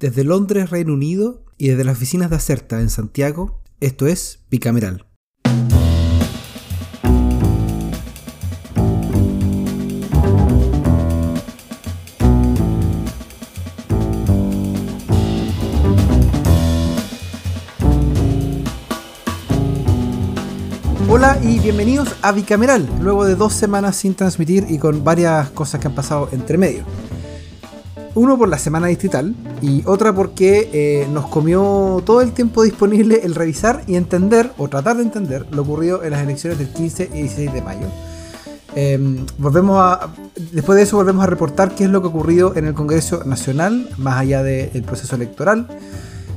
Desde 0.00 0.24
Londres, 0.24 0.70
Reino 0.70 0.94
Unido, 0.94 1.44
y 1.58 1.68
desde 1.68 1.84
las 1.84 1.98
oficinas 1.98 2.30
de 2.30 2.36
Acerta 2.36 2.80
en 2.80 2.88
Santiago, 2.88 3.60
esto 3.80 4.06
es 4.06 4.38
Bicameral. 4.50 5.04
Hola 21.10 21.38
y 21.42 21.58
bienvenidos 21.58 22.08
a 22.22 22.32
Bicameral, 22.32 22.88
luego 23.02 23.26
de 23.26 23.34
dos 23.34 23.52
semanas 23.52 23.96
sin 23.96 24.14
transmitir 24.14 24.64
y 24.70 24.78
con 24.78 25.04
varias 25.04 25.50
cosas 25.50 25.78
que 25.78 25.88
han 25.88 25.94
pasado 25.94 26.30
entre 26.32 26.56
medio. 26.56 26.86
Uno 28.14 28.36
por 28.36 28.48
la 28.48 28.58
semana 28.58 28.88
distrital 28.88 29.34
y 29.62 29.82
otra 29.86 30.12
porque 30.12 30.68
eh, 30.72 31.08
nos 31.12 31.26
comió 31.28 32.02
todo 32.04 32.22
el 32.22 32.32
tiempo 32.32 32.64
disponible 32.64 33.20
el 33.22 33.36
revisar 33.36 33.84
y 33.86 33.94
entender 33.94 34.50
o 34.58 34.68
tratar 34.68 34.96
de 34.96 35.04
entender 35.04 35.46
lo 35.52 35.62
ocurrido 35.62 36.02
en 36.02 36.10
las 36.10 36.22
elecciones 36.22 36.58
del 36.58 36.68
15 36.72 37.10
y 37.14 37.22
16 37.22 37.52
de 37.52 37.62
mayo. 37.62 37.86
Em, 38.74 39.26
volvemos 39.38 39.78
a, 39.78 40.10
después 40.52 40.76
de 40.76 40.82
eso 40.82 40.96
volvemos 40.96 41.22
a 41.22 41.26
reportar 41.26 41.74
qué 41.74 41.84
es 41.84 41.90
lo 41.90 42.00
que 42.00 42.08
ha 42.08 42.10
ocurrido 42.10 42.56
en 42.56 42.66
el 42.66 42.74
Congreso 42.74 43.24
Nacional, 43.24 43.88
más 43.96 44.18
allá 44.18 44.42
del 44.42 44.82
proceso 44.82 45.16
electoral. 45.16 45.66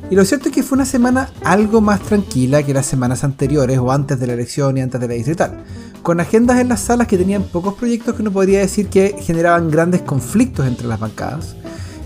Y 0.09 0.15
lo 0.15 0.25
cierto 0.25 0.49
es 0.49 0.55
que 0.55 0.63
fue 0.63 0.75
una 0.75 0.85
semana 0.85 1.29
algo 1.43 1.81
más 1.81 2.01
tranquila 2.01 2.61
que 2.61 2.73
las 2.73 2.85
semanas 2.85 3.23
anteriores 3.23 3.79
o 3.79 3.91
antes 3.91 4.19
de 4.19 4.27
la 4.27 4.33
elección 4.33 4.77
y 4.77 4.81
antes 4.81 4.99
de 4.99 5.07
la 5.07 5.13
distrital, 5.13 5.63
con 6.03 6.19
agendas 6.19 6.59
en 6.59 6.69
las 6.69 6.81
salas 6.81 7.07
que 7.07 7.17
tenían 7.17 7.43
pocos 7.43 7.75
proyectos 7.75 8.15
que 8.15 8.23
no 8.23 8.31
podría 8.31 8.59
decir 8.59 8.89
que 8.89 9.15
generaban 9.19 9.71
grandes 9.71 10.01
conflictos 10.01 10.67
entre 10.67 10.87
las 10.87 10.99
bancadas. 10.99 11.55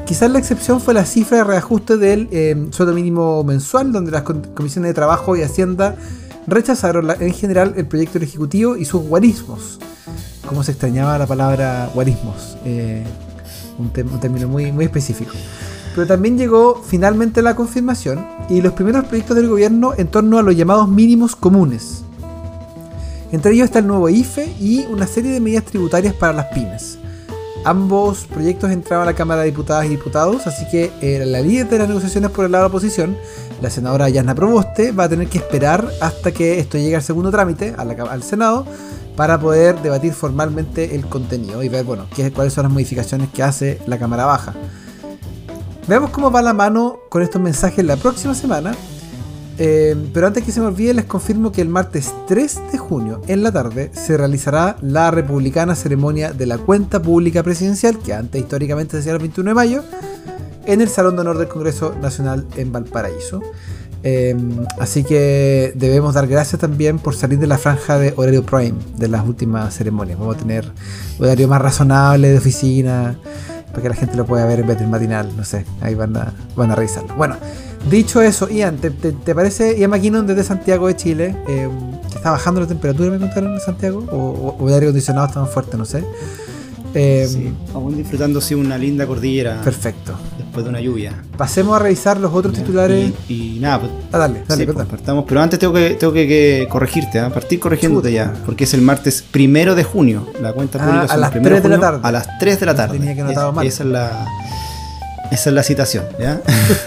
Quizás 0.08 0.32
la 0.32 0.40
excepción 0.40 0.80
fue 0.80 0.94
la 0.94 1.04
cifra 1.04 1.40
de 1.40 1.44
reajuste 1.44 1.98
del 1.98 2.30
eh, 2.32 2.68
sueldo 2.72 2.94
mínimo 2.94 3.44
mensual, 3.44 3.92
donde 3.92 4.10
las 4.10 4.22
comisiones 4.22 4.90
de 4.90 4.94
trabajo 4.94 5.36
y 5.36 5.42
hacienda 5.42 5.98
rechazaron 6.48 7.12
en 7.20 7.34
general 7.34 7.73
el 7.76 7.88
proyecto 7.88 8.14
del 8.14 8.23
Ejecutivo 8.23 8.78
y 8.78 8.86
sus 8.86 9.04
guarismos. 9.04 9.80
Como 10.48 10.64
se 10.64 10.72
extrañaba 10.72 11.18
la 11.18 11.28
palabra 11.28 11.92
guarismos, 11.94 12.58
eh, 12.64 13.04
un, 13.78 13.92
término 14.22 14.48
muy, 14.48 14.72
muy 14.72 14.86
específico. 14.86 15.34
Pero 15.94 16.08
también 16.08 16.38
llegó 16.38 16.81
finalmente 16.81 17.42
la 17.42 17.58
confirmación 17.58 18.26
y 18.50 18.62
los 18.62 18.72
primeros 18.72 19.03
proyectos 19.08 19.36
del 19.36 19.50
gobierno 19.50 19.94
en 19.98 20.08
torno 20.08 20.40
a 20.40 20.42
los 20.42 20.56
llamados 20.56 20.88
mínimos 20.88 21.36
comunes. 21.36 22.06
Entre 23.34 23.52
ellos 23.52 23.66
está 23.66 23.80
el 23.80 23.88
nuevo 23.88 24.08
IFE 24.08 24.56
y 24.58 24.86
una 24.86 25.06
serie 25.06 25.31
de 25.31 25.42
medidas 25.42 25.66
tributarias 25.66 26.14
para 26.14 26.31
las 26.31 26.46
pymes. 26.46 26.97
Ambos 27.68 28.28
proyectos 28.28 28.72
entraban 28.72 29.06
a 29.06 29.12
la 29.12 29.18
Cámara 29.18 29.42
de 29.42 29.48
Diputadas 29.48 29.88
y 29.88 29.90
Diputados, 29.90 30.48
así 30.48 30.66
que 30.72 30.90
eh, 31.02 31.26
la 31.26 31.42
líder 31.42 31.68
de 31.68 31.80
las 31.80 31.90
negociaciones 31.90 32.32
por 32.32 32.46
el 32.46 32.54
lado 32.54 32.64
de 32.64 32.70
la 32.70 32.70
oposición, 32.70 33.18
la 33.62 33.70
senadora 33.70 34.08
Yasna 34.08 34.34
Proboste, 34.36 34.94
va 34.94 35.04
a 35.04 35.09
tener 35.09 35.28
que 35.28 35.40
esperar 35.40 35.86
hasta 36.00 36.32
que 36.32 36.59
esto 36.59 36.78
llegue 36.78 36.96
al 36.96 37.04
segundo 37.04 37.30
trámite, 37.30 37.76
al 37.78 38.24
Senado, 38.24 38.66
para 39.18 39.38
poder 39.38 39.82
debatir 39.82 40.14
formalmente 40.14 40.96
el 40.96 41.08
contenido 41.08 41.62
y 41.62 41.68
ver 41.68 41.84
bueno, 41.84 42.06
qué, 42.16 42.32
cuáles 42.32 42.54
son 42.54 42.64
las 42.64 42.72
modificaciones 42.72 43.28
que 43.34 43.44
hace 43.44 43.81
la 43.86 44.00
Cámara 44.00 44.24
Baja. 44.24 44.54
Veamos 45.90 46.12
cómo 46.12 46.31
va 46.31 46.42
la 46.42 46.54
mano 46.54 47.00
con 47.09 47.22
estos 47.22 47.42
mensajes 47.42 47.84
la 47.84 47.98
próxima 47.98 48.34
semana 48.34 48.78
eh, 49.59 49.95
pero 50.13 50.27
antes 50.27 50.44
que 50.44 50.52
se 50.52 50.59
me 50.59 50.67
olvide, 50.67 50.94
les 50.94 51.05
confirmo 51.05 51.52
que 51.52 51.61
el 51.61 51.69
martes 51.69 52.13
3 52.27 52.59
de 52.72 52.77
junio, 52.77 53.22
en 53.27 53.44
la 53.44 53.52
tarde, 53.52 53.91
se 53.94 54.16
realizará 54.16 54.77
la 54.81 55.09
republicana 55.09 55.75
ceremonia 55.75 56.31
de 56.31 56.45
la 56.45 56.58
cuenta 56.58 57.02
pública 57.02 57.41
presidencial, 57.44 57.97
que 58.00 58.13
antes 58.13 58.39
históricamente 58.39 58.91
se 58.91 59.00
hacía 59.00 59.13
el 59.13 59.19
21 59.19 59.50
de 59.50 59.55
mayo, 59.55 59.83
en 60.66 60.81
el 60.81 60.89
Salón 60.89 61.16
de 61.16 61.22
Honor 61.22 61.38
del 61.38 61.47
Congreso 61.47 61.95
Nacional 62.02 62.45
en 62.55 62.72
Valparaíso. 62.72 63.41
Eh, 64.03 64.35
así 64.80 65.03
que 65.03 65.73
debemos 65.75 66.13
dar 66.13 66.28
gracias 66.28 66.61
también 66.61 67.00
por 67.00 67.16
salir 67.16 67.39
de 67.39 67.47
la 67.47 67.58
franja 67.58 67.97
de 67.97 68.13
horario 68.16 68.44
prime 68.45 68.78
de 68.95 69.07
las 69.07 69.25
últimas 69.25 69.73
ceremonias. 69.73 70.19
Vamos 70.19 70.35
a 70.35 70.40
tener 70.40 70.72
horario 71.19 71.47
más 71.47 71.62
razonable 71.62 72.29
de 72.29 72.38
oficina, 72.38 73.17
para 73.78 73.84
que 73.84 73.90
la 73.90 73.96
gente 73.96 74.18
lo 74.18 74.26
pueda 74.26 74.44
ver 74.48 74.62
en 74.62 74.68
vez 74.68 74.80
del 74.80 74.88
matinal. 74.88 75.30
No 75.38 75.46
sé, 75.46 75.64
ahí 75.82 75.94
van 75.94 76.18
a, 76.18 76.34
van 76.56 76.72
a 76.72 76.76
revisarlo. 76.76 77.16
Bueno. 77.16 77.38
Dicho 77.92 78.22
eso, 78.22 78.50
Ian, 78.50 78.78
¿te, 78.78 78.90
te, 78.90 79.36
parece 79.36 79.78
Ian 79.80 79.92
McKinnon 79.92 80.26
desde 80.26 80.44
Santiago 80.44 80.88
de 80.88 80.96
Chile? 80.98 81.38
Eh, 81.48 81.70
está 82.14 82.32
bajando 82.32 82.60
la 82.60 82.68
temperatura, 82.68 83.12
me 83.12 83.20
contaron 83.20 83.54
en 83.54 83.62
Santiago, 83.62 84.04
o, 84.12 84.58
o 84.60 84.68
el 84.68 84.74
aire 84.74 84.88
acondicionado 84.88 85.28
está 85.28 85.40
más 85.40 85.52
fuerte, 85.52 85.78
no 85.78 85.86
sé. 85.86 86.04
Eh, 86.94 87.28
sí, 87.30 87.54
aún 87.74 87.96
disfrutando 87.96 88.42
una 88.58 88.78
linda 88.78 89.06
cordillera. 89.06 89.62
Perfecto. 89.62 90.16
Después 90.57 90.66
de 90.66 90.69
una 90.69 90.81
lluvia. 90.81 91.13
Pasemos 91.38 91.75
a 91.75 91.79
revisar 91.79 92.18
los 92.19 92.34
otros 92.34 92.53
titulares. 92.53 93.12
Y, 93.29 93.59
nada, 93.59 93.81
pues, 93.81 93.91
ah, 94.12 94.18
dale, 94.18 94.44
dale, 94.47 94.66
sí, 94.66 94.72
pues, 94.72 94.88
partamos. 94.88 95.25
Pero 95.28 95.41
antes 95.41 95.59
tengo 95.59 95.73
que, 95.73 95.91
tengo 95.91 96.13
que, 96.13 96.68
corregirte, 96.69 97.19
¿eh? 97.19 97.29
partir 97.31 97.59
corrigiéndote 97.59 98.12
ya, 98.12 98.34
porque 98.44 98.63
es 98.63 98.73
el 98.73 98.81
martes 98.81 99.23
primero 99.29 99.75
de 99.75 99.84
junio. 99.84 100.25
La 100.41 100.53
cuenta 100.53 100.79
pública 100.79 101.06
ah, 101.09 101.13
a 101.13 101.17
las 101.17 101.31
3 101.31 101.63
de 101.63 101.69
la 101.69 101.79
tarde. 101.79 102.00
A 102.01 102.12
las 102.12 102.40
3 102.40 102.59
de 102.59 102.66
la 102.66 102.75
tarde. 102.75 102.97
tenía 102.97 103.16
que 103.16 103.23
notar 103.23 103.53
mal. 103.53 103.67
Esa 103.67 103.84
es 103.84 103.90
la 103.90 104.28
esa 105.31 105.50
es 105.50 105.53
la 105.53 105.63
citación, 105.63 106.06
¿ya? 106.19 106.41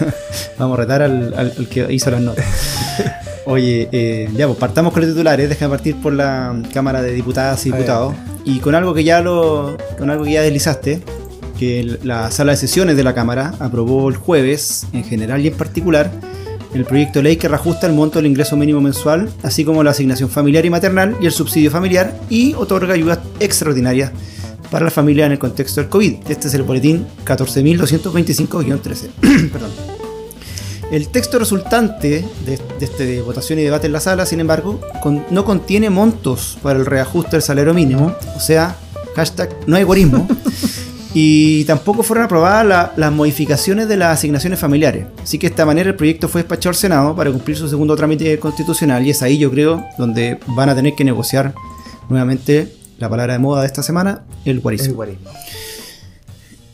Vamos 0.57 0.77
a 0.77 0.81
retar 0.81 1.01
al, 1.01 1.67
que 1.69 1.93
hizo 1.93 2.11
las 2.11 2.21
notas. 2.21 2.45
Oye, 3.45 3.87
eh, 3.91 4.29
ya, 4.35 4.47
pues 4.47 4.59
partamos 4.59 4.93
con 4.93 5.01
los 5.03 5.11
titulares. 5.11 5.47
Déjame 5.47 5.69
partir 5.69 5.95
por 6.01 6.13
la 6.13 6.59
Cámara 6.73 7.01
de 7.01 7.13
Diputadas 7.13 7.65
y 7.65 7.71
Diputados. 7.71 8.15
Y 8.43 8.59
con 8.59 8.75
algo 8.75 8.93
que 8.93 9.03
ya 9.03 9.21
lo. 9.21 9.77
con 9.97 10.09
algo 10.09 10.23
que 10.23 10.31
ya 10.31 10.41
deslizaste, 10.41 11.01
que 11.61 11.99
la 12.01 12.31
sala 12.31 12.53
de 12.53 12.57
sesiones 12.57 12.97
de 12.97 13.03
la 13.03 13.13
Cámara 13.13 13.53
aprobó 13.59 14.09
el 14.09 14.15
jueves, 14.15 14.87
en 14.93 15.03
general 15.03 15.45
y 15.45 15.47
en 15.49 15.53
particular, 15.53 16.11
el 16.73 16.85
proyecto 16.85 17.19
de 17.19 17.23
ley 17.23 17.35
que 17.35 17.47
reajusta 17.47 17.85
el 17.85 17.93
monto 17.93 18.17
del 18.17 18.25
ingreso 18.25 18.57
mínimo 18.57 18.81
mensual, 18.81 19.29
así 19.43 19.63
como 19.63 19.83
la 19.83 19.91
asignación 19.91 20.27
familiar 20.27 20.65
y 20.65 20.71
maternal 20.71 21.15
y 21.21 21.27
el 21.27 21.31
subsidio 21.31 21.69
familiar, 21.69 22.19
y 22.31 22.55
otorga 22.55 22.95
ayudas 22.95 23.19
extraordinarias 23.39 24.11
para 24.71 24.85
la 24.85 24.89
familia 24.89 25.27
en 25.27 25.33
el 25.33 25.37
contexto 25.37 25.81
del 25.81 25.89
COVID. 25.91 26.15
Este 26.29 26.47
es 26.47 26.53
el 26.55 26.63
boletín 26.63 27.05
14.225-13. 27.25 29.09
El 30.91 31.07
texto 31.07 31.39
resultante 31.39 32.25
de, 32.43 32.59
esta 32.81 33.03
votación 33.23 33.59
y 33.59 33.61
debate 33.61 33.87
en 33.87 33.93
la 33.93 34.01
sala, 34.01 34.25
sin 34.25 34.41
embargo, 34.41 34.81
no 35.29 35.45
contiene 35.45 35.89
montos 35.89 36.57
para 36.61 36.79
el 36.79 36.85
reajuste 36.85 37.37
del 37.37 37.41
salario 37.41 37.73
mínimo, 37.73 38.13
o 38.35 38.39
sea, 38.41 38.75
hashtag 39.15 39.55
no 39.67 39.77
hay 39.77 39.83
guarismo, 39.83 40.27
y 41.13 41.65
tampoco 41.65 42.03
fueron 42.03 42.25
aprobadas 42.25 42.91
las 42.95 43.11
modificaciones 43.11 43.87
de 43.87 43.97
las 43.97 44.17
asignaciones 44.17 44.59
familiares. 44.59 45.07
Así 45.21 45.37
que 45.37 45.47
de 45.47 45.51
esta 45.51 45.65
manera 45.65 45.89
el 45.89 45.95
proyecto 45.95 46.29
fue 46.29 46.41
despachado 46.41 46.69
al 46.69 46.75
Senado 46.75 47.15
para 47.15 47.31
cumplir 47.31 47.57
su 47.57 47.67
segundo 47.67 47.95
trámite 47.95 48.39
constitucional 48.39 49.05
y 49.05 49.09
es 49.09 49.21
ahí 49.21 49.37
yo 49.37 49.51
creo 49.51 49.83
donde 49.97 50.39
van 50.47 50.69
a 50.69 50.75
tener 50.75 50.93
que 50.95 51.03
negociar 51.03 51.53
nuevamente 52.09 52.73
la 52.97 53.09
palabra 53.09 53.33
de 53.33 53.39
moda 53.39 53.61
de 53.61 53.67
esta 53.67 53.83
semana, 53.83 54.23
el 54.45 54.59
guarismo. 54.59 55.03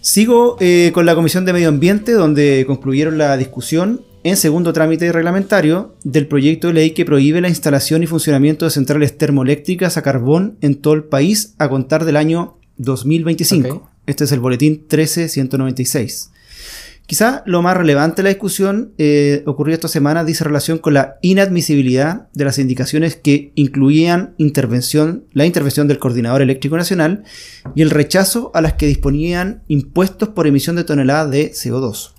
Sigo 0.02 0.58
eh, 0.60 0.92
con 0.94 1.06
la 1.06 1.16
Comisión 1.16 1.46
de 1.46 1.54
Medio 1.54 1.70
Ambiente, 1.70 2.14
donde 2.14 2.64
concluyeron 2.66 3.18
la 3.18 3.36
discusión 3.38 4.02
en 4.24 4.38
segundo 4.38 4.74
trámite 4.74 5.12
reglamentario 5.12 5.96
del 6.04 6.28
proyecto 6.28 6.68
de 6.68 6.74
ley 6.74 6.92
que 6.92 7.06
prohíbe 7.06 7.42
la 7.42 7.50
instalación 7.50 8.04
y 8.04 8.08
funcionamiento 8.08 8.66
de 8.66 8.72
centrales 8.72 9.18
termoeléctricas 9.18 9.98
a 9.98 10.02
carbón 10.02 10.58
en 10.62 10.76
todo 10.76 10.94
el 10.94 11.06
país 11.06 11.56
a 11.58 11.70
contar 11.70 12.06
del 12.06 12.18
año 12.18 12.58
2025. 12.78 13.97
Este 14.08 14.24
es 14.24 14.32
el 14.32 14.40
boletín 14.40 14.88
13196. 14.88 16.32
Quizá 17.06 17.42
lo 17.46 17.62
más 17.62 17.78
relevante 17.78 18.18
de 18.18 18.24
la 18.24 18.30
discusión 18.30 18.92
eh, 18.98 19.42
ocurrió 19.46 19.74
esta 19.74 19.88
semana 19.88 20.26
dice 20.26 20.44
relación 20.44 20.78
con 20.78 20.94
la 20.94 21.16
inadmisibilidad 21.22 22.28
de 22.34 22.44
las 22.44 22.60
indicaciones 22.60 23.16
que 23.16 23.54
incluían 23.56 24.34
intervención, 24.38 25.24
la 25.32 25.46
intervención 25.46 25.88
del 25.88 26.00
Coordinador 26.00 26.42
Eléctrico 26.42 26.76
Nacional 26.76 27.24
y 27.76 27.82
el 27.82 27.92
rechazo 27.92 28.52
a 28.54 28.60
las 28.60 28.74
que 28.74 28.88
disponían 28.88 29.62
impuestos 29.70 30.30
por 30.30 30.48
emisión 30.48 30.76
de 30.76 30.84
toneladas 30.84 31.32
de 31.32 31.52
CO2. 31.52 32.12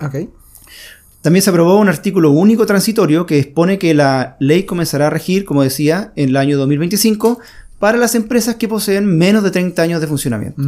También 1.21 1.43
se 1.43 1.51
aprobó 1.51 1.79
un 1.79 1.91
artículo 1.91 2.31
único 2.31 2.65
transitorio 2.65 3.27
que 3.27 3.39
expone 3.39 3.79
que 3.79 3.93
la 3.93 4.37
ley 4.41 4.63
comenzará 4.63 5.09
a 5.09 5.11
regir, 5.11 5.45
como 5.45 5.63
decía, 5.63 6.13
en 6.17 6.31
el 6.31 6.37
año 6.39 6.57
2025 6.57 7.41
para 7.79 7.99
las 7.99 8.15
empresas 8.15 8.55
que 8.55 8.69
poseen 8.69 9.05
menos 9.05 9.43
de 9.43 9.51
30 9.51 9.83
años 9.83 10.01
de 10.01 10.07
funcionamiento. 10.07 10.63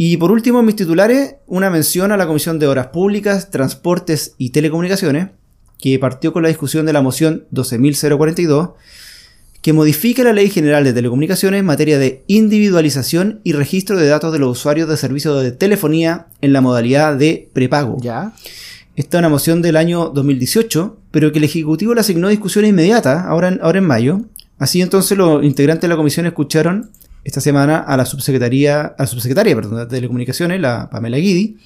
Y 0.00 0.16
por 0.16 0.30
último, 0.30 0.60
en 0.60 0.66
mis 0.66 0.76
titulares, 0.76 1.34
una 1.48 1.70
mención 1.70 2.12
a 2.12 2.16
la 2.16 2.28
Comisión 2.28 2.60
de 2.60 2.68
Obras 2.68 2.86
Públicas, 2.86 3.50
Transportes 3.50 4.36
y 4.38 4.50
Telecomunicaciones, 4.50 5.30
que 5.76 5.98
partió 5.98 6.32
con 6.32 6.44
la 6.44 6.48
discusión 6.48 6.86
de 6.86 6.92
la 6.92 7.02
moción 7.02 7.46
12.042, 7.52 8.74
que 9.60 9.72
modifica 9.72 10.22
la 10.22 10.32
Ley 10.32 10.50
General 10.50 10.84
de 10.84 10.92
Telecomunicaciones 10.92 11.58
en 11.58 11.66
materia 11.66 11.98
de 11.98 12.22
individualización 12.28 13.40
y 13.42 13.54
registro 13.54 13.96
de 13.96 14.06
datos 14.06 14.32
de 14.32 14.38
los 14.38 14.56
usuarios 14.56 14.88
de 14.88 14.96
servicios 14.96 15.42
de 15.42 15.50
telefonía 15.50 16.28
en 16.42 16.52
la 16.52 16.60
modalidad 16.60 17.16
de 17.16 17.50
prepago. 17.52 17.96
Ya. 18.00 18.34
Esta 18.94 19.16
es 19.16 19.18
una 19.18 19.28
moción 19.28 19.62
del 19.62 19.74
año 19.74 20.10
2018, 20.10 20.96
pero 21.10 21.32
que 21.32 21.38
el 21.38 21.44
Ejecutivo 21.44 21.94
le 21.94 22.02
asignó 22.02 22.28
discusión 22.28 22.64
inmediata, 22.64 23.22
ahora 23.22 23.48
en, 23.48 23.58
ahora 23.62 23.78
en 23.78 23.84
mayo. 23.84 24.20
Así 24.60 24.80
entonces 24.80 25.18
los 25.18 25.42
integrantes 25.42 25.82
de 25.82 25.88
la 25.88 25.96
comisión 25.96 26.24
escucharon 26.26 26.92
esta 27.28 27.42
semana 27.42 27.80
a 27.80 27.94
la 27.98 28.06
subsecretaría, 28.06 28.94
a 28.96 29.06
subsecretaria 29.06 29.54
perdón, 29.54 29.80
de 29.80 29.86
Telecomunicaciones, 29.86 30.62
la 30.62 30.88
Pamela 30.88 31.18
Guidi, 31.18 31.58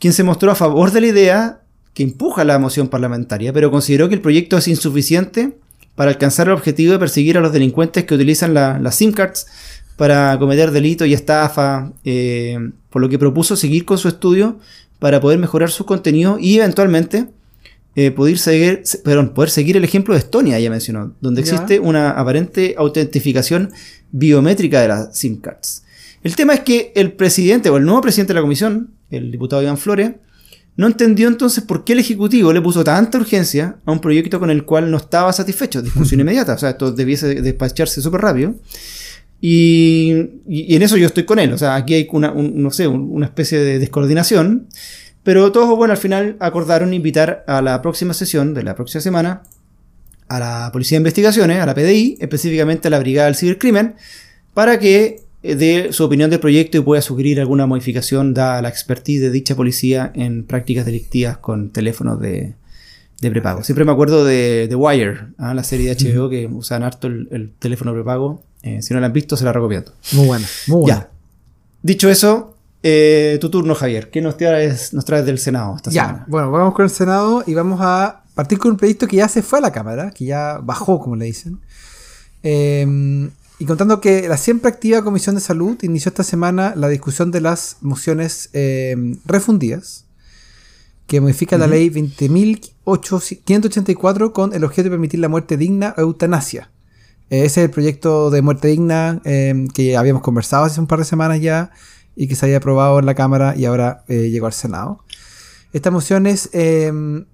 quien 0.00 0.12
se 0.12 0.24
mostró 0.24 0.50
a 0.50 0.56
favor 0.56 0.90
de 0.90 1.00
la 1.00 1.06
idea 1.06 1.60
que 1.94 2.02
empuja 2.02 2.42
la 2.42 2.58
moción 2.58 2.88
parlamentaria, 2.88 3.52
pero 3.52 3.70
consideró 3.70 4.08
que 4.08 4.16
el 4.16 4.20
proyecto 4.20 4.58
es 4.58 4.66
insuficiente 4.66 5.56
para 5.94 6.10
alcanzar 6.10 6.48
el 6.48 6.54
objetivo 6.54 6.94
de 6.94 6.98
perseguir 6.98 7.38
a 7.38 7.40
los 7.40 7.52
delincuentes 7.52 8.04
que 8.04 8.14
utilizan 8.16 8.54
las 8.54 8.96
SIM 8.96 9.12
cards 9.12 9.46
para 9.96 10.36
cometer 10.40 10.72
delitos 10.72 11.06
y 11.06 11.14
estafa, 11.14 11.92
eh, 12.04 12.58
por 12.90 13.02
lo 13.02 13.08
que 13.08 13.20
propuso 13.20 13.54
seguir 13.54 13.84
con 13.84 13.98
su 13.98 14.08
estudio 14.08 14.58
para 14.98 15.20
poder 15.20 15.38
mejorar 15.38 15.70
su 15.70 15.86
contenido 15.86 16.38
y 16.40 16.56
eventualmente 16.56 17.28
eh, 17.94 18.10
poder, 18.10 18.38
seguir, 18.38 18.82
poder 19.34 19.50
seguir 19.50 19.76
el 19.76 19.84
ejemplo 19.84 20.14
de 20.14 20.20
Estonia, 20.20 20.58
ya 20.58 20.70
mencionó, 20.70 21.14
donde 21.20 21.42
existe 21.42 21.78
una 21.78 22.12
aparente 22.12 22.74
autentificación 22.78 23.70
biométrica 24.10 24.80
de 24.80 24.88
las 24.88 25.18
SIM 25.18 25.40
cards. 25.40 25.84
El 26.22 26.36
tema 26.36 26.54
es 26.54 26.60
que 26.60 26.92
el 26.94 27.12
presidente 27.12 27.68
o 27.68 27.76
el 27.76 27.84
nuevo 27.84 28.00
presidente 28.00 28.32
de 28.32 28.36
la 28.36 28.42
comisión, 28.42 28.92
el 29.10 29.30
diputado 29.30 29.62
Iván 29.62 29.76
Flores, 29.76 30.12
no 30.76 30.86
entendió 30.86 31.28
entonces 31.28 31.64
por 31.64 31.84
qué 31.84 31.92
el 31.92 31.98
Ejecutivo 31.98 32.52
le 32.52 32.62
puso 32.62 32.82
tanta 32.82 33.18
urgencia 33.18 33.76
a 33.84 33.92
un 33.92 34.00
proyecto 34.00 34.40
con 34.40 34.50
el 34.50 34.64
cual 34.64 34.90
no 34.90 34.96
estaba 34.96 35.32
satisfecho. 35.32 35.82
Discusión 35.82 36.20
inmediata. 36.22 36.54
O 36.54 36.58
sea, 36.58 36.70
esto 36.70 36.92
debiese 36.92 37.42
despacharse 37.42 38.00
súper 38.00 38.22
rápido. 38.22 38.54
Y, 39.40 40.12
en 40.48 40.82
eso 40.82 40.96
yo 40.96 41.06
estoy 41.06 41.24
con 41.24 41.38
él. 41.38 41.52
O 41.52 41.58
sea, 41.58 41.74
aquí 41.74 41.94
hay 41.94 42.08
una, 42.12 42.32
no 42.32 42.70
sé, 42.70 42.86
una 42.86 43.26
especie 43.26 43.58
de 43.58 43.78
descoordinación. 43.78 44.68
Pero 45.22 45.52
todos, 45.52 45.76
bueno, 45.76 45.92
al 45.92 45.98
final 45.98 46.36
acordaron 46.40 46.94
invitar 46.94 47.44
a 47.46 47.62
la 47.62 47.80
próxima 47.80 48.14
sesión 48.14 48.54
de 48.54 48.62
la 48.62 48.74
próxima 48.74 49.00
semana 49.00 49.42
a 50.28 50.38
la 50.38 50.70
Policía 50.72 50.96
de 50.96 51.00
Investigaciones, 51.00 51.60
a 51.60 51.66
la 51.66 51.74
PDI, 51.74 52.16
específicamente 52.20 52.88
a 52.88 52.90
la 52.90 52.98
Brigada 52.98 53.26
del 53.26 53.36
Cibercrimen, 53.36 53.96
para 54.54 54.78
que 54.78 55.20
eh, 55.42 55.56
de 55.56 55.92
su 55.92 56.04
opinión 56.04 56.30
del 56.30 56.40
proyecto 56.40 56.78
y 56.78 56.80
pueda 56.80 57.02
sugerir 57.02 57.38
alguna 57.38 57.66
modificación 57.66 58.32
dada 58.32 58.62
la 58.62 58.68
expertise 58.68 59.20
de 59.20 59.30
dicha 59.30 59.54
policía 59.54 60.10
en 60.14 60.44
prácticas 60.44 60.86
delictivas 60.86 61.36
con 61.38 61.70
teléfonos 61.70 62.18
de, 62.20 62.54
prepago. 63.20 63.62
Siempre 63.62 63.84
me 63.84 63.92
acuerdo 63.92 64.24
de 64.24 64.66
The 64.68 64.74
Wire, 64.74 65.26
¿ah? 65.38 65.54
la 65.54 65.62
serie 65.62 65.94
de 65.94 66.12
HBO 66.12 66.28
que 66.28 66.46
usan 66.46 66.82
harto 66.82 67.06
el, 67.06 67.52
teléfono 67.58 67.92
prepago. 67.92 68.42
Eh, 68.62 68.80
si 68.80 68.94
no 68.94 69.00
la 69.00 69.06
han 69.06 69.12
visto, 69.12 69.36
se 69.36 69.44
la 69.44 69.52
recomiendo. 69.52 69.92
Muy 70.12 70.26
buena, 70.26 70.46
muy 70.66 70.80
buena. 70.82 71.08
Dicho 71.82 72.08
eso, 72.08 72.51
eh, 72.82 73.38
tu 73.40 73.50
turno, 73.50 73.74
Javier. 73.74 74.10
¿Qué 74.10 74.20
nos 74.20 74.36
traes, 74.36 74.92
nos 74.92 75.04
traes 75.04 75.24
del 75.24 75.38
Senado 75.38 75.76
esta 75.76 75.90
ya, 75.90 76.24
Bueno, 76.28 76.50
vamos 76.50 76.74
con 76.74 76.84
el 76.84 76.90
Senado 76.90 77.44
y 77.46 77.54
vamos 77.54 77.80
a 77.82 78.24
partir 78.34 78.58
con 78.58 78.72
un 78.72 78.76
proyecto 78.76 79.06
que 79.06 79.16
ya 79.16 79.28
se 79.28 79.42
fue 79.42 79.58
a 79.58 79.62
la 79.62 79.72
Cámara, 79.72 80.10
que 80.10 80.24
ya 80.24 80.58
bajó, 80.62 80.98
como 80.98 81.16
le 81.16 81.26
dicen. 81.26 81.60
Eh, 82.42 83.30
y 83.62 83.64
contando 83.64 84.00
que 84.00 84.28
la 84.28 84.36
siempre 84.36 84.70
activa 84.70 85.04
Comisión 85.04 85.36
de 85.36 85.40
Salud 85.40 85.78
inició 85.82 86.08
esta 86.08 86.24
semana 86.24 86.74
la 86.74 86.88
discusión 86.88 87.30
de 87.30 87.40
las 87.40 87.76
mociones 87.80 88.50
eh, 88.54 88.96
refundidas, 89.24 90.06
que 91.06 91.20
modifica 91.20 91.56
la 91.58 91.68
ley 91.68 91.88
20.584 91.88 94.32
con 94.32 94.52
el 94.52 94.64
objeto 94.64 94.82
de 94.84 94.90
permitir 94.90 95.20
la 95.20 95.28
muerte 95.28 95.56
digna 95.56 95.94
o 95.96 96.00
eutanasia. 96.00 96.72
ese 97.30 97.46
es 97.46 97.58
el 97.58 97.70
proyecto 97.70 98.30
de 98.30 98.42
muerte 98.42 98.66
digna 98.66 99.22
eh, 99.24 99.68
que 99.72 99.96
habíamos 99.96 100.22
conversado 100.22 100.64
hace 100.64 100.80
un 100.80 100.88
par 100.88 100.98
de 100.98 101.04
semanas 101.04 101.40
ya 101.40 101.70
y 102.16 102.28
que 102.28 102.36
se 102.36 102.46
había 102.46 102.58
aprobado 102.58 102.98
en 102.98 103.06
la 103.06 103.14
Cámara 103.14 103.54
y 103.56 103.64
ahora 103.64 104.04
eh, 104.08 104.30
llegó 104.30 104.46
al 104.46 104.52
Senado. 104.52 105.04
Estas 105.72 105.92
mociones 105.92 106.50
están 106.52 107.26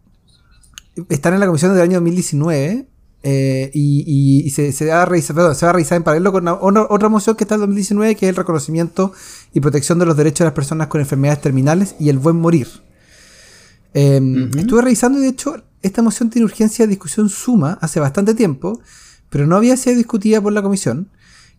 en 1.35 1.41
la 1.41 1.47
comisión 1.47 1.73
del 1.73 1.83
año 1.83 1.95
2019 1.95 2.89
eh, 3.25 3.71
y, 3.75 4.49
se, 4.51 4.87
va 4.87 5.03
a 5.03 5.05
revisar, 5.05 5.55
se 5.55 5.67
va 5.67 5.71
a 5.71 5.73
revisar 5.73 5.97
en 5.97 6.05
paralelo 6.05 6.33
con 6.33 6.47
otra 6.49 7.09
moción 7.09 7.37
que 7.37 7.45
está 7.45 7.57
en 7.57 7.63
2019, 7.63 8.15
que 8.15 8.27
es 8.27 8.31
el 8.31 8.37
reconocimiento 8.37 9.13
y 9.53 9.61
protección 9.61 9.99
de 9.99 10.07
los 10.07 10.17
derechos 10.17 10.41
de 10.41 10.45
las 10.47 10.55
personas 10.55 10.87
con 10.87 11.01
enfermedades 11.01 11.43
terminales 11.43 11.97
y 11.99 12.11
el 12.11 12.19
buen 12.19 12.37
morir. 12.37 12.69
Em, 13.95 14.51
estuve 14.57 14.83
revisando 14.83 15.19
y 15.19 15.23
de 15.23 15.29
hecho 15.29 15.57
esta 15.83 16.03
moción 16.03 16.31
tiene 16.31 16.45
urgencia 16.45 16.85
de 16.85 16.91
discusión 16.91 17.29
suma 17.29 17.79
hace 17.81 17.99
bastante 17.99 18.35
tiempo, 18.35 18.81
pero 19.31 19.47
no 19.47 19.57
había 19.57 19.77
sido 19.77 19.97
discutida 19.97 20.41
por 20.41 20.53
la 20.53 20.63
comisión. 20.63 21.09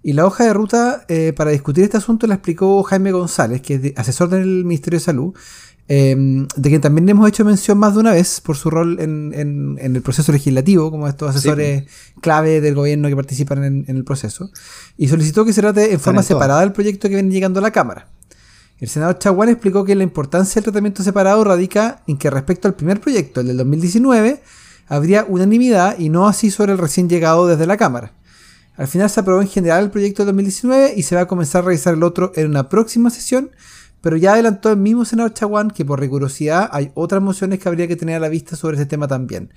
Y 0.01 0.13
la 0.13 0.25
hoja 0.25 0.45
de 0.45 0.53
ruta 0.53 1.05
eh, 1.07 1.33
para 1.35 1.51
discutir 1.51 1.83
este 1.83 1.97
asunto 1.97 2.25
la 2.25 2.35
explicó 2.35 2.81
Jaime 2.83 3.11
González, 3.11 3.61
que 3.61 3.75
es 3.75 3.97
asesor 3.97 4.29
del 4.29 4.63
Ministerio 4.63 4.97
de 4.97 5.03
Salud, 5.03 5.33
Em, 5.91 6.47
de 6.55 6.69
quien 6.69 6.81
también 6.81 7.09
hemos 7.09 7.27
hecho 7.27 7.43
mención 7.43 7.79
más 7.79 7.95
de 7.95 8.01
una 8.01 8.11
vez 8.11 8.41
por 8.41 8.55
su 8.55 8.69
rol 8.69 8.99
en, 8.99 9.75
el 9.81 10.01
proceso 10.03 10.31
legislativo, 10.31 10.91
como 10.91 11.07
estos 11.07 11.31
asesores 11.31 11.85
clave 12.21 12.61
del 12.61 12.75
gobierno 12.75 13.09
que 13.09 13.15
participan 13.15 13.63
en, 13.63 13.85
el 13.87 14.03
proceso, 14.03 14.51
y 14.97 15.07
solicitó 15.07 15.45
que 15.45 15.51
se 15.51 15.61
trate 15.61 15.91
en 15.91 15.99
forma 15.99 16.21
separada 16.21 16.61
el 16.61 16.73
proyecto 16.73 17.09
que 17.09 17.15
viene 17.15 17.31
llegando 17.31 17.59
a 17.59 17.63
la 17.63 17.71
Cámara. 17.71 18.07
El 18.79 18.87
senador 18.87 19.17
Chaguán 19.17 19.49
explicó 19.49 19.83
que 19.83 19.95
la 19.95 20.03
importancia 20.03 20.59
del 20.59 20.65
tratamiento 20.65 21.01
separado 21.01 21.43
radica 21.43 22.03
en 22.05 22.17
que 22.17 22.29
respecto 22.29 22.67
al 22.67 22.75
primer 22.75 23.01
proyecto, 23.01 23.41
el 23.41 23.47
del 23.47 23.57
2019, 23.57 24.43
habría 24.87 25.25
unanimidad 25.27 25.97
y 25.97 26.09
no 26.09 26.27
así 26.27 26.51
sobre 26.51 26.73
el 26.73 26.77
recién 26.77 27.09
llegado 27.09 27.47
desde 27.47 27.65
la 27.65 27.77
Cámara. 27.77 28.13
Al 28.79 28.87
final 28.87 29.09
se 29.11 29.19
aprobó 29.19 29.41
en 29.41 29.47
general 29.47 29.83
el 29.83 29.91
proyecto 29.91 30.23
del 30.23 30.33
2019 30.33 30.93
y 30.97 31.03
se 31.03 31.13
va 31.13 31.21
a 31.21 31.27
comenzar 31.27 31.61
a 31.61 31.67
revisar 31.67 31.93
el 31.93 32.01
otro 32.01 32.31
en 32.35 32.47
una 32.47 32.67
próxima 32.67 33.11
sesión 33.11 33.51
pero 34.01 34.17
ya 34.17 34.33
adelantó 34.33 34.71
el 34.71 34.77
mismo 34.77 35.05
senador 35.05 35.33
Chaguán 35.33 35.71
que 35.71 35.85
por 35.85 35.99
rigurosidad 35.99 36.69
hay 36.71 36.91
otras 36.95 37.21
mociones 37.21 37.59
que 37.59 37.67
habría 37.67 37.87
que 37.87 37.95
tener 37.95 38.15
a 38.15 38.19
la 38.19 38.29
vista 38.29 38.55
sobre 38.55 38.77
ese 38.77 38.85
tema 38.85 39.07
también. 39.07 39.53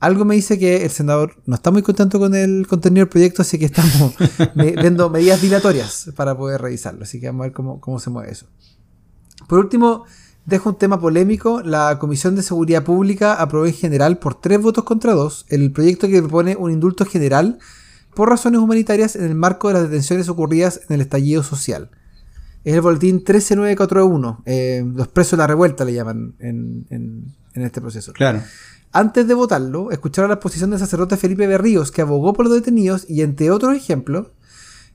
Algo 0.00 0.24
me 0.24 0.36
dice 0.36 0.58
que 0.58 0.84
el 0.84 0.90
senador 0.90 1.36
no 1.46 1.56
está 1.56 1.70
muy 1.70 1.82
contento 1.82 2.18
con 2.20 2.34
el 2.34 2.66
contenido 2.68 3.04
del 3.04 3.08
proyecto, 3.08 3.42
así 3.42 3.58
que 3.58 3.64
estamos 3.64 4.14
viendo 4.54 5.10
medidas 5.10 5.42
dilatorias 5.42 6.10
para 6.14 6.36
poder 6.36 6.60
revisarlo. 6.60 7.02
Así 7.02 7.18
que 7.18 7.26
vamos 7.26 7.40
a 7.40 7.44
ver 7.44 7.52
cómo, 7.52 7.80
cómo 7.80 7.98
se 7.98 8.10
mueve 8.10 8.30
eso. 8.30 8.46
Por 9.48 9.58
último, 9.58 10.04
dejo 10.46 10.70
un 10.70 10.78
tema 10.78 11.00
polémico. 11.00 11.62
La 11.62 11.98
Comisión 11.98 12.36
de 12.36 12.42
Seguridad 12.42 12.84
Pública 12.84 13.34
aprobó 13.34 13.66
en 13.66 13.74
general 13.74 14.18
por 14.18 14.40
tres 14.40 14.62
votos 14.62 14.84
contra 14.84 15.14
dos 15.14 15.46
el 15.48 15.72
proyecto 15.72 16.06
que 16.06 16.20
propone 16.20 16.54
un 16.54 16.70
indulto 16.70 17.04
general 17.04 17.58
por 18.18 18.28
razones 18.28 18.60
humanitarias 18.60 19.14
en 19.14 19.22
el 19.22 19.36
marco 19.36 19.68
de 19.68 19.74
las 19.74 19.82
detenciones 19.84 20.28
ocurridas 20.28 20.80
en 20.88 20.96
el 20.96 21.02
estallido 21.02 21.44
social 21.44 21.88
es 22.64 22.74
el 22.74 22.80
boletín 22.80 23.24
13941. 23.24 24.42
Eh, 24.44 24.84
los 24.94 25.08
presos 25.08 25.32
de 25.32 25.36
la 25.38 25.46
revuelta 25.46 25.84
le 25.84 25.94
llaman 25.94 26.34
en, 26.38 27.34
este 27.54 27.80
proceso. 27.80 28.12
Claro. 28.12 28.42
Antes 28.92 29.26
de 29.26 29.34
votarlo, 29.34 29.90
escucharon 29.90 30.28
la 30.28 30.34
exposición 30.34 30.70
del 30.70 30.78
sacerdote 30.78 31.16
Felipe 31.16 31.46
Berríos, 31.46 31.90
que 31.90 32.02
abogó 32.02 32.32
por 32.32 32.44
los 32.46 32.54
detenidos 32.54 33.06
y, 33.08 33.22
entre 33.22 33.50
otros 33.50 33.74
ejemplos, 33.74 34.28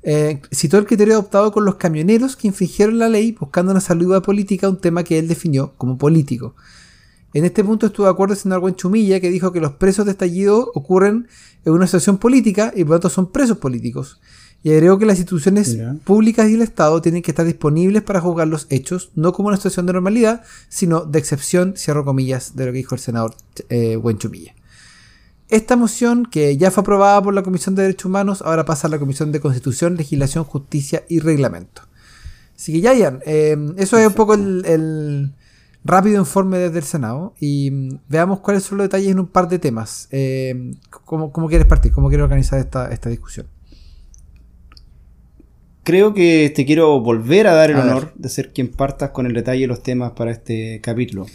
eh, 0.03 0.41
citó 0.53 0.77
el 0.77 0.85
criterio 0.85 1.15
adoptado 1.15 1.51
con 1.51 1.65
los 1.65 1.75
camioneros 1.75 2.35
que 2.35 2.47
infringieron 2.47 2.99
la 2.99 3.09
ley 3.09 3.31
buscando 3.39 3.71
una 3.71 3.81
salud 3.81 4.21
política, 4.21 4.69
un 4.69 4.79
tema 4.79 5.03
que 5.03 5.17
él 5.17 5.27
definió 5.27 5.73
como 5.77 5.97
político. 5.97 6.55
En 7.33 7.45
este 7.45 7.63
punto 7.63 7.87
estuvo 7.87 8.05
de 8.05 8.11
acuerdo 8.11 8.33
el 8.33 8.39
senador 8.39 8.75
Chumilla, 8.75 9.19
que 9.19 9.29
dijo 9.29 9.51
que 9.51 9.59
los 9.59 9.73
presos 9.73 10.05
de 10.05 10.11
estallido 10.11 10.71
ocurren 10.75 11.27
en 11.65 11.73
una 11.73 11.87
situación 11.87 12.17
política 12.17 12.71
y 12.75 12.83
por 12.83 12.91
lo 12.91 12.99
tanto 12.99 13.09
son 13.09 13.31
presos 13.31 13.57
políticos 13.57 14.19
y 14.63 14.71
agregó 14.71 14.97
que 14.97 15.05
las 15.05 15.17
instituciones 15.17 15.77
públicas 16.05 16.49
y 16.49 16.53
el 16.53 16.61
Estado 16.61 17.01
tienen 17.01 17.21
que 17.21 17.31
estar 17.31 17.45
disponibles 17.45 18.01
para 18.01 18.21
juzgar 18.21 18.47
los 18.47 18.65
hechos, 18.69 19.11
no 19.13 19.33
como 19.33 19.49
una 19.49 19.57
situación 19.57 19.85
de 19.85 19.93
normalidad, 19.93 20.41
sino 20.69 21.01
de 21.01 21.19
excepción, 21.19 21.73
cierro 21.75 22.05
comillas, 22.05 22.55
de 22.55 22.67
lo 22.67 22.71
que 22.71 22.77
dijo 22.77 22.95
el 22.95 23.01
senador 23.01 23.35
eh, 23.67 23.97
Buenchumilla. 23.97 24.55
Esta 25.49 25.75
moción, 25.75 26.25
que 26.25 26.55
ya 26.55 26.71
fue 26.71 26.81
aprobada 26.81 27.21
por 27.21 27.33
la 27.33 27.43
Comisión 27.43 27.75
de 27.75 27.81
Derechos 27.81 28.05
Humanos, 28.05 28.41
ahora 28.41 28.63
pasa 28.63 28.87
a 28.87 28.89
la 28.89 28.99
Comisión 28.99 29.33
de 29.33 29.41
Constitución, 29.41 29.97
Legislación, 29.97 30.45
Justicia 30.45 31.03
y 31.09 31.19
Reglamento. 31.19 31.81
Así 32.55 32.71
que 32.71 32.79
ya, 32.79 32.93
ya, 32.93 33.19
eh, 33.25 33.57
eso 33.75 33.97
es 33.97 34.07
un 34.07 34.13
poco 34.13 34.35
el, 34.35 35.33
rápido 35.85 36.19
informe 36.19 36.57
desde 36.57 36.79
el 36.79 36.85
Senado 36.85 37.33
y 37.39 37.71
mm, 37.71 37.99
veamos 38.09 38.39
cuáles 38.39 38.63
son 38.63 38.77
los 38.77 38.85
detalles 38.85 39.11
en 39.11 39.19
un 39.19 39.27
par 39.27 39.47
de 39.47 39.59
temas. 39.59 40.07
Eh, 40.11 40.73
¿cómo, 41.05 41.31
quieres 41.47 41.67
partir? 41.67 41.91
¿Cómo 41.91 42.09
quieres 42.09 42.23
organizar 42.23 42.59
esta, 42.59 42.91
esta 42.91 43.09
discusión? 43.09 43.47
creo 45.83 46.13
que 46.13 46.51
te 46.55 46.65
quiero 46.65 46.99
volver 47.01 47.47
a 47.47 47.53
dar 47.53 47.69
el 47.69 47.77
honor 47.77 48.13
de 48.15 48.29
ser 48.29 48.53
quien 48.53 48.69
partas 48.69 49.11
con 49.11 49.25
el 49.25 49.33
detalle 49.33 49.61
de 49.61 49.67
los 49.67 49.83
temas 49.83 50.13
para 50.13 50.31
este 50.31 50.79
capítulo. 50.81 51.25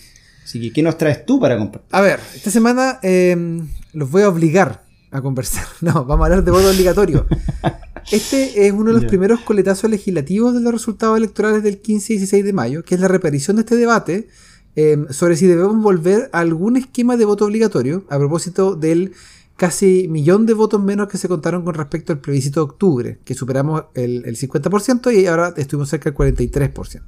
Así 0.42 0.60
que, 0.60 0.72
¿qué 0.72 0.82
nos 0.82 0.96
traes 0.96 1.26
tú 1.26 1.38
para 1.38 1.58
compartir? 1.58 1.88
A 1.92 2.00
ver, 2.00 2.20
esta 2.34 2.50
semana 2.50 2.98
em, 3.02 3.68
los 3.92 4.10
voy 4.10 4.22
a 4.22 4.28
obligar 4.28 4.82
a 5.10 5.20
conversar. 5.20 5.66
No, 5.80 6.04
vamos 6.04 6.24
a 6.24 6.26
hablar 6.26 6.44
de 6.44 6.50
voto 6.50 6.70
obligatorio. 6.70 7.26
Este 8.10 8.66
es 8.66 8.72
uno 8.72 8.86
de 8.86 8.94
los 8.94 9.04
primeros 9.04 9.40
coletazos 9.40 9.90
legislativos 9.90 10.54
de 10.54 10.60
los 10.60 10.72
resultados 10.72 11.18
electorales 11.18 11.62
del 11.62 11.78
15 11.78 12.14
y 12.14 12.16
16 12.16 12.44
de 12.44 12.52
mayo, 12.54 12.82
que 12.82 12.94
es 12.94 13.00
la 13.02 13.08
reparición 13.08 13.56
de 13.56 13.60
este 13.62 13.76
debate 13.76 14.28
em, 14.76 15.06
sobre 15.10 15.36
si 15.36 15.46
debemos 15.46 15.82
volver 15.82 16.30
a 16.32 16.38
algún 16.38 16.78
esquema 16.78 17.18
de 17.18 17.26
voto 17.26 17.44
obligatorio 17.44 18.04
a 18.08 18.16
propósito 18.16 18.76
del 18.76 19.12
casi 19.56 20.08
millón 20.08 20.46
de 20.46 20.54
votos 20.54 20.82
menos 20.82 21.08
que 21.08 21.18
se 21.18 21.28
contaron 21.28 21.64
con 21.64 21.74
respecto 21.74 22.14
al 22.14 22.20
plebiscito 22.20 22.60
de 22.60 22.64
octubre, 22.64 23.18
que 23.24 23.34
superamos 23.34 23.84
el, 23.94 24.24
50% 24.24 25.14
y 25.14 25.26
ahora 25.26 25.52
estuvimos 25.58 25.90
cerca 25.90 26.10
del 26.10 26.16
43%. 26.16 27.02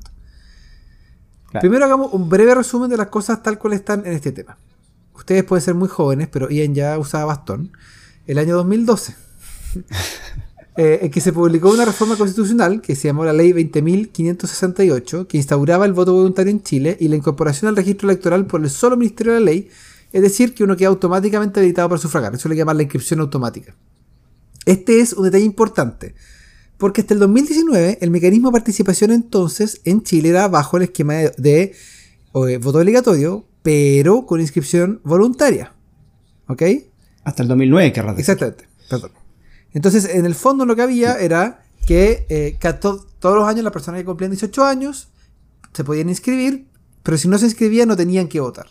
Primero 1.61 1.85
hagamos 1.87 2.12
un 2.12 2.28
breve 2.28 2.54
resumen 2.54 2.90
de 2.90 2.99
las 2.99 3.07
cosas 3.07 3.42
tal 3.42 3.59
cual 3.59 3.73
están 3.73 4.04
en 4.04 4.12
este 4.12 4.33
tema. 4.33 4.59
Ustedes 5.14 5.45
pueden 5.45 5.64
ser 5.64 5.75
muy 5.75 5.88
jóvenes, 5.88 6.28
pero 6.28 6.50
Ian 6.50 6.75
ya 6.75 6.99
usaba 6.99 7.25
bastón. 7.25 7.73
El 8.26 8.38
año 8.38 8.54
2012. 8.57 9.14
eh, 10.82 11.00
en 11.02 11.10
que 11.10 11.20
se 11.20 11.34
publicó 11.34 11.70
una 11.70 11.84
reforma 11.84 12.16
constitucional 12.16 12.80
que 12.80 12.96
se 12.96 13.08
llamó 13.08 13.22
la 13.26 13.34
Ley 13.34 13.52
20.568, 13.52 15.26
que 15.26 15.37
instauraba 15.37 15.84
el 15.84 15.92
voto 15.92 16.14
voluntario 16.14 16.50
en 16.50 16.62
Chile 16.62 16.96
y 16.99 17.08
la 17.08 17.16
incorporación 17.16 17.68
al 17.68 17.76
registro 17.76 18.08
electoral 18.08 18.46
por 18.46 18.62
el 18.62 18.70
solo 18.70 18.96
Ministerio 18.96 19.34
de 19.34 19.40
la 19.40 19.44
Ley, 19.44 19.68
es 20.10 20.22
decir, 20.22 20.54
que 20.54 20.64
uno 20.64 20.78
queda 20.78 20.88
automáticamente 20.88 21.60
habilitado 21.60 21.90
para 21.90 22.00
sufragar. 22.00 22.34
Eso 22.34 22.49
le 22.49 22.56
llaman 22.56 22.78
la 22.78 22.84
inscripción 22.84 23.20
automática. 23.20 23.76
Este 24.64 25.00
es 25.00 25.12
un 25.12 25.25
detalle 25.25 25.44
importante, 25.44 26.14
porque 26.78 27.02
hasta 27.02 27.12
el 27.12 27.20
2019 27.20 27.99
el 28.00 28.10
mecanismo 28.10 28.49
de 28.49 28.52
participación 28.52 29.10
entonces 29.10 29.82
en 29.84 30.02
Chile 30.02 30.30
era 30.30 30.49
bajo 30.49 30.78
el 30.78 30.84
esquema 30.84 31.12
de, 31.37 31.75
eh, 32.32 32.56
voto 32.56 32.78
obligatorio, 32.78 33.44
pero 33.62 34.25
con 34.25 34.40
inscripción 34.40 35.02
voluntaria. 35.04 35.75
¿Ok? 36.46 36.62
Hasta 37.22 37.42
el 37.42 37.50
2009, 37.50 37.92
que 37.92 38.00
Exactamente, 38.00 38.64
perdón. 38.88 39.19
Entonces, 39.72 40.04
en 40.06 40.26
el 40.26 40.34
fondo 40.34 40.66
lo 40.66 40.74
que 40.76 40.82
había 40.82 41.18
era 41.18 41.62
que 41.86 42.26
eh, 42.28 42.58
todos 42.80 43.06
los 43.22 43.48
años 43.48 43.64
las 43.64 43.72
personas 43.72 44.00
que 44.00 44.04
cumplían 44.04 44.32
18 44.32 44.64
años 44.64 45.08
se 45.72 45.84
podían 45.84 46.08
inscribir, 46.08 46.66
pero 47.02 47.16
si 47.16 47.28
no 47.28 47.38
se 47.38 47.46
inscribían 47.46 47.88
no 47.88 47.96
tenían 47.96 48.28
que 48.28 48.40
votar. 48.40 48.66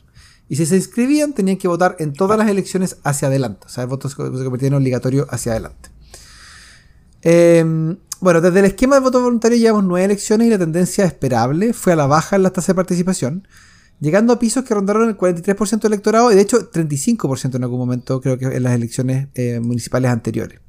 Y 0.49 0.55
si 0.55 0.65
se 0.65 0.75
inscribían, 0.75 1.33
tenían 1.33 1.57
que 1.57 1.67
votar 1.67 1.95
en 1.99 2.11
todas 2.11 2.37
las 2.37 2.49
elecciones 2.49 2.97
hacia 3.03 3.27
adelante. 3.27 3.67
O 3.67 3.69
sea, 3.69 3.83
el 3.83 3.89
voto 3.89 4.09
se 4.09 4.15
convertía 4.15 4.67
en 4.67 4.73
obligatorio 4.73 5.27
hacia 5.29 5.51
adelante. 5.51 5.89
Em, 7.21 7.97
bueno, 8.19 8.41
desde 8.41 8.59
el 8.59 8.65
esquema 8.65 8.95
de 8.95 9.01
voto 9.01 9.21
voluntario 9.21 9.57
llevamos 9.57 9.83
nueve 9.83 10.05
elecciones 10.05 10.47
y 10.47 10.49
la 10.49 10.57
tendencia 10.57 11.05
esperable 11.05 11.73
fue 11.73 11.93
a 11.93 11.95
la 11.95 12.07
baja 12.07 12.35
en 12.35 12.43
la 12.43 12.49
tasa 12.49 12.71
de 12.71 12.75
participación, 12.75 13.47
llegando 13.99 14.33
a 14.33 14.39
pisos 14.39 14.63
que 14.63 14.73
rondaron 14.73 15.07
el 15.07 15.17
43% 15.17 15.81
del 15.81 15.93
electorado 15.93 16.31
y 16.31 16.35
de 16.35 16.41
hecho 16.41 16.71
35% 16.71 17.55
en 17.55 17.63
algún 17.63 17.79
momento, 17.79 18.19
creo 18.19 18.37
que 18.37 18.45
en 18.45 18.63
las 18.63 18.73
elecciones 18.73 19.27
eh, 19.35 19.59
municipales 19.59 20.09
anteriores. 20.09 20.59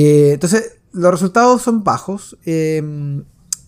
Eh, 0.00 0.34
entonces, 0.34 0.76
los 0.92 1.10
resultados 1.10 1.60
son 1.60 1.82
bajos. 1.82 2.38
Em, 2.44 3.24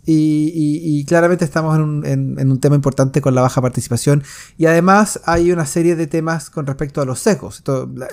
y, 0.06 1.04
claramente 1.06 1.44
estamos 1.44 1.76
en 1.76 2.50
un, 2.50 2.60
tema 2.60 2.76
importante 2.76 3.20
con 3.20 3.34
la 3.34 3.42
baja 3.42 3.60
participación. 3.60 4.22
Y 4.56 4.66
además 4.66 5.20
hay 5.24 5.50
una 5.50 5.66
serie 5.66 5.96
de 5.96 6.06
temas 6.06 6.48
con 6.50 6.66
respecto 6.66 7.00
a 7.00 7.04
los 7.04 7.18
sesgos. 7.18 7.64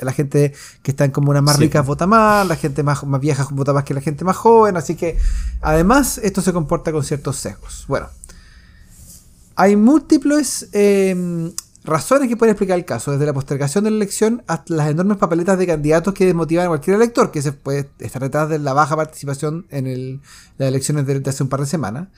la, 0.02 0.12
gente 0.14 0.54
que 0.82 0.92
está 0.92 1.06
en 1.06 1.12
comunas 1.12 1.44
más 1.44 1.60
ricas 1.60 1.86
vota 1.86 2.08
más, 2.08 2.48
la 2.48 2.56
gente 2.56 2.82
más, 2.82 3.04
más 3.04 3.22
vieja 3.22 3.48
vota 3.52 3.72
más 3.72 3.84
que 3.84 3.94
la 3.94 4.02
gente 4.02 4.26
más 4.26 4.36
joven. 4.36 4.78
Así 4.78 4.96
que 4.96 5.18
además 5.62 6.20
esto 6.24 6.42
se 6.42 6.54
comporta 6.54 6.92
con 6.92 7.04
ciertos 7.04 7.38
sesgos. 7.38 7.86
Bueno, 7.88 8.08
hay 9.56 9.76
múltiples 9.76 10.70
em, 10.72 11.52
razones 11.88 12.28
que 12.28 12.38
pueden 12.38 12.52
explicar 12.52 12.78
el 12.78 12.86
caso, 12.86 13.12
desde 13.12 13.26
la 13.26 13.34
postergación 13.34 13.84
de 13.84 13.90
la 13.90 13.96
elección 13.96 14.44
hasta 14.46 14.76
las 14.76 14.90
enormes 14.90 15.18
papeletas 15.18 15.58
de 15.58 15.66
candidatos 15.66 16.14
que 16.14 16.26
desmotivan 16.26 16.66
a 16.66 16.68
cualquier 16.68 16.98
elector, 16.98 17.32
que 17.32 17.42
se 17.42 17.54
puede 17.54 17.90
estar 18.00 18.22
detrás 18.22 18.50
de 18.50 18.60
la 18.60 18.74
baja 18.74 18.96
participación 18.96 19.66
en 19.70 20.22
las 20.58 20.68
elecciones 20.68 21.08
de, 21.08 21.24
hace 21.28 21.44
un 21.44 21.50
par 21.50 21.62
de 21.62 21.66
semanas. 21.66 22.10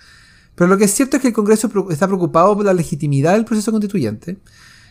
Pero 0.55 0.67
lo 0.67 0.77
que 0.77 0.85
es 0.85 0.93
cierto 0.93 1.17
es 1.17 1.21
que 1.21 1.29
el 1.29 1.33
Congreso 1.33 1.71
está 1.89 2.07
preocupado 2.07 2.55
por 2.55 2.65
la 2.65 2.73
legitimidad 2.73 3.33
del 3.33 3.45
proceso 3.45 3.71
constituyente, 3.71 4.39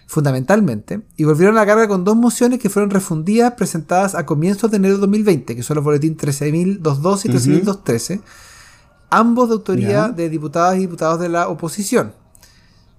fundamentalmente, 0.06 1.02
y 1.16 1.24
volvieron 1.24 1.56
a 1.56 1.60
la 1.60 1.66
carga 1.66 1.88
con 1.88 2.04
dos 2.04 2.16
mociones 2.16 2.58
que 2.58 2.70
fueron 2.70 2.90
refundidas 2.90 3.52
presentadas 3.54 4.14
a 4.14 4.24
comienzos 4.24 4.70
de 4.70 4.78
enero 4.78 4.94
de 4.94 5.00
2020, 5.00 5.56
que 5.56 5.62
son 5.62 5.74
los 5.74 5.84
boletines 5.84 6.16
13.202 6.16 7.24
y 7.24 7.28
13.213, 7.60 8.20
ambos 9.10 9.48
de 9.48 9.54
autoría 9.54 10.08
de 10.08 10.30
diputadas 10.30 10.76
y 10.76 10.80
diputados 10.80 11.20
de 11.20 11.28
la 11.28 11.48
oposición. 11.48 12.12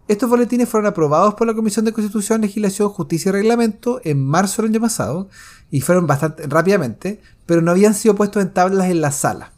Estos 0.09 0.27
boletines 0.27 0.67
fueron 0.67 0.87
aprobados 0.87 1.35
por 1.35 1.45
la 1.45 1.53
Comisión 1.53 1.85
de 1.85 1.93
Constitución, 1.93 2.41
Legislación, 2.41 2.89
Justicia 2.89 3.29
y 3.29 3.31
Reglamento 3.31 4.01
en 4.03 4.25
marzo 4.25 4.63
del 4.63 4.71
año 4.71 4.81
pasado 4.81 5.29
y 5.69 5.81
fueron 5.81 6.07
bastante 6.07 6.47
rápidamente, 6.47 7.21
pero 7.45 7.61
no 7.61 7.69
habían 7.69 7.93
sido 7.93 8.15
puestos 8.15 8.41
en 8.41 8.51
tablas 8.51 8.89
en 8.89 9.01
la 9.01 9.11
sala. 9.11 9.53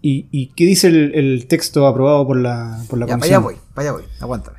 ¿Y, 0.00 0.46
qué 0.56 0.64
dice 0.64 0.88
el, 0.88 1.46
texto 1.46 1.86
aprobado 1.86 2.26
por 2.26 2.38
la, 2.38 2.82
por 2.88 2.98
la 2.98 3.06
ya, 3.06 3.12
Comisión? 3.12 3.42
Vaya 3.42 3.56
voy, 3.56 3.56
vaya 3.74 3.92
voy, 3.92 4.04
aguántame. 4.18 4.58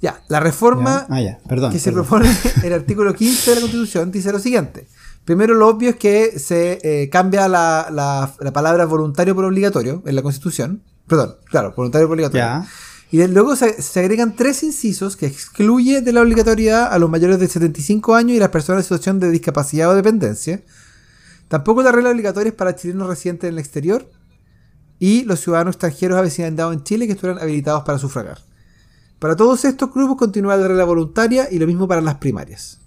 Ya, 0.00 0.22
la 0.28 0.40
reforma 0.40 1.06
ah, 1.10 1.70
que 1.70 1.78
se 1.78 1.92
propone 1.92 2.30
el 2.64 2.72
artículo 2.72 3.14
15 3.14 3.50
de 3.50 3.54
la 3.56 3.60
Constitución 3.60 4.10
dice 4.10 4.32
lo 4.32 4.38
siguiente. 4.38 4.88
Primero, 5.26 5.52
lo 5.52 5.68
obvio 5.68 5.90
es 5.90 5.96
que 5.96 6.38
se 6.38 6.78
eh, 6.82 7.10
cambia 7.10 7.46
la, 7.46 7.88
la, 7.90 8.52
palabra 8.52 8.86
voluntario 8.86 9.34
por 9.34 9.44
obligatorio 9.44 10.02
en 10.06 10.16
la 10.16 10.22
Constitución. 10.22 10.82
Perdón, 11.06 11.36
claro, 11.44 11.74
voluntario 11.76 12.08
por 12.08 12.14
obligatorio. 12.14 12.46
Ya. 12.46 12.66
Y 13.10 13.26
luego 13.26 13.56
se, 13.56 13.74
agregan 13.98 14.36
tres 14.36 14.62
incisos 14.62 15.16
que 15.16 15.26
excluye 15.26 16.02
de 16.02 16.12
la 16.12 16.20
obligatoriedad 16.20 16.92
a 16.92 16.98
los 16.98 17.08
mayores 17.08 17.38
de 17.38 17.48
75 17.48 18.14
años 18.14 18.36
y 18.36 18.38
las 18.38 18.50
personas 18.50 18.80
en 18.80 18.84
situación 18.84 19.18
de 19.18 19.30
discapacidad 19.30 19.90
o 19.90 19.94
dependencia. 19.94 20.62
Tampoco 21.48 21.82
las 21.82 21.94
reglas 21.94 22.12
obligatorias 22.12 22.54
para 22.54 22.76
chilenos 22.76 23.08
residentes 23.08 23.48
en 23.48 23.54
el 23.54 23.58
exterior 23.58 24.10
y 24.98 25.24
los 25.24 25.40
ciudadanos 25.40 25.76
extranjeros 25.76 26.18
avecindados 26.18 26.74
en 26.74 26.84
Chile 26.84 27.06
que 27.06 27.14
estuvieran 27.14 27.42
habilitados 27.42 27.84
para 27.84 27.98
sufragar. 27.98 28.40
Para 29.18 29.36
todos 29.36 29.64
estos 29.64 29.92
grupos 29.92 30.18
continúa 30.18 30.56
la 30.56 30.68
regla 30.68 30.84
voluntaria 30.84 31.48
y 31.50 31.58
lo 31.58 31.66
mismo 31.66 31.88
para 31.88 32.02
las 32.02 32.16
primarias. 32.16 32.78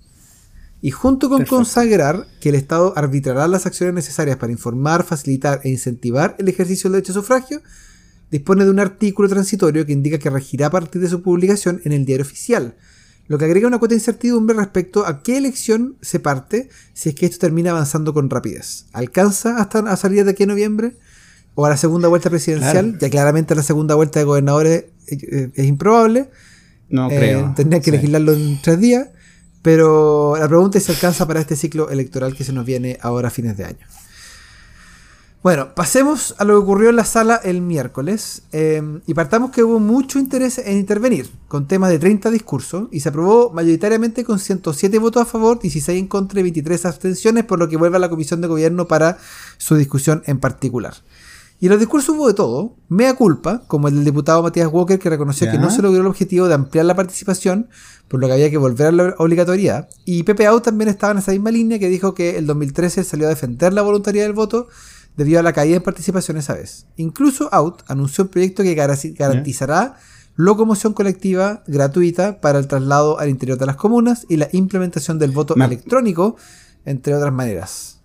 Y 0.83 0.91
junto 0.91 1.29
con 1.29 1.45
consagrar 1.45 2.27
que 2.39 2.49
el 2.49 2.55
Estado 2.55 2.93
arbitrará 2.95 3.47
las 3.47 3.65
acciones 3.65 3.95
necesarias 3.95 4.37
para 4.37 4.51
informar, 4.51 5.03
facilitar 5.03 5.61
e 5.63 5.69
incentivar 5.69 6.35
el 6.39 6.47
ejercicio 6.47 6.89
del 6.89 6.97
derecho 6.97 7.11
a 7.11 7.21
sufragio, 7.21 7.61
dispone 8.31 8.63
de 8.63 8.71
un 8.71 8.79
artículo 8.79 9.29
transitorio 9.29 9.85
que 9.85 9.91
indica 9.91 10.17
que 10.17 10.29
regirá 10.29 10.67
a 10.67 10.71
partir 10.71 11.01
de 11.01 11.09
su 11.09 11.21
publicación 11.21 11.81
en 11.83 11.91
el 11.91 12.05
diario 12.05 12.25
oficial, 12.25 12.75
lo 13.27 13.37
que 13.37 13.45
agrega 13.45 13.67
una 13.67 13.79
cuota 13.79 13.93
de 13.93 13.99
incertidumbre 13.99 14.55
respecto 14.55 15.05
a 15.05 15.21
qué 15.21 15.37
elección 15.37 15.95
se 16.01 16.19
parte 16.19 16.69
si 16.93 17.09
es 17.09 17.15
que 17.15 17.25
esto 17.25 17.37
termina 17.39 17.71
avanzando 17.71 18.13
con 18.13 18.29
rapidez. 18.29 18.87
¿Alcanza 18.93 19.57
hasta 19.57 19.79
a 19.79 19.95
salir 19.95 20.25
de 20.25 20.31
aquí 20.31 20.43
a 20.43 20.47
noviembre? 20.47 20.97
¿O 21.55 21.65
a 21.65 21.69
la 21.69 21.77
segunda 21.77 22.07
vuelta 22.07 22.29
presidencial? 22.29 22.97
Ya 22.99 23.09
claramente 23.09 23.55
la 23.55 23.63
segunda 23.63 23.95
vuelta 23.95 24.19
de 24.19 24.25
gobernadores 24.25 24.85
es, 25.07 25.65
improbable. 25.65 26.29
No 26.89 27.09
eh, 27.11 27.17
creo. 27.17 27.53
Tendría 27.55 27.81
que 27.81 27.91
legislarlo 27.91 28.33
en 28.33 28.61
tres 28.61 28.79
días. 28.79 29.07
Pero 29.61 30.35
la 30.37 30.47
pregunta 30.47 30.77
es 30.77 30.85
si 30.85 30.91
alcanza 30.91 31.27
para 31.27 31.39
este 31.39 31.55
ciclo 31.55 31.89
electoral 31.89 32.35
que 32.35 32.43
se 32.43 32.51
nos 32.51 32.65
viene 32.65 32.97
ahora 33.01 33.27
a 33.27 33.31
fines 33.31 33.55
de 33.57 33.65
año. 33.65 33.85
Bueno, 35.43 35.73
pasemos 35.73 36.35
a 36.37 36.43
lo 36.43 36.53
que 36.53 36.59
ocurrió 36.59 36.91
en 36.91 36.97
la 36.97 37.03
sala 37.03 37.41
el 37.43 37.61
miércoles 37.61 38.43
em, 38.51 39.01
y 39.07 39.15
partamos 39.15 39.49
que 39.49 39.63
hubo 39.63 39.79
mucho 39.79 40.19
interés 40.19 40.59
en 40.59 40.77
intervenir, 40.77 41.31
con 41.47 41.67
temas 41.67 41.89
de 41.89 41.97
30 41.97 42.29
discursos, 42.29 42.89
y 42.91 42.99
se 42.99 43.09
aprobó 43.09 43.49
mayoritariamente 43.49 44.23
con 44.23 44.37
107 44.37 44.99
votos 44.99 45.23
a 45.23 45.25
favor, 45.25 45.59
16 45.59 45.97
en 45.97 46.07
contra 46.07 46.39
y 46.39 46.43
23 46.43 46.85
abstenciones, 46.85 47.43
por 47.43 47.57
lo 47.57 47.67
que 47.67 47.77
vuelve 47.77 47.97
a 47.97 47.99
la 47.99 48.09
Comisión 48.09 48.39
de 48.41 48.49
Gobierno 48.49 48.87
para 48.87 49.17
su 49.57 49.75
discusión 49.75 50.21
en 50.27 50.39
particular. 50.39 50.93
Y 51.59 51.65
en 51.65 51.71
los 51.71 51.79
discursos 51.79 52.15
hubo 52.15 52.27
de 52.27 52.35
todo, 52.35 52.75
mea 52.87 53.15
culpa, 53.15 53.63
como 53.65 53.87
el 53.87 53.95
del 53.95 54.05
diputado 54.05 54.43
Matías 54.43 54.69
Walker, 54.71 54.99
que 54.99 55.09
reconoció 55.09 55.49
que 55.49 55.57
no 55.57 55.71
se 55.71 55.81
logró 55.81 56.01
el 56.01 56.07
objetivo 56.07 56.47
de 56.47 56.53
ampliar 56.53 56.85
la 56.85 56.95
participación, 56.95 57.67
por 58.07 58.19
lo 58.19 58.27
que 58.27 58.33
había 58.33 58.49
que 58.51 58.57
volver 58.57 58.87
a 58.87 58.91
la 58.91 59.15
obligatoriedad. 59.17 59.89
Y 60.05 60.21
Pepe 60.21 60.45
Out 60.45 60.63
también 60.63 60.89
estaba 60.89 61.13
en 61.13 61.19
esa 61.19 61.31
misma 61.31 61.49
línea, 61.49 61.79
que 61.79 61.87
dijo 61.87 62.13
que 62.13 62.37
el 62.37 62.45
2013 62.45 63.03
salió 63.03 63.25
a 63.25 63.29
defender 63.29 63.73
la 63.73 63.81
voluntariedad 63.81 64.25
del 64.25 64.33
voto, 64.33 64.67
debido 65.21 65.39
a 65.39 65.43
la 65.43 65.53
caída 65.53 65.75
en 65.75 65.83
participación 65.83 66.37
esa 66.37 66.55
vez. 66.55 66.87
Incluso 66.97 67.47
Out 67.53 67.83
anunció 67.85 68.23
un 68.23 68.31
proyecto 68.31 68.63
que 68.63 68.73
garantizará 68.73 69.97
locomoción 70.35 70.93
colectiva 70.93 71.61
gratuita 71.67 72.41
para 72.41 72.57
el 72.57 72.65
traslado 72.65 73.19
al 73.19 73.29
interior 73.29 73.59
de 73.59 73.67
las 73.67 73.75
comunas 73.75 74.25
y 74.29 74.37
la 74.37 74.49
implementación 74.51 75.19
del 75.19 75.29
voto 75.29 75.53
electrónico, 75.55 76.37
entre 76.85 77.13
otras 77.13 77.31
maneras. 77.31 77.99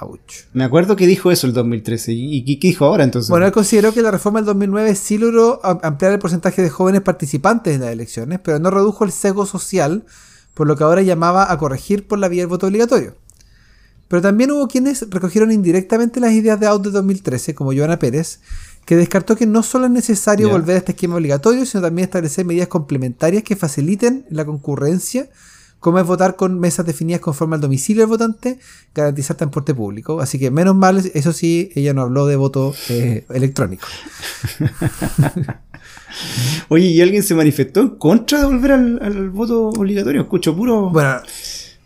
Ouch. 0.00 0.44
Me 0.52 0.64
acuerdo 0.64 0.96
que 0.96 1.06
dijo 1.06 1.30
eso 1.30 1.46
el 1.46 1.54
2013. 1.54 2.12
¿Y 2.12 2.58
qué 2.58 2.68
dijo 2.68 2.84
ahora 2.84 3.04
entonces? 3.04 3.30
Bueno, 3.30 3.46
él 3.46 3.52
consideró 3.52 3.94
que 3.94 4.02
la 4.02 4.10
reforma 4.10 4.40
del 4.40 4.46
2009 4.46 4.94
sí 4.96 5.16
logró 5.16 5.60
ampliar 5.64 6.12
el 6.12 6.18
porcentaje 6.18 6.60
de 6.60 6.68
jóvenes 6.68 7.00
participantes 7.00 7.74
en 7.74 7.80
las 7.80 7.90
elecciones, 7.90 8.38
pero 8.44 8.58
no 8.58 8.70
redujo 8.70 9.04
el 9.04 9.12
sesgo 9.12 9.46
social, 9.46 10.04
por 10.52 10.66
lo 10.66 10.76
que 10.76 10.84
ahora 10.84 11.00
llamaba 11.00 11.50
a 11.50 11.56
corregir 11.56 12.06
por 12.06 12.18
la 12.18 12.28
vía 12.28 12.42
del 12.42 12.48
voto 12.48 12.66
obligatorio. 12.66 13.14
Pero 14.10 14.22
también 14.22 14.50
hubo 14.50 14.66
quienes 14.66 15.08
recogieron 15.08 15.52
indirectamente 15.52 16.18
las 16.18 16.32
ideas 16.32 16.58
de 16.58 16.66
Out 16.66 16.82
de 16.82 16.90
2013, 16.90 17.54
como 17.54 17.72
Joana 17.72 18.00
Pérez, 18.00 18.40
que 18.84 18.96
descartó 18.96 19.36
que 19.36 19.46
no 19.46 19.62
solo 19.62 19.84
es 19.84 19.92
necesario 19.92 20.50
volver 20.50 20.74
a 20.74 20.78
este 20.78 20.92
esquema 20.92 21.14
obligatorio, 21.14 21.64
sino 21.64 21.80
también 21.80 22.06
establecer 22.06 22.44
medidas 22.44 22.66
complementarias 22.66 23.44
que 23.44 23.54
faciliten 23.54 24.26
la 24.28 24.44
concurrencia, 24.44 25.30
como 25.78 26.00
es 26.00 26.06
votar 26.06 26.34
con 26.34 26.58
mesas 26.58 26.84
definidas 26.86 27.20
conforme 27.20 27.54
al 27.54 27.60
domicilio 27.60 28.02
del 28.02 28.08
votante, 28.08 28.58
garantizar 28.92 29.36
transporte 29.36 29.74
público. 29.74 30.20
Así 30.20 30.40
que 30.40 30.50
menos 30.50 30.74
mal, 30.74 31.08
eso 31.14 31.32
sí, 31.32 31.70
ella 31.76 31.94
no 31.94 32.02
habló 32.02 32.26
de 32.26 32.34
voto 32.34 32.74
eh, 32.88 33.24
electrónico. 33.30 33.86
Oye, 36.68 36.86
¿y 36.86 37.00
alguien 37.00 37.22
se 37.22 37.36
manifestó 37.36 37.80
en 37.80 37.90
contra 37.90 38.40
de 38.40 38.46
volver 38.46 38.72
al, 38.72 38.98
al 39.00 39.30
voto 39.30 39.68
obligatorio? 39.68 40.22
Escucho 40.22 40.56
puro... 40.56 40.90
Bueno, 40.90 41.20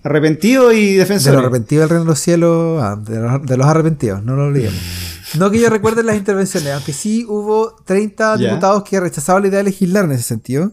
Arrepentido 0.04 0.70
y 0.70 0.94
defensor. 0.96 1.32
De 1.32 1.36
los 1.38 1.46
arrepentidos 1.46 1.82
del 1.82 1.88
reino 1.88 2.04
de 2.04 2.08
los 2.10 2.18
cielos, 2.20 2.82
ah, 2.82 2.96
de, 2.96 3.56
los, 3.56 3.66
arrepentidos, 3.66 4.22
no 4.22 4.36
lo 4.36 4.44
olvidemos. 4.44 4.78
No 5.38 5.50
que 5.50 5.58
yo 5.58 5.68
recuerde 5.68 6.04
las 6.04 6.14
intervenciones, 6.14 6.72
aunque 6.72 6.92
sí 6.92 7.26
hubo 7.28 7.74
30 7.84 8.36
diputados 8.36 8.84
que 8.84 9.00
rechazaban 9.00 9.42
la 9.42 9.48
idea 9.48 9.58
de 9.58 9.64
legislar 9.64 10.04
en 10.04 10.12
ese 10.12 10.22
sentido. 10.22 10.70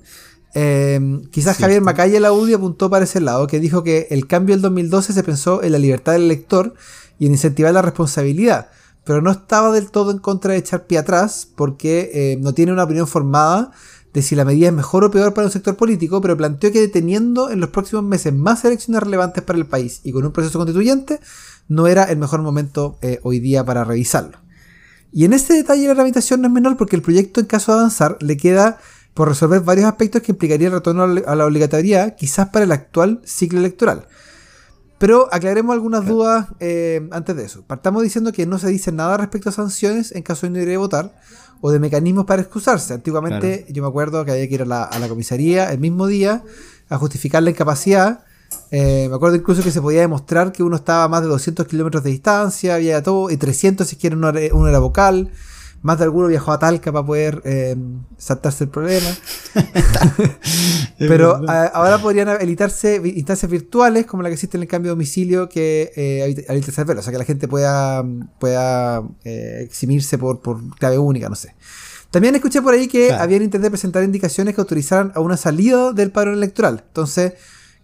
Eh, 0.53 0.99
quizás 1.31 1.57
Javier 1.57 1.81
Macaya 1.81 2.19
la 2.19 2.31
UDI 2.31 2.55
apuntó 2.55 2.87
para 2.87 3.05
ese 3.05 3.21
lado, 3.21 3.47
que 3.47 3.59
dijo 3.59 3.83
que 3.83 4.07
el 4.11 4.27
cambio 4.27 4.53
del 4.53 4.61
2012 4.61 5.13
se 5.13 5.23
pensó 5.23 5.63
en 5.63 5.71
la 5.71 5.79
libertad 5.79 6.11
del 6.11 6.23
elector 6.23 6.75
y 7.17 7.25
en 7.25 7.31
incentivar 7.31 7.73
la 7.73 7.81
responsabilidad, 7.81 8.69
pero 9.03 9.21
no 9.23 9.31
estaba 9.31 9.71
del 9.71 9.89
todo 9.89 10.11
en 10.11 10.19
contra 10.19 10.51
de 10.51 10.59
echar 10.59 10.85
pie 10.85 10.99
atrás 10.99 11.47
porque 11.55 12.11
eh, 12.13 12.37
no 12.39 12.53
tiene 12.53 12.71
una 12.71 12.83
opinión 12.83 13.07
formada 13.07 13.71
de 14.13 14.21
si 14.21 14.35
la 14.35 14.45
medida 14.45 14.67
es 14.67 14.73
mejor 14.73 15.03
o 15.03 15.11
peor 15.11 15.33
para 15.33 15.47
un 15.47 15.51
sector 15.51 15.77
político, 15.77 16.21
pero 16.21 16.35
planteó 16.35 16.71
que 16.71 16.87
teniendo 16.87 17.49
en 17.49 17.59
los 17.59 17.69
próximos 17.69 18.03
meses 18.03 18.33
más 18.33 18.65
elecciones 18.65 19.03
relevantes 19.03 19.43
para 19.43 19.57
el 19.57 19.65
país 19.65 20.01
y 20.03 20.11
con 20.11 20.25
un 20.25 20.31
proceso 20.31 20.59
constituyente, 20.59 21.19
no 21.67 21.87
era 21.87 22.03
el 22.03 22.17
mejor 22.17 22.41
momento 22.41 22.97
eh, 23.01 23.19
hoy 23.23 23.39
día 23.39 23.63
para 23.63 23.83
revisarlo. 23.83 24.37
Y 25.13 25.25
en 25.25 25.33
este 25.33 25.53
detalle 25.53 25.87
la 25.87 25.95
tramitación 25.95 26.41
no 26.41 26.47
es 26.47 26.53
menor 26.53 26.77
porque 26.77 26.95
el 26.95 27.01
proyecto 27.01 27.39
en 27.39 27.45
caso 27.45 27.71
de 27.71 27.79
avanzar 27.79 28.17
le 28.21 28.37
queda 28.37 28.79
por 29.13 29.27
resolver 29.27 29.61
varios 29.61 29.85
aspectos 29.85 30.21
que 30.21 30.31
implicaría 30.31 30.67
el 30.67 30.73
retorno 30.73 31.03
a 31.03 31.35
la 31.35 31.45
obligatoriedad, 31.45 32.15
quizás 32.15 32.49
para 32.49 32.63
el 32.63 32.71
actual 32.71 33.21
ciclo 33.25 33.59
electoral. 33.59 34.07
Pero 34.99 35.27
aclaremos 35.31 35.73
algunas 35.73 36.05
dudas 36.05 36.47
eh, 36.59 37.07
antes 37.11 37.35
de 37.35 37.43
eso. 37.43 37.63
Partamos 37.65 38.03
diciendo 38.03 38.31
que 38.31 38.45
no 38.45 38.59
se 38.59 38.67
dice 38.67 38.91
nada 38.91 39.17
respecto 39.17 39.49
a 39.49 39.51
sanciones 39.51 40.11
en 40.11 40.21
caso 40.21 40.45
de 40.45 40.51
no 40.51 40.59
ir 40.59 40.75
a 40.75 40.77
votar 40.77 41.15
o 41.61 41.71
de 41.71 41.79
mecanismos 41.79 42.25
para 42.25 42.41
excusarse. 42.41 42.93
Antiguamente 42.93 43.65
yo 43.69 43.81
me 43.81 43.87
acuerdo 43.87 44.25
que 44.25 44.31
había 44.31 44.47
que 44.47 44.55
ir 44.55 44.61
a 44.63 44.65
la, 44.65 44.83
a 44.83 44.99
la, 44.99 45.07
comisaría 45.07 45.71
el 45.71 45.79
mismo 45.79 46.07
día 46.07 46.43
a 46.89 46.97
justificar 46.97 47.43
la 47.43 47.51
incapacidad. 47.51 48.25
Eh, 48.71 49.07
me 49.09 49.15
acuerdo 49.15 49.37
incluso 49.37 49.63
que 49.63 49.71
se 49.71 49.81
podía 49.81 50.01
demostrar 50.01 50.51
que 50.51 50.63
uno 50.63 50.75
estaba 50.75 51.05
a 51.05 51.07
más 51.07 51.21
de 51.21 51.27
200 51.29 51.65
kilómetros 51.67 52.03
de 52.03 52.09
distancia, 52.09 52.75
había 52.75 53.01
todo, 53.01 53.29
y 53.29 53.37
300 53.37 53.87
si 53.87 53.95
quieren 53.95 54.19
uno, 54.19 54.33
uno 54.53 54.67
era 54.67 54.79
vocal 54.79 55.31
más 55.81 55.97
de 55.97 56.03
alguno 56.03 56.27
viajó 56.27 56.51
a 56.51 56.59
Talca 56.59 56.91
para 56.91 57.05
poder 57.05 57.41
eh, 57.43 57.75
saltarse 58.17 58.65
el 58.65 58.69
problema. 58.69 59.09
Pero 60.99 61.41
a, 61.49 61.65
ahora 61.65 61.97
podrían 61.97 62.29
habilitarse 62.29 63.01
instancias 63.03 63.49
virtuales 63.49 64.05
como 64.05 64.21
la 64.21 64.29
que 64.29 64.33
existe 64.33 64.57
en 64.57 64.63
el 64.63 64.69
cambio 64.69 64.89
de 64.89 64.95
domicilio 64.95 65.49
que 65.49 65.91
eh, 65.95 66.45
habilita 66.47 66.71
Cervelo, 66.71 66.99
o 66.99 67.03
sea 67.03 67.11
que 67.11 67.17
la 67.17 67.25
gente 67.25 67.47
pueda, 67.47 68.05
pueda 68.39 69.01
eh, 69.23 69.61
eximirse 69.61 70.17
por, 70.17 70.41
por 70.41 70.75
clave 70.77 70.99
única, 70.99 71.29
no 71.29 71.35
sé. 71.35 71.55
También 72.11 72.35
escuché 72.35 72.61
por 72.61 72.73
ahí 72.73 72.87
que 72.87 73.07
claro. 73.07 73.23
habían 73.23 73.41
intentado 73.41 73.71
presentar 73.71 74.03
indicaciones 74.03 74.53
que 74.53 74.61
autorizaran 74.61 75.13
a 75.15 75.21
una 75.21 75.37
salida 75.37 75.93
del 75.93 76.11
padrón 76.11 76.35
electoral. 76.35 76.83
Entonces, 76.85 77.33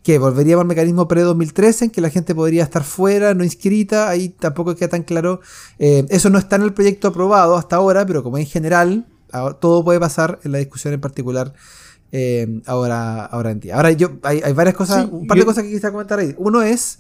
que 0.07 0.19
volveríamos 0.19 0.61
al 0.61 0.69
mecanismo 0.69 1.05
pre-2013 1.05 1.81
en 1.81 1.89
que 1.89 1.99
la 1.99 2.09
gente 2.09 2.33
podría 2.33 2.63
estar 2.63 2.85
fuera, 2.85 3.33
no 3.33 3.43
inscrita, 3.43 4.07
ahí 4.07 4.29
tampoco 4.29 4.73
queda 4.73 4.87
tan 4.87 5.03
claro. 5.03 5.41
Eh, 5.79 6.05
eso 6.07 6.29
no 6.29 6.39
está 6.39 6.55
en 6.55 6.61
el 6.61 6.73
proyecto 6.73 7.09
aprobado 7.09 7.57
hasta 7.57 7.75
ahora, 7.75 8.05
pero 8.05 8.23
como 8.23 8.37
en 8.37 8.45
general, 8.45 9.05
todo 9.59 9.83
puede 9.83 9.99
pasar 9.99 10.39
en 10.45 10.53
la 10.53 10.59
discusión 10.59 10.93
en 10.93 11.01
particular 11.01 11.53
eh, 12.13 12.61
ahora, 12.67 13.25
ahora 13.25 13.51
en 13.51 13.59
día. 13.59 13.75
Ahora 13.75 13.91
yo 13.91 14.11
hay, 14.23 14.39
hay 14.45 14.53
varias 14.53 14.77
cosas, 14.77 15.03
sí, 15.03 15.09
un 15.11 15.27
par 15.27 15.35
yo, 15.35 15.41
de 15.41 15.45
cosas 15.45 15.63
que 15.65 15.71
quisiera 15.71 15.91
comentar 15.91 16.19
ahí. 16.19 16.33
Uno 16.37 16.61
es 16.61 16.99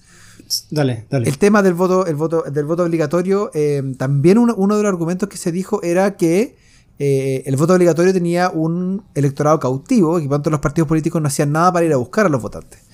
dale, 0.69 1.05
dale. 1.09 1.29
el 1.29 1.37
tema 1.37 1.63
del 1.63 1.75
voto, 1.75 2.07
el 2.07 2.15
voto, 2.15 2.43
del 2.51 2.65
voto 2.65 2.83
obligatorio. 2.83 3.51
Eh, 3.53 3.83
también 3.97 4.37
uno, 4.37 4.53
uno 4.57 4.75
de 4.75 4.83
los 4.83 4.89
argumentos 4.89 5.29
que 5.29 5.37
se 5.37 5.53
dijo 5.53 5.81
era 5.81 6.17
que 6.17 6.57
eh, 6.99 7.43
el 7.45 7.55
voto 7.55 7.73
obligatorio 7.73 8.11
tenía 8.11 8.49
un 8.49 9.03
electorado 9.13 9.59
cautivo 9.59 10.19
y 10.19 10.27
por 10.27 10.37
tanto 10.37 10.49
los 10.49 10.59
partidos 10.59 10.87
políticos 10.87 11.21
no 11.21 11.27
hacían 11.27 11.51
nada 11.51 11.71
para 11.71 11.85
ir 11.85 11.93
a 11.93 11.97
buscar 11.97 12.25
a 12.25 12.29
los 12.29 12.41
votantes. 12.41 12.86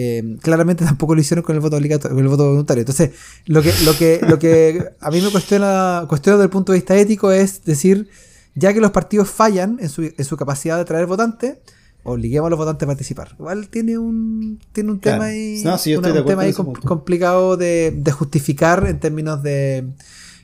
Eh, 0.00 0.36
claramente 0.40 0.84
tampoco 0.84 1.16
lo 1.16 1.20
hicieron 1.20 1.42
con 1.44 1.56
el 1.56 1.60
voto 1.60 1.76
obligatorio, 1.76 2.14
con 2.14 2.24
el 2.24 2.30
voto 2.30 2.48
voluntario. 2.48 2.82
Entonces, 2.82 3.10
lo 3.46 3.60
que, 3.62 3.72
lo 3.84 3.96
que, 3.96 4.20
lo 4.28 4.38
que 4.38 4.84
a 5.00 5.10
mí 5.10 5.20
me 5.20 5.28
cuestiona, 5.30 6.04
cuestiona 6.08 6.36
desde 6.36 6.44
el 6.44 6.50
punto 6.50 6.70
de 6.72 6.78
vista 6.78 6.96
ético 6.96 7.32
es 7.32 7.64
decir, 7.64 8.08
ya 8.54 8.72
que 8.72 8.80
los 8.80 8.92
partidos 8.92 9.28
fallan 9.28 9.78
en 9.80 9.88
su, 9.88 10.02
en 10.04 10.24
su 10.24 10.36
capacidad 10.36 10.76
de 10.78 10.84
traer 10.84 11.06
votantes, 11.06 11.56
obliguemos 12.04 12.46
a 12.46 12.50
los 12.50 12.58
votantes 12.60 12.84
a 12.84 12.86
participar. 12.86 13.34
Igual 13.40 13.68
tiene 13.70 13.98
un, 13.98 14.60
tiene 14.72 14.92
un 14.92 14.98
Claro. 14.98 15.18
tema 15.18 15.30
ahí, 15.30 15.62
No, 15.64 15.76
sí, 15.78 15.96
una- 15.96 16.12
un 16.12 16.24
tema 16.26 16.42
ahí 16.42 16.52
punto. 16.52 16.80
complicado 16.82 17.56
de, 17.56 17.92
de 17.96 18.12
justificar 18.12 18.86
en 18.88 19.00
términos 19.00 19.42
de 19.42 19.84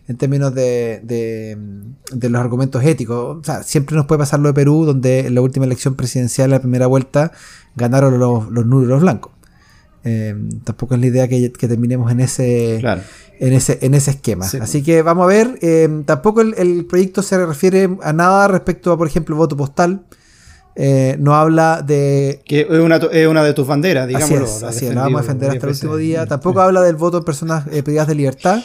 en 0.07 0.19
términos 0.19 0.55
de, 0.55 1.01
de, 1.03 1.57
de 2.13 2.29
los 2.29 2.39
argumentos 2.39 2.85
éticos. 2.85 3.39
O 3.41 3.43
sea, 3.45 3.63
siempre 3.63 3.97
nos 3.97 4.05
puede 4.05 4.19
pasar 4.19 4.39
lo 4.41 4.49
de 4.49 4.53
Perú, 4.53 4.85
donde 4.85 5.21
en 5.21 5.35
la 5.35 5.41
última 5.41 5.65
elección 5.65 5.95
presidencial, 5.95 6.51
la 6.51 6.61
primera 6.61 6.87
vuelta, 6.87 7.33
ganaron 7.75 8.19
los, 8.19 8.51
los 8.51 8.67
nulos 8.67 8.85
y 8.87 8.91
los 8.91 9.01
blancos. 9.01 9.33
Eh, 10.05 10.35
tampoco 10.65 10.95
es 10.95 11.01
la 11.01 11.07
idea 11.07 11.29
que, 11.29 11.51
que 11.53 11.67
terminemos 11.69 12.11
en 12.13 12.21
ese, 12.21 12.77
Claro. 12.81 13.01
en 13.41 13.53
ese, 13.55 13.79
en 13.83 13.95
ese 13.95 14.11
esquema. 14.13 14.47
Sí. 14.47 14.59
Así 14.61 14.83
que 14.83 15.03
vamos 15.03 15.25
a 15.25 15.27
ver. 15.29 15.59
eh, 15.63 15.89
tampoco 16.05 16.41
el, 16.43 16.55
el 16.59 16.85
proyecto 16.87 17.23
se 17.23 17.45
refiere 17.45 17.89
a 18.03 18.13
nada 18.13 18.49
respecto 18.49 18.93
a, 18.93 18.99
por 18.99 19.07
ejemplo, 19.07 19.35
voto 19.37 19.57
postal. 19.57 20.05
Eh, 20.77 21.17
no 21.21 21.35
habla 21.37 21.83
de. 21.87 22.43
Que 22.45 22.63
es 22.63 22.69
una, 22.69 22.97
es 22.97 23.29
una 23.29 23.45
de 23.45 23.55
tus 23.55 23.67
banderas, 23.67 24.05
Así 24.07 24.15
digámoslo. 24.15 24.45
es, 24.45 24.63
así 24.65 24.87
es, 24.87 24.95
la 24.95 25.03
vamos 25.03 25.21
a 25.21 25.23
defender 25.23 25.51
hasta 25.53 25.67
el 25.67 25.73
último 25.73 25.97
día. 25.97 26.27
Tampoco 26.27 26.61
habla 26.61 26.83
del 26.83 26.97
voto 26.97 27.19
en 27.19 27.25
personas 27.25 27.65
eh, 27.71 27.83
privadas 27.85 28.09
de 28.09 28.17
libertad, 28.17 28.61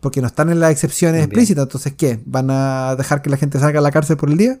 porque 0.00 0.20
no 0.20 0.28
están 0.28 0.50
en 0.50 0.60
las 0.60 0.70
excepciones 0.70 1.24
explícitas. 1.24 1.64
Entonces, 1.64 1.92
¿qué? 1.96 2.20
¿Van 2.24 2.48
a 2.50 2.94
dejar 2.96 3.20
que 3.20 3.30
la 3.30 3.36
gente 3.36 3.58
salga 3.58 3.80
a 3.80 3.82
la 3.82 3.90
cárcel 3.90 4.16
por 4.16 4.30
el 4.30 4.36
día? 4.38 4.58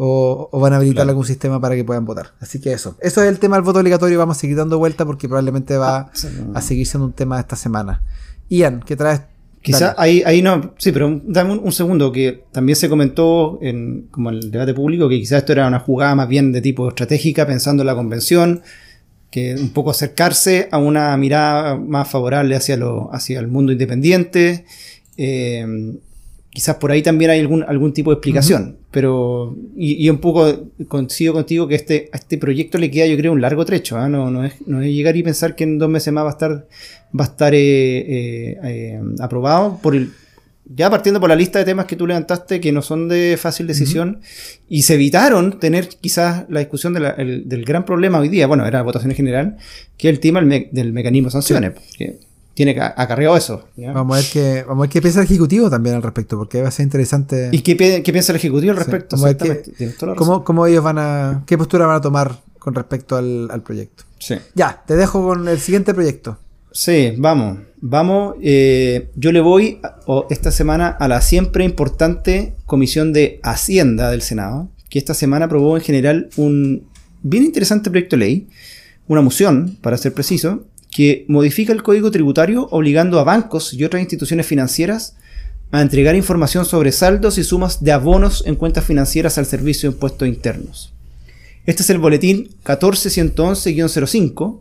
¿O, 0.00 0.48
o 0.52 0.60
van 0.60 0.72
a 0.72 0.76
habilitar 0.76 0.98
Claro. 1.02 1.10
algún 1.10 1.24
sistema 1.26 1.60
para 1.60 1.74
que 1.74 1.82
puedan 1.84 2.04
votar? 2.04 2.28
Así 2.40 2.60
que 2.60 2.72
eso. 2.72 2.96
Eso 3.00 3.20
es 3.22 3.28
el 3.28 3.40
tema 3.40 3.56
del 3.56 3.64
voto 3.64 3.80
obligatorio. 3.80 4.16
Vamos 4.18 4.36
a 4.36 4.40
seguir 4.40 4.56
dando 4.56 4.78
vuelta 4.78 5.04
porque 5.04 5.26
probablemente 5.28 5.76
va 5.76 5.98
Ah, 5.98 6.10
a 6.54 6.60
seguir 6.60 6.86
siendo 6.86 7.06
un 7.06 7.12
tema 7.12 7.40
esta 7.40 7.56
semana. 7.56 8.00
Ian, 8.48 8.80
¿qué 8.86 8.94
traes? 8.94 9.22
Quizá 9.60 9.86
Dale. 9.86 9.94
ahí, 9.98 10.22
ahí 10.24 10.40
no, 10.40 10.72
sí, 10.78 10.92
pero 10.92 11.20
dame 11.24 11.50
un, 11.52 11.58
un 11.64 11.72
segundo, 11.72 12.12
que 12.12 12.44
también 12.52 12.76
se 12.76 12.88
comentó 12.88 13.58
en 13.60 14.06
como 14.12 14.30
en 14.30 14.36
el 14.36 14.50
debate 14.52 14.72
público 14.72 15.08
que 15.08 15.18
quizás 15.18 15.38
esto 15.38 15.50
era 15.52 15.66
una 15.66 15.80
jugada 15.80 16.14
más 16.14 16.28
bien 16.28 16.52
de 16.52 16.60
tipo 16.60 16.88
estratégica, 16.88 17.44
pensando 17.44 17.82
en 17.82 17.88
la 17.88 17.96
convención, 17.96 18.62
que 19.32 19.56
un 19.56 19.70
poco 19.70 19.90
acercarse 19.90 20.68
a 20.70 20.78
una 20.78 21.14
mirada 21.16 21.76
más 21.76 22.08
favorable 22.08 22.54
hacia, 22.54 22.76
lo, 22.76 23.12
hacia 23.12 23.40
el 23.40 23.48
mundo 23.48 23.72
independiente. 23.72 24.64
eh, 25.16 25.98
quizás 26.58 26.74
por 26.76 26.90
ahí 26.90 27.02
también 27.02 27.30
hay 27.30 27.38
algún, 27.40 27.62
algún 27.62 27.92
tipo 27.92 28.10
de 28.10 28.14
explicación, 28.16 28.78
pero 28.90 29.56
y, 29.76 30.04
y 30.04 30.10
un 30.10 30.18
poco 30.18 30.70
coincido 30.88 31.32
contigo 31.32 31.68
que 31.68 31.76
este, 31.76 32.08
a 32.12 32.16
este 32.16 32.36
proyecto 32.36 32.78
le 32.78 32.90
queda 32.90 33.06
yo 33.06 33.16
creo 33.16 33.32
un 33.32 33.40
largo 33.40 33.64
trecho, 33.64 33.96
¿ah? 33.96 34.08
no, 34.08 34.30
no, 34.30 34.44
es, 34.44 34.54
no 34.66 34.82
es 34.82 34.90
llegar 34.92 35.16
y 35.16 35.22
pensar 35.22 35.54
que 35.54 35.62
en 35.64 35.78
dos 35.78 35.88
meses 35.88 36.12
más 36.12 36.24
va 36.24 36.30
a 36.30 36.32
estar, 36.32 36.50
va 37.18 37.24
a 37.24 37.28
estar 37.28 37.54
eh, 37.54 37.58
eh, 37.60 38.58
eh, 38.64 39.00
aprobado 39.20 39.78
por 39.80 39.94
el, 39.94 40.10
ya 40.74 40.90
partiendo 40.90 41.20
por 41.20 41.28
la 41.28 41.36
lista 41.36 41.58
de 41.60 41.64
temas 41.64 41.86
que 41.86 41.96
tú 41.96 42.06
levantaste 42.06 42.60
que 42.60 42.72
no 42.72 42.82
son 42.82 43.08
de 43.08 43.36
fácil 43.40 43.66
decisión 43.68 44.20
y 44.68 44.82
se 44.82 44.94
evitaron 44.94 45.60
tener 45.60 45.88
quizás 45.88 46.44
la 46.48 46.58
discusión 46.60 46.92
de 46.92 47.00
la- 47.00 47.10
el- 47.10 47.48
del 47.48 47.64
gran 47.64 47.84
problema 47.84 48.18
hoy 48.18 48.28
día, 48.28 48.46
bueno, 48.48 48.66
era 48.66 48.78
la 48.80 48.84
votación 48.84 49.10
en 49.12 49.16
general, 49.16 49.56
que 49.96 50.08
es 50.08 50.14
el 50.14 50.20
tema 50.20 50.40
del, 50.40 50.48
me- 50.48 50.68
del 50.72 50.92
mecanismo 50.92 51.28
de 51.28 51.32
sanciones, 51.32 51.72
que 51.96 52.18
tiene 52.58 52.74
ca- 52.74 52.92
acarreado 52.96 53.36
eso. 53.36 53.68
¿ya? 53.76 53.92
Vamos 53.92 54.16
a 54.16 54.20
ver 54.20 54.28
qué, 54.32 54.64
vamos 54.66 54.82
a 54.82 54.86
ver 54.86 54.90
qué 54.90 55.00
piensa 55.00 55.20
el 55.20 55.26
Ejecutivo 55.26 55.70
también 55.70 55.94
al 55.94 56.02
respecto, 56.02 56.36
porque 56.36 56.60
va 56.60 56.66
a 56.66 56.70
ser 56.72 56.82
interesante 56.82 57.50
¿Y 57.52 57.60
qué, 57.60 57.76
pi- 57.76 58.02
qué 58.02 58.10
piensa 58.12 58.32
el 58.32 58.36
Ejecutivo 58.36 58.72
al 58.72 58.78
Sí, 58.78 58.82
respecto? 58.82 59.16
qué- 59.78 59.86
razón. 60.00 60.16
cómo, 60.16 60.42
cómo 60.42 60.66
ellos 60.66 60.82
van 60.82 60.98
a. 60.98 61.44
qué 61.46 61.56
postura 61.56 61.86
van 61.86 61.94
a 61.96 62.00
tomar 62.00 62.34
con 62.58 62.74
respecto 62.74 63.16
al, 63.16 63.48
al 63.52 63.62
proyecto. 63.62 64.02
Sí. 64.18 64.34
Ya, 64.56 64.82
te 64.84 64.96
dejo 64.96 65.22
con 65.24 65.46
el 65.46 65.60
siguiente 65.60 65.94
proyecto. 65.94 66.36
Sí, 66.72 67.14
vamos, 67.16 67.58
vamos. 67.80 68.34
eh, 68.42 69.08
yo 69.14 69.30
le 69.30 69.40
voy 69.40 69.78
a- 69.84 70.00
o 70.06 70.26
esta 70.28 70.50
semana 70.50 70.88
a 70.88 71.06
la 71.06 71.20
siempre 71.20 71.64
importante 71.64 72.54
Comisión 72.66 73.12
de 73.12 73.38
Hacienda 73.44 74.10
del 74.10 74.22
Senado, 74.22 74.68
que 74.90 74.98
esta 74.98 75.14
semana 75.14 75.44
aprobó 75.46 75.76
en 75.76 75.82
general 75.84 76.28
un 76.36 76.88
bien 77.22 77.44
interesante 77.44 77.88
proyecto 77.88 78.16
de 78.16 78.20
ley, 78.20 78.48
una 79.06 79.20
moción, 79.22 79.78
para 79.80 79.96
ser 79.96 80.12
preciso, 80.12 80.64
que 80.98 81.24
modifica 81.28 81.72
el 81.72 81.84
código 81.84 82.10
tributario 82.10 82.66
obligando 82.72 83.20
a 83.20 83.22
bancos 83.22 83.72
y 83.72 83.84
otras 83.84 84.02
instituciones 84.02 84.48
financieras 84.48 85.14
a 85.70 85.80
entregar 85.80 86.16
información 86.16 86.64
sobre 86.64 86.90
saldos 86.90 87.38
y 87.38 87.44
sumas 87.44 87.84
de 87.84 87.92
abonos 87.92 88.42
en 88.46 88.56
cuentas 88.56 88.84
financieras 88.84 89.38
al 89.38 89.46
Servicio 89.46 89.88
de 89.88 89.94
Impuestos 89.94 90.26
Internos. 90.26 90.92
Este 91.66 91.84
es 91.84 91.90
el 91.90 91.98
boletín 91.98 92.48
14111-05 92.64 94.58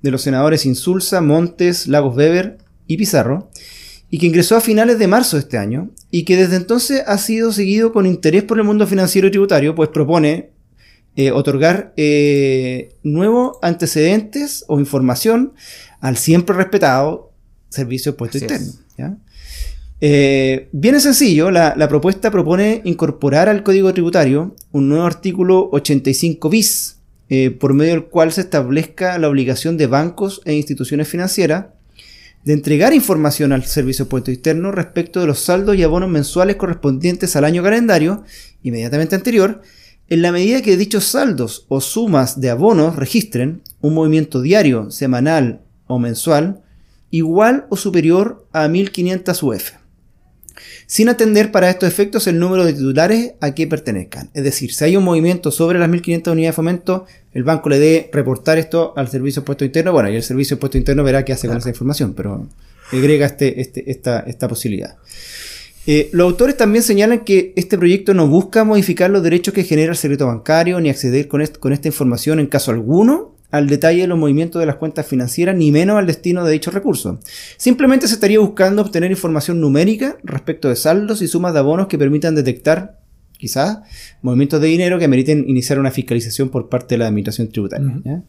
de 0.00 0.10
los 0.10 0.22
senadores 0.22 0.64
Insulza, 0.64 1.20
Montes, 1.20 1.86
Lagos 1.88 2.16
Weber 2.16 2.56
y 2.86 2.96
Pizarro, 2.96 3.50
y 4.08 4.16
que 4.16 4.28
ingresó 4.28 4.56
a 4.56 4.62
finales 4.62 4.98
de 4.98 5.08
marzo 5.08 5.36
de 5.36 5.42
este 5.42 5.58
año, 5.58 5.90
y 6.10 6.24
que 6.24 6.38
desde 6.38 6.56
entonces 6.56 7.02
ha 7.06 7.18
sido 7.18 7.52
seguido 7.52 7.92
con 7.92 8.06
interés 8.06 8.44
por 8.44 8.56
el 8.56 8.64
mundo 8.64 8.86
financiero 8.86 9.28
y 9.28 9.30
tributario, 9.30 9.74
pues 9.74 9.90
propone 9.90 10.52
eh, 11.18 11.30
otorgar 11.30 11.94
eh, 11.96 12.94
nuevos 13.02 13.56
antecedentes 13.62 14.66
o 14.68 14.78
información 14.78 15.54
al 16.00 16.18
siempre 16.18 16.54
respetado 16.54 17.32
Servicio 17.70 18.12
de 18.12 18.14
Impuesto 18.16 18.36
Así. 18.36 18.44
Interno. 18.44 18.72
¿ya? 18.98 19.16
Eh, 20.02 20.68
bien 20.72 21.00
sencillo, 21.00 21.50
la, 21.50 21.72
la 21.74 21.88
propuesta 21.88 22.30
propone 22.30 22.82
incorporar 22.84 23.48
al 23.48 23.62
Código 23.62 23.94
Tributario 23.94 24.54
un 24.72 24.90
nuevo 24.90 25.06
artículo 25.06 25.70
85 25.72 26.50
bis, 26.50 26.98
por 27.58 27.72
medio 27.72 27.94
del 27.94 28.04
cual 28.04 28.30
se 28.30 28.42
establezca 28.42 29.18
la 29.18 29.28
obligación 29.28 29.78
de 29.78 29.86
bancos 29.86 30.42
e 30.44 30.52
instituciones 30.52 31.08
financieras 31.08 31.64
de 32.44 32.52
entregar 32.52 32.92
información 32.92 33.52
al 33.52 33.64
Servicio 33.64 34.04
de 34.04 34.08
Impuesto 34.08 34.30
Interno 34.30 34.70
respecto 34.70 35.18
de 35.20 35.26
los 35.26 35.40
saldos 35.40 35.76
y 35.76 35.82
abonos 35.82 36.10
mensuales 36.10 36.56
correspondientes 36.56 37.34
al 37.34 37.44
año 37.44 37.62
calendario 37.62 38.22
inmediatamente 38.62 39.16
anterior 39.16 39.62
en 40.08 40.22
la 40.22 40.32
medida 40.32 40.62
que 40.62 40.76
dichos 40.76 41.04
saldos 41.04 41.66
o 41.68 41.80
sumas 41.80 42.40
de 42.40 42.50
abonos 42.50 42.96
registren 42.96 43.62
un 43.80 43.94
movimiento 43.94 44.40
diario, 44.40 44.90
semanal 44.90 45.62
o 45.86 45.98
mensual 45.98 46.62
igual 47.10 47.66
o 47.70 47.76
superior 47.76 48.46
a 48.52 48.68
1500 48.68 49.42
UF, 49.42 49.70
sin 50.86 51.08
atender 51.08 51.50
para 51.50 51.70
estos 51.70 51.88
efectos 51.88 52.26
el 52.26 52.38
número 52.38 52.64
de 52.64 52.72
titulares 52.72 53.34
a 53.40 53.54
que 53.54 53.66
pertenezcan. 53.66 54.30
Es 54.34 54.44
decir, 54.44 54.72
si 54.72 54.84
hay 54.84 54.96
un 54.96 55.04
movimiento 55.04 55.50
sobre 55.50 55.78
las 55.78 55.88
1500 55.88 56.32
unidades 56.32 56.54
de 56.54 56.56
fomento, 56.56 57.06
el 57.32 57.44
banco 57.44 57.68
le 57.68 57.78
debe 57.78 58.10
reportar 58.12 58.58
esto 58.58 58.92
al 58.96 59.08
servicio 59.08 59.42
de 59.42 59.46
puesto 59.46 59.64
interno, 59.64 59.92
bueno, 59.92 60.10
y 60.10 60.16
el 60.16 60.22
servicio 60.22 60.56
de 60.56 60.60
puesto 60.60 60.78
interno 60.78 61.04
verá 61.04 61.24
qué 61.24 61.32
hace 61.32 61.48
con 61.48 61.56
esa 61.56 61.68
información, 61.68 62.14
pero 62.14 62.46
agrega 62.92 63.26
este, 63.26 63.60
este, 63.60 63.90
esta, 63.90 64.20
esta 64.20 64.48
posibilidad. 64.48 64.96
Eh, 65.86 66.08
los 66.12 66.24
autores 66.30 66.56
también 66.56 66.82
señalan 66.82 67.20
que 67.20 67.52
este 67.56 67.78
proyecto 67.78 68.12
no 68.12 68.26
busca 68.26 68.64
modificar 68.64 69.10
los 69.10 69.22
derechos 69.22 69.54
que 69.54 69.64
genera 69.64 69.92
el 69.92 69.96
secreto 69.96 70.26
bancario 70.26 70.80
ni 70.80 70.90
acceder 70.90 71.28
con, 71.28 71.44
con 71.60 71.72
esta 71.72 71.88
información 71.88 72.40
en 72.40 72.46
caso 72.46 72.72
alguno 72.72 73.36
al 73.50 73.68
detalle 73.68 74.02
de 74.02 74.06
los 74.06 74.18
movimientos 74.18 74.60
de 74.60 74.66
las 74.66 74.76
cuentas 74.76 75.06
financieras, 75.06 75.56
ni 75.56 75.70
menos 75.70 75.98
al 75.98 76.06
destino 76.06 76.44
de 76.44 76.52
dichos 76.52 76.74
recursos. 76.74 77.18
Simplemente 77.56 78.08
se 78.08 78.14
estaría 78.14 78.40
buscando 78.40 78.82
obtener 78.82 79.10
información 79.10 79.60
numérica 79.60 80.18
respecto 80.24 80.68
de 80.68 80.76
saldos 80.76 81.22
y 81.22 81.28
sumas 81.28 81.52
de 81.52 81.60
abonos 81.60 81.86
que 81.86 81.98
permitan 81.98 82.34
detectar, 82.34 83.00
quizás, 83.38 83.78
movimientos 84.22 84.60
de 84.60 84.68
dinero 84.68 84.98
que 84.98 85.08
meriten 85.08 85.44
iniciar 85.48 85.78
una 85.78 85.90
fiscalización 85.90 86.48
por 86.48 86.68
parte 86.68 86.94
de 86.94 86.98
la 86.98 87.06
Administración 87.06 87.48
Tributaria. 87.48 88.24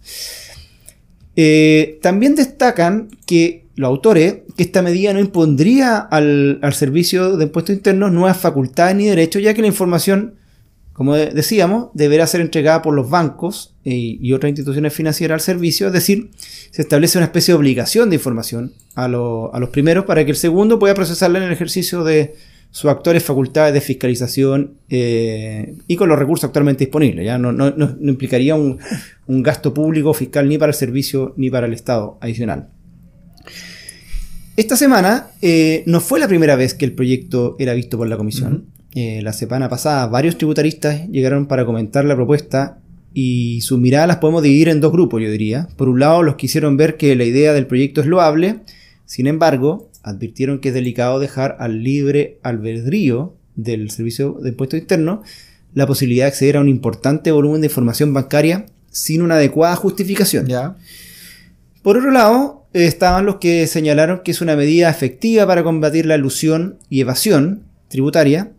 Eh, 1.36 2.00
también 2.02 2.36
destacan 2.36 3.10
que 3.26 3.67
los 3.78 3.88
autores 3.88 4.38
que 4.58 4.64
esta 4.64 4.82
medida 4.82 5.14
no 5.14 5.20
impondría 5.20 6.00
al, 6.00 6.60
servicio 6.74 7.38
de 7.38 7.46
impuestos 7.46 7.76
internos 7.76 8.12
nuevas 8.12 8.38
facultades 8.38 8.96
ni 8.96 9.06
derechos, 9.06 9.44
ya 9.44 9.54
que 9.54 9.62
la 9.62 9.68
información, 9.68 10.34
como 10.94 11.16
decíamos, 11.16 11.90
deberá 11.94 12.26
ser 12.26 12.42
entregada 12.42 12.82
por 12.82 12.96
los 12.96 13.08
bancos 13.08 13.76
eh, 13.86 13.94
y 13.94 14.34
otras 14.34 14.50
instituciones 14.50 14.94
financieras 14.94 15.36
al 15.36 15.42
servicio, 15.42 15.88
es 15.88 15.94
decir, 15.94 16.32
se 16.72 16.82
establece 16.82 17.20
una 17.20 17.26
especie 17.26 17.52
de 17.52 17.60
obligación 17.60 18.10
de 18.10 18.16
información 18.16 18.74
a, 18.96 19.08
los 19.08 19.70
primeros 19.70 20.06
para 20.06 20.26
que 20.26 20.32
el 20.32 20.38
segundo 20.38 20.80
pueda 20.80 20.96
procesarla 20.96 21.38
en 21.38 21.44
el 21.44 21.52
ejercicio 21.52 22.04
de 22.04 22.34
sus 22.72 22.90
actuales 22.90 23.24
facultades 23.24 23.76
de 23.76 23.82
fiscalización 23.82 24.74
eh, 24.90 25.76
y 25.88 25.96
con 25.98 26.10
los 26.10 26.18
recursos 26.18 26.46
actualmente 26.46 26.86
disponibles. 26.86 27.24
Ya 27.26 27.38
no, 27.38 27.52
implicaría 28.02 28.56
un 28.56 28.80
gasto 29.28 29.72
público 29.72 30.16
fiscal 30.16 30.50
ni 30.50 30.58
para 30.58 30.72
el 30.72 30.76
servicio 30.76 31.36
ni 31.38 31.52
para 31.52 31.68
el 31.68 31.74
Estado 31.74 32.18
adicional. 32.22 32.70
Esta 34.56 34.76
semana 34.76 35.28
eh, 35.42 35.84
no 35.86 36.02
fue 36.02 36.20
la 36.20 36.28
primera 36.28 36.56
vez 36.56 36.74
que 36.74 36.86
el 36.86 36.94
proyecto 36.94 37.56
era 37.60 37.74
visto 37.74 37.98
por 37.98 38.08
la 38.08 38.18
comisión. 38.18 38.66
Eh, 38.96 39.22
la 39.22 39.34
semana 39.34 39.70
pasada 39.70 40.08
varios 40.08 40.38
tributaristas 40.38 41.08
llegaron 41.10 41.46
para 41.46 41.66
comentar 41.66 42.06
la 42.06 42.16
propuesta 42.16 42.80
y 43.14 43.62
sus 43.62 43.80
miradas 43.80 44.08
las 44.08 44.18
podemos 44.18 44.42
dividir 44.42 44.70
en 44.70 44.82
dos 44.82 44.92
grupos, 44.92 45.22
yo 45.22 45.30
diría. 45.30 45.68
Por 45.76 45.90
un 45.90 46.00
lado, 46.00 46.24
los 46.24 46.36
que 46.36 46.48
hicieron 46.48 46.78
ver 46.78 46.98
que 46.98 47.16
la 47.16 47.24
idea 47.24 47.54
del 47.54 47.68
proyecto 47.68 48.02
es 48.02 48.08
loable, 48.08 48.62
sin 49.06 49.28
embargo, 49.28 49.90
advirtieron 50.04 50.60
que 50.60 50.70
es 50.70 50.74
delicado 50.74 51.20
dejar 51.20 51.58
al 51.60 51.84
libre 51.84 52.40
albedrío 52.44 53.36
del 53.56 53.90
Servicio 53.92 54.38
de 54.42 54.50
Impuestos 54.50 54.80
Internos 54.80 55.20
la 55.74 55.86
posibilidad 55.86 56.26
de 56.26 56.30
acceder 56.30 56.58
a 56.58 56.62
un 56.62 56.70
importante 56.70 57.32
volumen 57.32 57.62
de 57.62 57.68
información 57.68 58.14
bancaria 58.14 58.66
sin 58.90 59.22
una 59.22 59.36
adecuada 59.36 59.76
justificación. 59.76 60.48
Por 61.84 61.98
otro 61.98 62.12
lado, 62.12 62.57
estaban 62.86 63.26
los 63.26 63.38
que 63.38 63.68
señalaron 63.68 64.22
que 64.24 64.32
es 64.32 64.42
una 64.42 64.56
medida 64.56 64.90
efectiva 64.90 65.46
para 65.48 65.64
combatir 65.64 66.06
la 66.06 66.16
ilusión 66.16 66.78
y 66.90 67.02
evasión 67.02 67.64
tributaria 67.88 68.52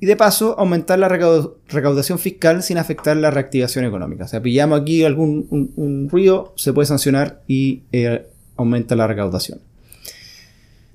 y 0.00 0.06
de 0.06 0.16
paso 0.16 0.58
aumentar 0.58 0.98
la 0.98 1.08
recaudación 1.08 2.18
fiscal 2.18 2.62
sin 2.62 2.78
afectar 2.78 3.16
la 3.16 3.30
reactivación 3.30 3.84
económica. 3.84 4.24
O 4.24 4.28
sea, 4.28 4.42
pillamos 4.42 4.80
aquí 4.80 5.04
algún 5.04 6.08
ruido, 6.10 6.52
se 6.56 6.72
puede 6.72 6.86
sancionar 6.86 7.42
y 7.46 7.82
eh, 7.92 8.26
aumenta 8.56 8.94
la 8.94 9.06
recaudación. 9.06 9.60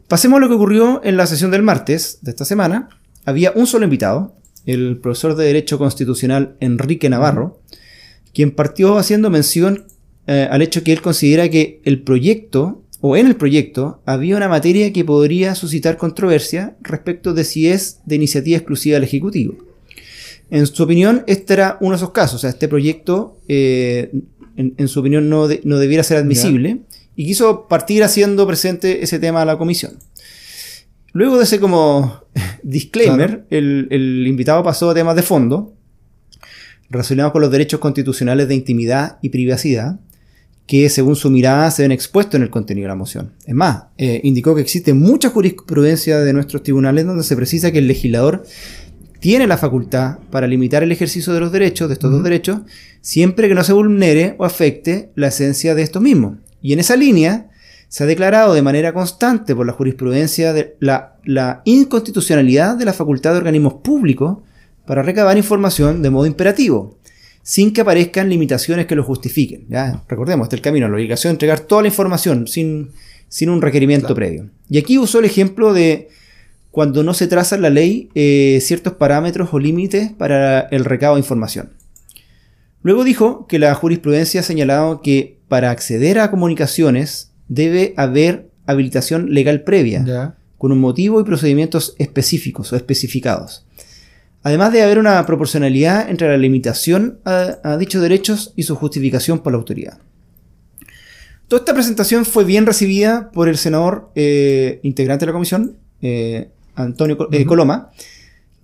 Pasemos 0.08 0.38
a 0.38 0.42
lo 0.42 0.50
que 0.50 0.56
ocurrió 0.56 1.02
en 1.04 1.18
la 1.18 1.26
sesión 1.26 1.52
del 1.52 1.64
martes 1.64 2.20
de 2.22 2.32
esta 2.32 2.46
semana. 2.46 2.90
Había 3.26 3.54
un 3.56 3.66
solo 3.66 3.86
invitado, 3.86 4.36
el 4.66 4.98
profesor 4.98 5.36
de 5.36 5.46
Derecho 5.46 5.78
Constitucional 5.78 6.56
Enrique 6.60 7.10
Navarro, 7.10 7.62
quien 8.34 8.52
partió 8.52 8.98
haciendo 8.98 9.30
mención 9.30 9.86
eh, 10.32 10.48
al 10.50 10.62
hecho 10.62 10.82
que 10.82 10.94
él 10.94 11.02
considera 11.02 11.50
que 11.50 11.82
el 11.84 12.04
proyecto, 12.04 12.84
o 13.02 13.18
en 13.18 13.28
el 13.28 13.36
proyecto, 13.36 14.02
había 14.06 14.38
una 14.38 14.48
materia 14.48 14.94
que 14.94 15.04
podría 15.04 15.56
suscitar 15.56 15.98
controversia 15.98 16.78
respecto 16.82 17.34
de 17.34 17.44
si 17.44 17.68
es 17.68 18.00
de 18.06 18.16
iniciativa 18.16 18.56
exclusiva 18.56 18.94
del 18.94 19.04
Ejecutivo. 19.04 19.56
En 20.50 20.66
su 20.68 20.84
opinión, 20.84 21.26
este 21.28 21.56
era 21.56 21.78
uno 21.82 21.92
de 21.92 21.96
esos 21.98 22.12
casos. 22.12 22.36
O 22.36 22.40
sea, 22.40 22.52
este 22.52 22.70
proyecto, 22.70 23.42
eh, 23.50 24.12
en, 24.56 24.88
su 24.88 25.02
opinión, 25.02 25.28
no, 25.28 25.50
no, 25.66 25.80
debiera 25.80 26.02
ser 26.02 26.16
admisible. 26.16 26.80
Y 27.18 27.26
quiso 27.26 27.68
partir 27.68 28.02
haciendo 28.02 28.48
presente 28.48 29.04
ese 29.04 29.20
tema 29.20 29.42
a 29.42 29.46
la 29.46 29.58
comisión. 29.58 29.98
Luego 31.12 31.40
de 31.40 31.44
ese 31.44 31.60
como 31.60 32.24
disclaimer, 32.64 33.46
el, 33.50 33.90
el, 33.92 34.26
invitado 34.28 34.64
pasó 34.64 34.92
a 34.92 34.94
temas 34.94 35.18
de 35.18 35.24
fondo, 35.24 35.74
relacionados 36.90 37.34
con 37.34 37.42
los 37.42 37.52
derechos 37.52 37.82
constitucionales 37.82 38.48
de 38.48 38.56
intimidad 38.56 39.18
y 39.22 39.28
privacidad, 39.28 40.00
que 40.72 40.88
según 40.88 41.18
su 41.18 41.30
mirada 41.30 41.70
se 41.70 41.82
ven 41.82 41.92
expuestos 41.92 42.36
en 42.36 42.44
el 42.44 42.50
contenido 42.50 42.86
de 42.86 42.88
la 42.88 42.96
moción. 42.96 43.34
Es 43.46 43.54
más, 43.54 43.88
eh, 43.98 44.22
indicó 44.24 44.56
que 44.56 44.62
existe 44.62 44.94
mucha 44.94 45.28
jurisprudencia 45.28 46.22
de 46.22 46.32
nuestros 46.32 46.64
tribunales 46.64 47.06
donde 47.06 47.26
se 47.26 47.36
precisa 47.36 47.74
que 47.74 47.80
el 47.80 47.88
legislador 47.88 48.46
tiene 49.20 49.48
la 49.48 49.58
facultad 49.58 50.20
para 50.30 50.48
limitar 50.48 50.82
el 50.82 50.94
ejercicio 50.94 51.34
de 51.34 51.42
los 51.42 51.52
derechos, 51.52 51.90
de 51.90 51.96
estos 51.96 52.10
dos 52.10 52.24
derechos, 52.24 52.62
siempre 53.02 53.50
que 53.50 53.54
no 53.54 53.66
se 53.66 53.74
vulnere 53.74 54.36
o 54.38 54.46
afecte 54.46 55.12
la 55.16 55.28
esencia 55.28 55.76
de 55.76 55.82
estos 55.82 56.02
mismos. 56.02 56.38
Y 56.62 56.72
en 56.72 56.80
esa 56.80 56.96
línea 56.96 57.50
se 57.90 58.06
ha 58.06 58.08
declarado 58.08 58.54
de 58.54 58.62
manera 58.62 58.94
constante 58.94 59.54
por 59.54 59.66
la 59.66 59.74
jurisprudencia 59.74 60.54
de 60.54 60.78
la, 60.80 61.18
la 61.26 61.64
inconstitucionalidad 61.66 62.78
de 62.78 62.86
la 62.86 62.94
facultad 62.94 63.34
de 63.34 63.40
organismos 63.40 63.74
públicos 63.84 64.38
para 64.86 65.04
recabar 65.04 65.36
información 65.36 66.02
de 66.02 66.12
modo 66.12 66.28
imperativo 66.28 66.98
sin 67.44 67.74
que 67.74 67.82
aparezcan 67.82 68.30
limitaciones 68.30 68.86
que 68.86 68.96
lo 68.96 69.04
justifiquen. 69.04 69.66
¿ya? 69.70 70.04
Recordemos, 70.08 70.46
este 70.46 70.56
es 70.56 70.60
el 70.60 70.64
camino, 70.64 70.88
la 70.88 70.96
obligación 70.96 71.32
de 71.32 71.36
entregar 71.36 71.62
toda 71.62 71.84
la 71.84 71.88
información 71.88 72.48
sin, 72.48 72.92
sin 73.28 73.50
un 73.50 73.62
requerimiento 73.62 74.14
previo. 74.14 74.50
Y 74.70 74.78
aquí 74.78 74.98
usó 74.98 75.20
el 75.20 75.26
ejemplo 75.26 75.74
de 75.74 76.10
cuando 76.72 77.04
no 77.04 77.14
se 77.14 77.28
traza 77.28 77.56
en 77.56 77.62
la 77.62 77.70
ley 77.70 78.10
eh, 78.16 78.60
ciertos 78.62 78.94
parámetros 78.94 79.50
o 79.54 79.60
límites 79.60 80.12
para 80.12 80.62
el 80.62 80.86
recado 80.86 81.16
de 81.16 81.20
información. 81.20 81.72
Luego 82.84 83.04
dijo 83.04 83.46
que 83.48 83.60
la 83.60 83.76
jurisprudencia 83.76 84.40
ha 84.40 84.44
señalado 84.44 85.02
que 85.02 85.38
para 85.48 85.70
acceder 85.70 86.18
a 86.20 86.32
comunicaciones 86.32 87.32
debe 87.48 87.94
haber 87.98 88.50
habilitación 88.66 89.34
legal 89.34 89.64
previa, 89.64 90.36
con 90.58 90.72
un 90.72 90.80
motivo 90.80 91.20
y 91.20 91.24
procedimientos 91.24 91.96
específicos 91.98 92.72
o 92.72 92.76
especificados. 92.76 93.66
Además 94.44 94.74
de 94.74 94.82
haber 94.82 94.98
una 94.98 95.24
proporcionalidad 95.26 96.10
entre 96.10 96.28
la 96.28 96.38
limitación 96.38 97.20
a, 97.26 97.78
dichos 97.78 98.02
derechos 98.02 98.54
y 98.56 98.64
su 98.64 98.76
justificación 98.76 99.40
por 99.40 99.54
la 99.54 99.60
autoridad. 99.60 100.00
Toda 101.48 101.62
esta 101.62 101.74
presentación 101.74 102.26
fue 102.26 102.44
bien 102.44 102.66
recibida 102.66 103.30
por 103.32 103.50
el 103.50 103.58
senador 103.58 104.10
eh, 104.16 104.80
integrante 104.84 105.26
de 105.26 105.28
la 105.28 105.34
comisión, 105.34 105.78
eh, 106.02 106.50
Antonio 106.76 107.18
eh, 107.32 107.46
Coloma, 107.46 107.92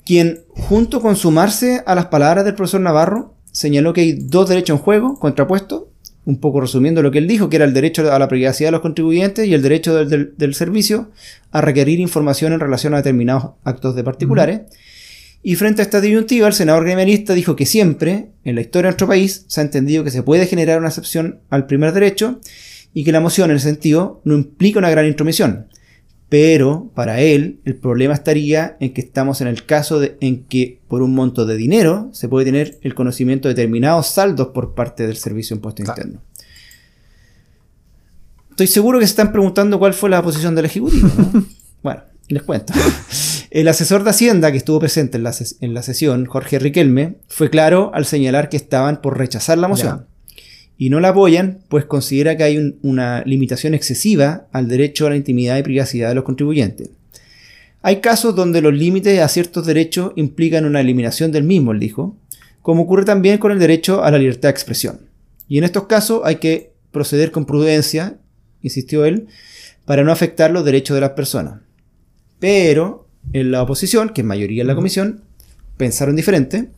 quien, 0.05 0.39
junto 0.49 1.01
con 1.01 1.15
sumarse 1.15 1.83
a 1.85 1.93
las 1.93 2.05
palabras 2.05 2.45
del 2.45 2.55
profesor 2.55 2.79
Navarro, 2.79 3.35
señaló 3.51 3.91
que 3.93 4.01
hay 4.01 4.13
dos 4.13 4.47
derechos 4.47 4.77
en 4.77 4.83
juego, 4.83 5.19
contrapuestos, 5.19 5.83
un 6.27 6.39
poco 6.39 6.59
resumiendo 6.59 7.01
lo 7.01 7.09
que 7.09 7.19
él 7.19 7.27
dijo, 7.27 7.49
que 7.49 7.55
era 7.55 7.65
el 7.65 7.73
derecho 7.73 8.11
a 8.11 8.19
la 8.19 8.27
privacidad 8.27 8.67
de 8.67 8.71
los 8.73 8.81
contribuyentes 8.81 9.47
y 9.47 9.53
el 9.53 9.61
derecho 9.61 10.05
del, 10.05 10.53
servicio 10.53 11.09
a 11.51 11.61
requerir 11.61 12.01
información 12.01 12.51
en 12.51 12.59
relación 12.59 12.93
a 12.93 12.97
determinados 12.97 13.51
actos 13.63 13.95
de 13.95 14.03
particulares. 14.03 14.61
Y 15.43 15.55
frente 15.55 15.81
a 15.81 15.85
esta 15.85 16.01
disyuntiva, 16.01 16.47
el 16.47 16.53
senador 16.53 16.83
gremialista 16.83 17.33
dijo 17.33 17.55
que 17.55 17.65
siempre, 17.65 18.29
en 18.43 18.55
la 18.55 18.61
historia 18.61 18.87
de 18.87 18.91
nuestro 18.91 19.07
país, 19.07 19.45
se 19.47 19.61
ha 19.61 19.63
entendido 19.63 20.03
que 20.03 20.11
se 20.11 20.23
puede 20.23 20.47
generar 20.47 20.79
una 20.79 20.89
excepción 20.89 21.39
al 21.49 21.67
primer 21.67 21.93
derecho 21.93 22.39
y 22.93 23.03
que 23.03 23.11
la 23.11 23.19
moción, 23.19 23.51
en 23.51 23.57
ese 23.57 23.69
sentido, 23.69 24.21
no 24.23 24.35
implica 24.35 24.79
una 24.79 24.89
gran 24.89 25.05
intromisión. 25.05 25.67
Pero 26.29 26.91
para 26.93 27.21
él, 27.21 27.61
el 27.63 27.75
problema 27.75 28.13
estaría 28.13 28.75
en 28.81 28.93
que 28.93 29.01
estamos 29.01 29.39
en 29.39 29.47
el 29.47 29.65
caso 29.65 29.99
de, 29.99 30.17
en 30.19 30.43
que 30.43 30.79
por 30.89 31.01
un 31.01 31.13
monto 31.13 31.45
de 31.45 31.55
dinero 31.55 32.09
se 32.11 32.27
puede 32.27 32.45
tener 32.45 32.77
el 32.81 32.95
conocimiento 32.95 33.47
de 33.47 33.53
determinados 33.53 34.07
saldos 34.07 34.47
por 34.47 34.73
parte 34.73 35.07
del 35.07 35.15
Servicio 35.15 35.55
de 35.55 35.59
Impuesto 35.59 35.83
Interno. 35.83 36.21
Estoy 38.49 38.67
seguro 38.67 38.99
que 38.99 39.05
se 39.05 39.11
están 39.11 39.31
preguntando 39.31 39.79
cuál 39.79 39.93
fue 39.93 40.09
la 40.09 40.21
posición 40.21 40.55
del 40.55 40.65
Ejecutivo. 40.65 41.09
bueno, 41.83 42.01
les 42.27 42.43
cuento. 42.43 42.73
El 43.49 43.67
asesor 43.67 44.03
de 44.03 44.09
Hacienda 44.09 44.51
que 44.51 44.57
estuvo 44.57 44.79
presente 44.79 45.17
en 45.17 45.23
la, 45.23 45.33
en 45.61 45.73
la 45.73 45.81
sesión, 45.81 46.25
Jorge 46.25 46.59
Riquelme, 46.59 47.15
fue 47.27 47.49
claro 47.49 47.91
al 47.93 48.05
señalar 48.05 48.49
que 48.49 48.57
estaban 48.57 49.01
por 49.01 49.17
rechazar 49.17 49.57
la 49.57 49.67
moción. 49.67 50.05
Y 50.77 50.89
no 50.89 50.99
la 50.99 51.09
apoyan, 51.09 51.59
pues 51.69 51.85
considera 51.85 52.35
que 52.37 52.43
hay 52.43 52.77
una 52.81 53.23
limitación 53.25 53.73
excesiva 53.73 54.47
al 54.51 54.67
derecho 54.67 55.07
a 55.07 55.09
la 55.09 55.15
intimidad 55.15 55.57
y 55.57 55.63
privacidad 55.63 56.09
de 56.09 56.15
los 56.15 56.23
contribuyentes. 56.23 56.89
Hay 57.81 58.01
casos 58.01 58.35
donde 58.35 58.61
los 58.61 58.73
límites 58.73 59.19
a 59.19 59.27
ciertos 59.27 59.65
derechos 59.65 60.11
implican 60.15 60.65
una 60.65 60.81
eliminación 60.81 61.31
del 61.31 61.43
mismo, 61.43 61.71
él 61.71 61.79
dijo, 61.79 62.17
como 62.61 62.83
ocurre 62.83 63.05
también 63.05 63.37
con 63.37 63.51
el 63.51 63.59
derecho 63.59 64.03
a 64.03 64.11
la 64.11 64.17
libertad 64.17 64.49
de 64.49 64.51
expresión. 64.51 64.99
Y 65.47 65.57
en 65.57 65.63
estos 65.63 65.87
casos 65.87 66.21
hay 66.25 66.35
que 66.35 66.73
proceder 66.91 67.31
con 67.31 67.45
prudencia, 67.45 68.17
insistió 68.61 69.05
él, 69.05 69.27
para 69.85 70.03
no 70.03 70.11
afectar 70.11 70.51
los 70.51 70.65
derechos 70.65 70.95
de 70.95 71.01
las 71.01 71.11
personas. 71.11 71.61
Pero 72.39 73.06
en 73.33 73.51
la 73.51 73.61
oposición, 73.61 74.09
que 74.09 74.21
es 74.21 74.27
mayoría 74.27 74.61
en 74.61 74.67
la 74.67 74.75
comisión, 74.75 75.21
pensaron 75.77 76.15
diferente. 76.15 76.69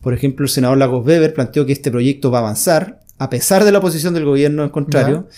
Por 0.00 0.14
ejemplo, 0.14 0.44
el 0.44 0.50
senador 0.50 0.78
Lagos 0.78 1.06
Weber 1.06 1.34
planteó 1.34 1.66
que 1.66 1.72
este 1.72 1.90
proyecto 1.90 2.30
va 2.30 2.38
a 2.38 2.42
avanzar, 2.42 3.00
a 3.18 3.30
pesar 3.30 3.64
de 3.64 3.72
la 3.72 3.78
oposición 3.78 4.14
del 4.14 4.24
gobierno 4.24 4.62
en 4.62 4.70
contrario, 4.70 5.28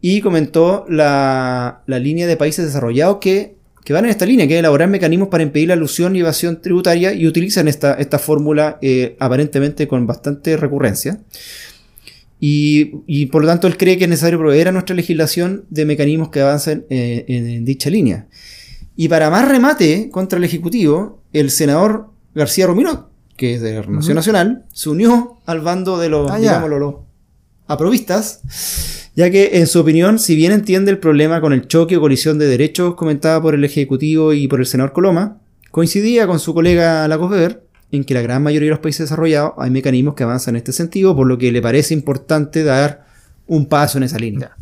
y 0.00 0.20
comentó 0.20 0.86
la, 0.88 1.82
línea 1.86 2.26
de 2.26 2.36
países 2.36 2.64
desarrollados 2.64 3.18
que, 3.20 3.56
van 3.90 4.04
en 4.04 4.10
esta 4.10 4.26
línea, 4.26 4.46
que 4.46 4.54
es 4.54 4.58
elaborar 4.58 4.88
mecanismos 4.88 5.28
para 5.28 5.42
impedir 5.42 5.68
la 5.68 5.74
alusión 5.74 6.14
y 6.14 6.20
evasión 6.20 6.60
tributaria, 6.60 7.12
y 7.14 7.26
utilizan 7.26 7.68
esta, 7.68 7.94
esta 7.94 8.18
fórmula 8.18 8.78
eh, 8.82 9.16
aparentemente 9.18 9.88
con 9.88 10.06
bastante 10.06 10.56
recurrencia. 10.56 11.20
Y, 12.40 13.26
por 13.26 13.42
lo 13.42 13.48
tanto 13.48 13.66
él 13.66 13.76
cree 13.76 13.98
que 13.98 14.04
es 14.04 14.10
necesario 14.10 14.38
proveer 14.38 14.68
a 14.68 14.72
nuestra 14.72 14.94
legislación 14.94 15.64
de 15.70 15.84
mecanismos 15.84 16.30
que 16.30 16.40
avancen 16.40 16.86
eh, 16.88 17.24
en, 17.26 17.64
dicha 17.64 17.90
línea. 17.90 18.28
Y 19.00 19.08
para 19.08 19.30
más 19.30 19.46
remate 19.46 20.10
contra 20.10 20.38
el 20.38 20.44
Ejecutivo, 20.44 21.22
el 21.32 21.52
senador 21.52 22.08
García 22.34 22.66
Romino, 22.66 23.10
que 23.36 23.54
es 23.54 23.60
de 23.60 23.80
Renovación 23.80 24.16
Nacional, 24.16 24.64
se 24.72 24.90
unió 24.90 25.38
al 25.46 25.60
bando 25.60 25.98
de 25.98 26.08
los, 26.08 26.28
ah, 26.28 26.66
los 26.66 26.94
aprovistas, 27.68 28.40
ya 29.14 29.30
que 29.30 29.50
en 29.52 29.68
su 29.68 29.78
opinión, 29.78 30.18
si 30.18 30.34
bien 30.34 30.50
entiende 30.50 30.90
el 30.90 30.98
problema 30.98 31.40
con 31.40 31.52
el 31.52 31.68
choque 31.68 31.96
o 31.96 32.00
colisión 32.00 32.40
de 32.40 32.48
derechos 32.48 32.96
comentada 32.96 33.40
por 33.40 33.54
el 33.54 33.64
Ejecutivo 33.64 34.32
y 34.32 34.48
por 34.48 34.58
el 34.58 34.66
senador 34.66 34.92
Coloma, 34.92 35.38
coincidía 35.70 36.26
con 36.26 36.40
su 36.40 36.52
colega 36.52 37.06
Lagos 37.06 37.30
Weber 37.30 37.62
en 37.92 38.02
que 38.02 38.14
la 38.14 38.22
gran 38.22 38.42
mayoría 38.42 38.66
de 38.66 38.72
los 38.72 38.80
países 38.80 39.08
desarrollados 39.08 39.52
hay 39.58 39.70
mecanismos 39.70 40.14
que 40.14 40.24
avanzan 40.24 40.56
en 40.56 40.58
este 40.58 40.72
sentido, 40.72 41.14
por 41.14 41.28
lo 41.28 41.38
que 41.38 41.52
le 41.52 41.62
parece 41.62 41.94
importante 41.94 42.64
dar 42.64 43.06
un 43.46 43.66
paso 43.66 43.98
en 43.98 44.02
esa 44.02 44.18
línea. 44.18 44.56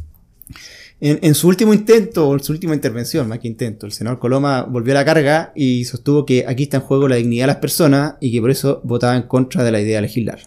En, 0.99 1.35
su 1.35 1.49
último 1.49 1.75
intento, 1.75 2.27
o 2.27 2.35
en 2.35 2.43
su 2.43 2.53
última 2.53 2.75
intervención, 2.75 3.29
más 3.29 3.39
que 3.39 3.49
intento, 3.49 3.85
el 3.85 3.93
senador 3.93 4.19
Coloma 4.19 4.63
volvió 4.63 4.95
a 4.95 4.95
la 4.95 5.05
carga 5.05 5.53
y 5.55 5.85
sostuvo 5.85 6.25
que 6.25 6.47
aquí 6.49 6.63
está 6.63 6.79
en 6.79 6.85
juego 6.85 7.07
la 7.07 7.17
dignidad 7.17 7.43
de 7.43 7.49
las 7.49 7.57
personas 7.57 8.15
y 8.19 8.33
que 8.33 8.41
por 8.41 8.51
eso 8.51 8.81
votaba 8.83 9.15
en 9.15 9.25
contra 9.25 9.63
de 9.63 9.73
la 9.73 9.81
idea 9.81 9.97
de 9.97 10.03
legislar. 10.03 10.41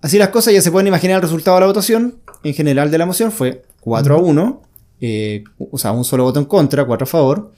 Así 0.00 0.16
las 0.16 0.30
cosas, 0.30 0.54
ya 0.54 0.62
se 0.62 0.70
pueden 0.70 0.86
imaginar 0.86 1.16
el 1.16 1.22
resultado 1.22 1.58
de 1.58 1.60
la 1.60 1.66
votación. 1.66 2.16
En 2.42 2.54
general 2.54 2.90
de 2.90 2.96
la 2.96 3.04
moción 3.04 3.32
fue 3.32 3.62
4 3.80 4.14
a 4.14 4.18
1, 4.18 4.62
eh, 5.02 5.44
o 5.58 5.76
sea, 5.76 5.92
un 5.92 6.04
solo 6.06 6.24
voto 6.24 6.40
en 6.40 6.46
contra, 6.46 6.86
4 6.86 7.04
a 7.04 7.06
favor. 7.06 7.52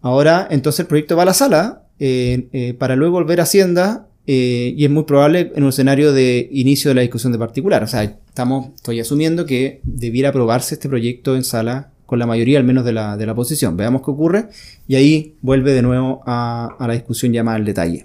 Ahora, 0.00 0.48
entonces 0.50 0.80
el 0.80 0.86
proyecto 0.86 1.14
va 1.14 1.24
a 1.24 1.26
la 1.26 1.34
sala 1.34 1.82
eh, 1.98 2.74
para 2.78 2.96
luego 2.96 3.14
volver 3.14 3.40
a 3.40 3.42
Hacienda 3.42 4.07
eh, 4.30 4.74
y 4.76 4.84
es 4.84 4.90
muy 4.90 5.04
probable 5.04 5.52
en 5.56 5.62
un 5.62 5.70
escenario 5.70 6.12
de 6.12 6.50
inicio 6.52 6.90
de 6.90 6.96
la 6.96 7.00
discusión 7.00 7.32
de 7.32 7.38
particular. 7.38 7.82
O 7.82 7.86
sea, 7.86 8.02
estamos, 8.02 8.74
estoy 8.74 9.00
asumiendo 9.00 9.46
que 9.46 9.80
debiera 9.84 10.28
aprobarse 10.28 10.74
este 10.74 10.86
proyecto 10.86 11.34
en 11.34 11.44
sala 11.44 11.92
con 12.04 12.18
la 12.18 12.26
mayoría 12.26 12.58
al 12.58 12.64
menos 12.64 12.84
de 12.84 12.92
la, 12.92 13.16
de 13.16 13.24
la 13.24 13.32
oposición. 13.32 13.78
Veamos 13.78 14.02
qué 14.02 14.10
ocurre 14.10 14.48
y 14.86 14.96
ahí 14.96 15.34
vuelve 15.40 15.72
de 15.72 15.80
nuevo 15.80 16.22
a, 16.26 16.76
la 16.78 16.92
discusión 16.92 17.32
ya 17.32 17.42
más 17.42 17.56
al 17.56 17.64
detalle. 17.64 18.04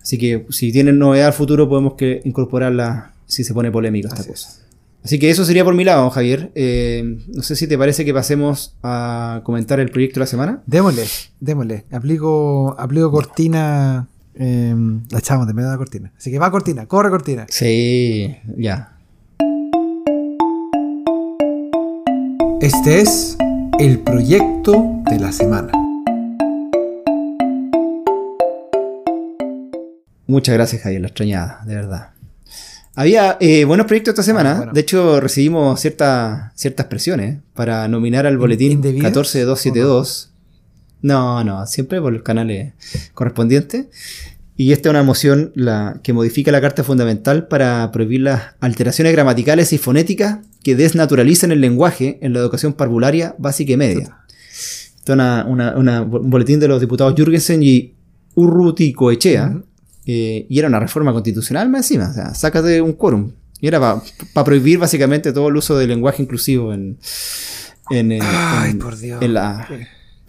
Así 0.00 0.18
que 0.18 0.46
si 0.50 0.70
tienen 0.70 1.00
novedad 1.00 1.26
al 1.26 1.32
futuro 1.32 1.68
podemos 1.68 1.94
que 1.94 2.20
incorporarla 2.24 3.14
si 3.26 3.42
se 3.42 3.52
pone 3.52 3.72
polémica 3.72 4.06
esta 4.06 4.24
cosa. 4.24 4.50
Así 5.02 5.18
que 5.18 5.30
eso 5.30 5.44
sería 5.44 5.64
por 5.64 5.74
mi 5.74 5.82
lado, 5.82 6.08
Javier. 6.10 6.52
Eh, 6.54 7.18
no 7.26 7.42
sé 7.42 7.56
si 7.56 7.66
te 7.66 7.76
parece 7.76 8.04
que 8.04 8.14
pasemos 8.14 8.76
a 8.84 9.40
comentar 9.42 9.80
el 9.80 9.90
proyecto 9.90 10.20
de 10.20 10.20
la 10.20 10.26
semana. 10.26 10.62
Démosle, 10.66 11.06
démosle. 11.40 11.86
Aplico, 11.90 12.76
aplico 12.78 13.10
cortina. 13.10 14.06
Em, 14.40 15.02
la 15.10 15.18
echamos 15.18 15.48
de 15.48 15.52
medio 15.52 15.68
de 15.68 15.74
la 15.74 15.78
cortina. 15.78 16.12
Así 16.16 16.30
que 16.30 16.38
va 16.38 16.48
cortina, 16.50 16.86
corre 16.86 17.10
cortina. 17.10 17.46
Sí, 17.48 18.36
ya. 18.56 18.92
Este 22.60 23.00
es 23.00 23.36
el 23.80 23.98
proyecto 23.98 25.02
de 25.10 25.18
la 25.18 25.32
semana. 25.32 25.72
Muchas 30.28 30.54
gracias, 30.54 30.82
Javier, 30.82 31.00
la 31.00 31.08
extrañada, 31.08 31.64
de 31.66 31.74
verdad. 31.74 32.10
Había 32.94 33.38
eh, 33.40 33.64
buenos 33.64 33.86
proyectos 33.86 34.12
esta 34.12 34.22
semana. 34.22 34.66
Ah, 34.68 34.70
de 34.72 34.80
hecho, 34.80 35.20
recibimos 35.20 35.80
ciertas 35.80 36.52
presiones 36.88 37.38
para 37.54 37.88
nominar 37.88 38.26
al 38.26 38.38
boletín 38.38 38.82
14272. 38.82 40.32
No, 41.02 41.44
no, 41.44 41.66
siempre 41.66 42.00
por 42.00 42.12
los 42.12 42.22
canales 42.22 42.72
correspondientes. 43.14 43.86
Y 44.56 44.72
esta 44.72 44.88
es 44.88 44.90
una 44.90 45.04
moción 45.04 45.52
la, 45.54 46.00
que 46.02 46.12
modifica 46.12 46.50
la 46.50 46.60
Carta 46.60 46.82
Fundamental 46.82 47.46
para 47.46 47.92
prohibir 47.92 48.22
las 48.22 48.54
alteraciones 48.58 49.12
gramaticales 49.12 49.72
y 49.72 49.78
fonéticas 49.78 50.40
que 50.64 50.74
desnaturalizan 50.74 51.52
el 51.52 51.60
lenguaje 51.60 52.18
en 52.22 52.32
la 52.32 52.40
educación 52.40 52.72
parvularia 52.72 53.36
básica 53.38 53.72
y 53.74 53.76
media. 53.76 54.18
Esto 54.96 55.14
es 55.14 55.74
un 55.76 56.30
boletín 56.30 56.58
de 56.58 56.66
los 56.66 56.80
diputados 56.80 57.14
Jürgensen 57.14 57.62
y 57.62 57.94
Urruti 58.34 58.92
Coechea. 58.92 59.62
Eh, 60.06 60.46
y 60.48 60.58
era 60.58 60.68
una 60.68 60.80
reforma 60.80 61.12
constitucional 61.12 61.68
más 61.68 61.82
encima, 61.82 62.10
o 62.10 62.14
sea, 62.14 62.34
sácate 62.34 62.80
un 62.80 62.94
quórum. 62.94 63.32
Y 63.60 63.68
era 63.68 63.78
para 63.78 64.44
prohibir 64.44 64.78
básicamente 64.78 65.32
todo 65.32 65.48
el 65.48 65.56
uso 65.56 65.76
del 65.78 65.90
lenguaje 65.90 66.22
inclusivo 66.22 66.72
en, 66.72 66.98
en, 67.90 68.12
en, 68.12 68.78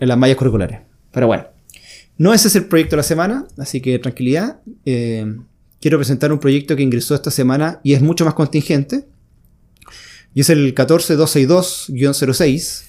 las 0.08 0.18
mallas 0.18 0.38
curriculares. 0.38 0.80
Pero 1.12 1.28
bueno, 1.28 1.46
no 2.18 2.34
ese 2.34 2.50
es 2.50 2.56
el 2.56 2.66
proyecto 2.66 2.96
de 2.96 2.98
la 2.98 3.04
semana, 3.04 3.46
así 3.58 3.82
que 3.82 4.00
tranquilidad. 4.00 4.62
Eh, 4.86 5.36
quiero 5.80 5.98
presentar 5.98 6.32
un 6.32 6.40
proyecto 6.40 6.76
que 6.76 6.84
ingresó 6.84 7.16
esta 7.16 7.32
semana 7.32 7.80
y 7.84 7.94
es 7.94 8.02
mucho 8.02 8.26
más 8.26 8.34
contingente. 8.34 9.06
Y 10.34 10.42
es 10.42 10.50
el 10.50 10.76
14262-06, 10.76 12.84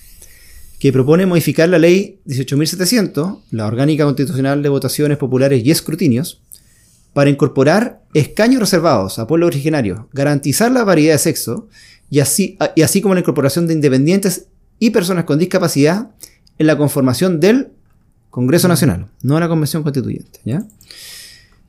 que 0.79 0.93
propone 0.93 1.27
modificar 1.27 1.69
la 1.69 1.79
ley 1.79 2.19
18.700, 2.27 3.41
la 3.51 3.67
Orgánica 3.67 4.05
Constitucional 4.05 4.63
de 4.63 4.69
Votaciones 4.69 5.17
Populares 5.17 5.65
y 5.65 5.71
Escrutinios, 5.71 6.43
para 7.13 7.31
incorporar 7.31 8.03
escaños 8.15 8.61
reservados 8.61 9.19
a 9.19 9.27
pueblos 9.27 9.49
originarios, 9.49 10.03
garantizar 10.13 10.71
la 10.73 10.85
variedad 10.85 11.15
de 11.15 11.19
sexo 11.19 11.69
y 12.09 12.21
así, 12.21 12.57
y 12.77 12.83
así 12.83 13.01
como 13.01 13.15
la 13.15 13.21
incorporación 13.21 13.67
de 13.67 13.75
independientes 13.75 14.47
y 14.79 14.91
personas 14.91 15.25
con 15.25 15.39
discapacidad 15.39 16.11
en 16.61 16.67
la 16.67 16.77
conformación 16.77 17.41
del 17.41 17.69
Congreso 18.29 18.69
Nacional, 18.69 19.07
no 19.23 19.41
la 19.41 19.49
Convención 19.49 19.83
Constituyente. 19.83 20.41
¿ya? 20.45 20.63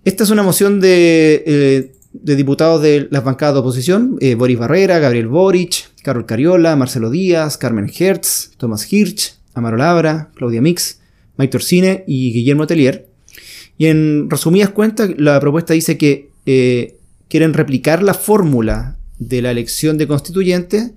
Esta 0.03 0.25
es 0.25 0.29
una 0.31 0.43
moción 0.43 0.81
de, 0.81 1.43
eh, 1.45 2.35
diputados 2.35 2.81
de 2.81 3.07
las 3.09 3.23
bancadas 3.23 3.55
de 3.55 3.61
oposición, 3.61 4.17
eh, 4.19 4.35
Boris 4.35 4.59
Barrera, 4.59 4.99
Gabriel 4.99 5.29
Boric, 5.29 5.89
Carol 6.03 6.25
Cariola, 6.25 6.75
Marcelo 6.75 7.09
Díaz, 7.09 7.57
Carmen 7.57 7.89
Hertz, 7.89 8.51
Tomás 8.57 8.91
Hirsch, 8.91 9.35
Amaro 9.53 9.77
Labra, 9.77 10.29
Claudia 10.35 10.61
Mix, 10.61 10.99
Mike 11.37 11.51
Torsine 11.51 12.03
y 12.05 12.33
Guillermo 12.33 12.67
Telier, 12.67 13.07
y 13.77 13.85
en 13.85 14.29
resumidas 14.29 14.71
cuentas, 14.71 15.09
la 15.17 15.39
propuesta 15.39 15.73
dice 15.73 15.97
que 15.97 16.31
eh, 16.45 16.97
quieren 17.29 17.53
replicar 17.53 18.03
la 18.03 18.13
fórmula 18.13 18.97
de 19.19 19.41
la 19.41 19.51
elección 19.51 19.97
de 19.97 20.07
constituyentes 20.07 20.91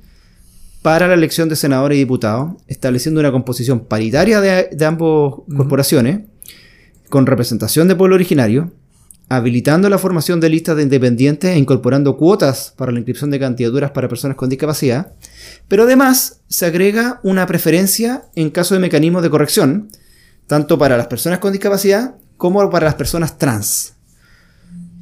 para 0.84 1.08
la 1.08 1.14
elección 1.14 1.48
de 1.48 1.56
senadores 1.56 1.96
y 1.96 2.00
diputados, 2.00 2.56
estableciendo 2.66 3.18
una 3.18 3.32
composición 3.32 3.86
paritaria 3.86 4.42
de, 4.42 4.84
ambas 4.84 5.32
corporaciones, 5.56 6.26
con 7.08 7.24
representación 7.24 7.88
de 7.88 7.96
pueblo 7.96 8.16
originario, 8.16 8.70
habilitando 9.30 9.88
la 9.88 9.96
formación 9.96 10.40
de 10.40 10.50
listas 10.50 10.76
de 10.76 10.82
independientes 10.82 11.52
e 11.52 11.56
incorporando 11.56 12.18
cuotas 12.18 12.74
para 12.76 12.92
la 12.92 12.98
inscripción 12.98 13.30
de 13.30 13.40
candidaturas 13.40 13.92
para 13.92 14.10
personas 14.10 14.36
con 14.36 14.50
discapacidad, 14.50 15.14
pero 15.68 15.84
además 15.84 16.42
se 16.48 16.66
agrega 16.66 17.18
una 17.22 17.46
preferencia 17.46 18.24
en 18.34 18.50
caso 18.50 18.74
de 18.74 18.80
mecanismos 18.80 19.22
de 19.22 19.30
corrección, 19.30 19.88
tanto 20.46 20.76
para 20.76 20.98
las 20.98 21.06
personas 21.06 21.38
con 21.38 21.52
discapacidad 21.52 22.16
como 22.36 22.68
para 22.68 22.84
las 22.84 22.96
personas 22.96 23.38
trans. 23.38 23.94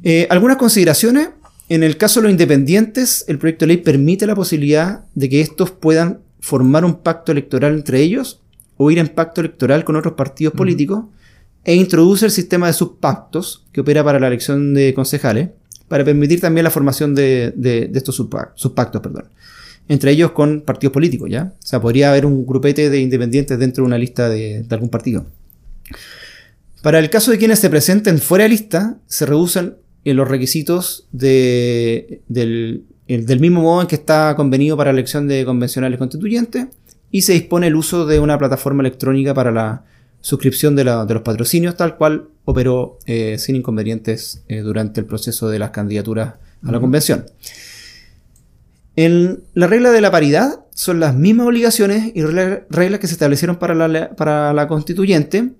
Eh, 0.01 0.27
algunas 0.29 0.55
consideraciones. 0.55 1.27
En 1.73 1.81
el 1.81 1.97
caso 1.97 2.19
de 2.19 2.25
los 2.25 2.31
independientes, 2.31 3.25
el 3.27 3.39
proyecto 3.39 3.65
de 3.65 3.73
ley 3.73 3.77
permite 3.77 4.27
la 4.27 4.35
posibilidad 4.35 5.05
de 5.15 5.27
que 5.27 5.41
estos 5.41 5.71
puedan 5.71 6.19
formar 6.39 6.85
un 6.85 7.01
pacto 7.01 7.31
electoral 7.31 7.73
entre 7.73 7.99
ellos 7.99 8.41
o 8.77 8.91
ir 8.91 8.99
en 8.99 9.07
pacto 9.07 9.41
electoral 9.41 9.83
con 9.83 9.95
otros 9.95 10.13
partidos 10.13 10.53
políticos 10.53 11.05
e 11.63 11.73
introduce 11.73 12.25
el 12.25 12.31
sistema 12.31 12.67
de 12.67 12.73
subpactos 12.73 13.65
que 13.71 13.81
opera 13.81 14.03
para 14.03 14.19
la 14.19 14.27
elección 14.27 14.75
de 14.75 14.93
concejales 14.93 15.49
para 15.87 16.05
permitir 16.05 16.39
también 16.41 16.63
la 16.63 16.69
formación 16.69 17.15
de, 17.15 17.89
estos 17.91 18.17
subpactos, 18.17 19.01
perdón. 19.01 19.25
entre 19.87 20.11
ellos 20.11 20.29
con 20.29 20.61
partidos 20.61 20.93
políticos, 20.93 21.27
¿ya? 21.31 21.55
O 21.57 21.65
sea, 21.65 21.81
podría 21.81 22.11
haber 22.11 22.27
un 22.27 22.45
grupete 22.45 22.91
de 22.91 22.99
independientes 22.99 23.57
dentro 23.57 23.83
de 23.83 23.87
una 23.87 23.97
lista 23.97 24.29
de 24.29 24.63
algún 24.69 24.89
partido. 24.89 25.25
Para 26.83 26.99
el 26.99 27.09
caso 27.09 27.31
de 27.31 27.37
quienes 27.37 27.59
se 27.59 27.69
presenten 27.69 28.19
fuera 28.19 28.43
de 28.43 28.49
lista, 28.49 28.97
se 29.07 29.25
reducen 29.25 29.77
los 30.05 30.27
requisitos 30.27 31.07
del, 31.11 32.21
mismo 33.39 33.61
modo 33.61 33.81
en 33.81 33.87
que 33.87 33.95
está 33.95 34.35
convenido 34.35 34.75
para 34.75 34.91
la 34.91 34.99
elección 34.99 35.27
de 35.27 35.45
convencionales 35.45 35.97
constituyentes 35.97 36.67
y 37.11 37.21
se 37.21 37.33
dispone 37.33 37.67
el 37.67 37.75
uso 37.75 38.05
de 38.05 38.19
una 38.19 38.37
plataforma 38.37 38.81
electrónica 38.81 39.33
para 39.33 39.51
la 39.51 39.85
suscripción 40.19 40.75
de, 40.75 40.83
los 40.83 41.21
patrocinios, 41.21 41.77
tal 41.77 41.95
cual 41.97 42.29
operó 42.45 42.97
eh, 43.05 43.37
sin 43.37 43.55
inconvenientes 43.55 44.43
eh, 44.47 44.59
durante 44.59 44.99
el 44.99 45.05
proceso 45.05 45.49
de 45.49 45.59
las 45.59 45.71
candidaturas 45.71 46.35
a 46.63 46.71
la 46.71 46.79
convención. 46.79 47.25
En 48.95 49.43
la 49.53 49.67
regla 49.67 49.91
de 49.91 50.01
la 50.01 50.11
paridad 50.11 50.65
son 50.75 50.99
las 50.99 51.15
mismas 51.15 51.47
obligaciones 51.47 52.11
y 52.13 52.21
reglas 52.23 52.99
que 52.99 53.07
se 53.07 53.13
establecieron 53.13 53.57
para 53.57 53.73
la, 53.73 54.11
para 54.11 54.53
la 54.53 54.67
constituyente. 54.67 55.51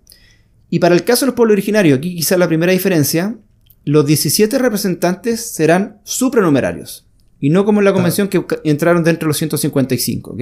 Y 0.69 0.79
para 0.79 0.95
el 0.95 1.03
caso 1.03 1.25
de 1.25 1.27
los 1.27 1.36
pueblos 1.36 1.53
originarios, 1.53 1.97
aquí 1.97 2.15
quizás 2.15 2.38
la 2.38 2.47
primera 2.47 2.71
diferencia, 2.71 3.36
los 3.85 4.05
17 4.05 4.57
representantes 4.57 5.41
serán 5.41 5.99
supranumerarios. 6.03 7.05
Y 7.39 7.49
no 7.49 7.65
como 7.65 7.81
en 7.81 7.85
la 7.85 7.93
convención 7.93 8.29
que 8.29 8.45
entraron 8.63 9.03
dentro 9.03 9.27
de 9.27 9.29
los 9.29 9.37
155. 9.37 10.37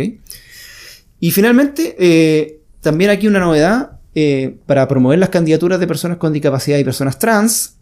Y 1.19 1.31
finalmente, 1.31 1.95
eh, 1.97 2.59
también 2.81 3.09
aquí 3.09 3.27
una 3.27 3.39
novedad, 3.39 3.99
eh, 4.13 4.57
para 4.65 4.87
promover 4.87 5.17
las 5.17 5.29
candidaturas 5.29 5.79
de 5.79 5.87
personas 5.87 6.17
con 6.17 6.33
discapacidad 6.33 6.77
y 6.77 6.83
personas 6.83 7.17
trans, 7.17 7.77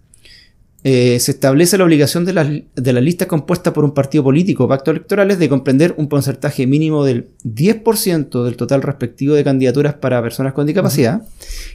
eh, 0.85 1.19
se 1.19 1.31
establece 1.31 1.77
la 1.77 1.83
obligación 1.83 2.23
de 2.23 2.31
las, 2.31 2.47
de 2.47 2.93
listas 3.01 3.27
compuestas 3.27 3.73
por 3.73 3.83
un 3.83 3.93
partido 3.93 4.23
político 4.23 4.63
o 4.63 4.67
pactos 4.69 4.93
electorales 4.93 5.37
de 5.37 5.49
comprender 5.49 5.93
un 5.97 6.07
porcentaje 6.07 6.65
mínimo 6.67 7.03
del 7.03 7.31
10% 7.43 8.45
del 8.45 8.55
total 8.55 8.81
respectivo 8.81 9.35
de 9.35 9.43
candidaturas 9.43 9.95
para 9.95 10.21
personas 10.21 10.53
con 10.53 10.65
discapacidad. 10.65 11.23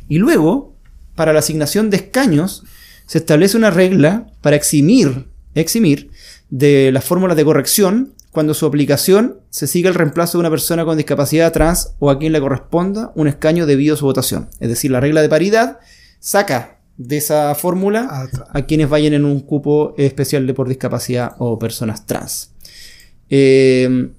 Y 0.08 0.16
luego, 0.16 0.74
para 1.14 1.34
la 1.34 1.40
asignación 1.40 1.90
de 1.90 1.98
escaños, 1.98 2.64
se 3.06 3.18
establece 3.18 3.56
una 3.56 3.70
regla 3.70 4.26
para 4.40 4.56
eximir, 4.56 5.28
eximir 5.54 6.10
de 6.50 6.90
las 6.92 7.04
fórmulas 7.04 7.36
de 7.36 7.44
corrección 7.44 8.14
cuando 8.30 8.54
su 8.54 8.66
aplicación 8.66 9.38
se 9.50 9.66
siga 9.66 9.88
el 9.88 9.94
reemplazo 9.94 10.38
de 10.38 10.40
una 10.40 10.50
persona 10.50 10.84
con 10.84 10.96
discapacidad 10.96 11.52
trans 11.52 11.94
o 12.00 12.10
a 12.10 12.18
quien 12.18 12.32
le 12.32 12.40
corresponda 12.40 13.12
un 13.14 13.28
escaño 13.28 13.66
debido 13.66 13.94
a 13.94 13.96
su 13.96 14.06
votación. 14.06 14.48
Es 14.58 14.68
decir, 14.68 14.90
la 14.90 15.00
regla 15.00 15.22
de 15.22 15.28
paridad 15.28 15.78
saca 16.18 16.80
de 16.96 17.16
esa 17.16 17.54
fórmula 17.54 18.08
ah, 18.10 18.28
a 18.50 18.62
quienes 18.66 18.88
vayan 18.88 19.14
en 19.14 19.24
un 19.24 19.40
cupo 19.40 19.94
especial 19.98 20.46
de 20.46 20.54
por 20.54 20.68
discapacidad 20.68 21.36
o 21.38 21.58
personas 21.58 22.06
trans. 22.06 22.52
Eh, 23.30 24.10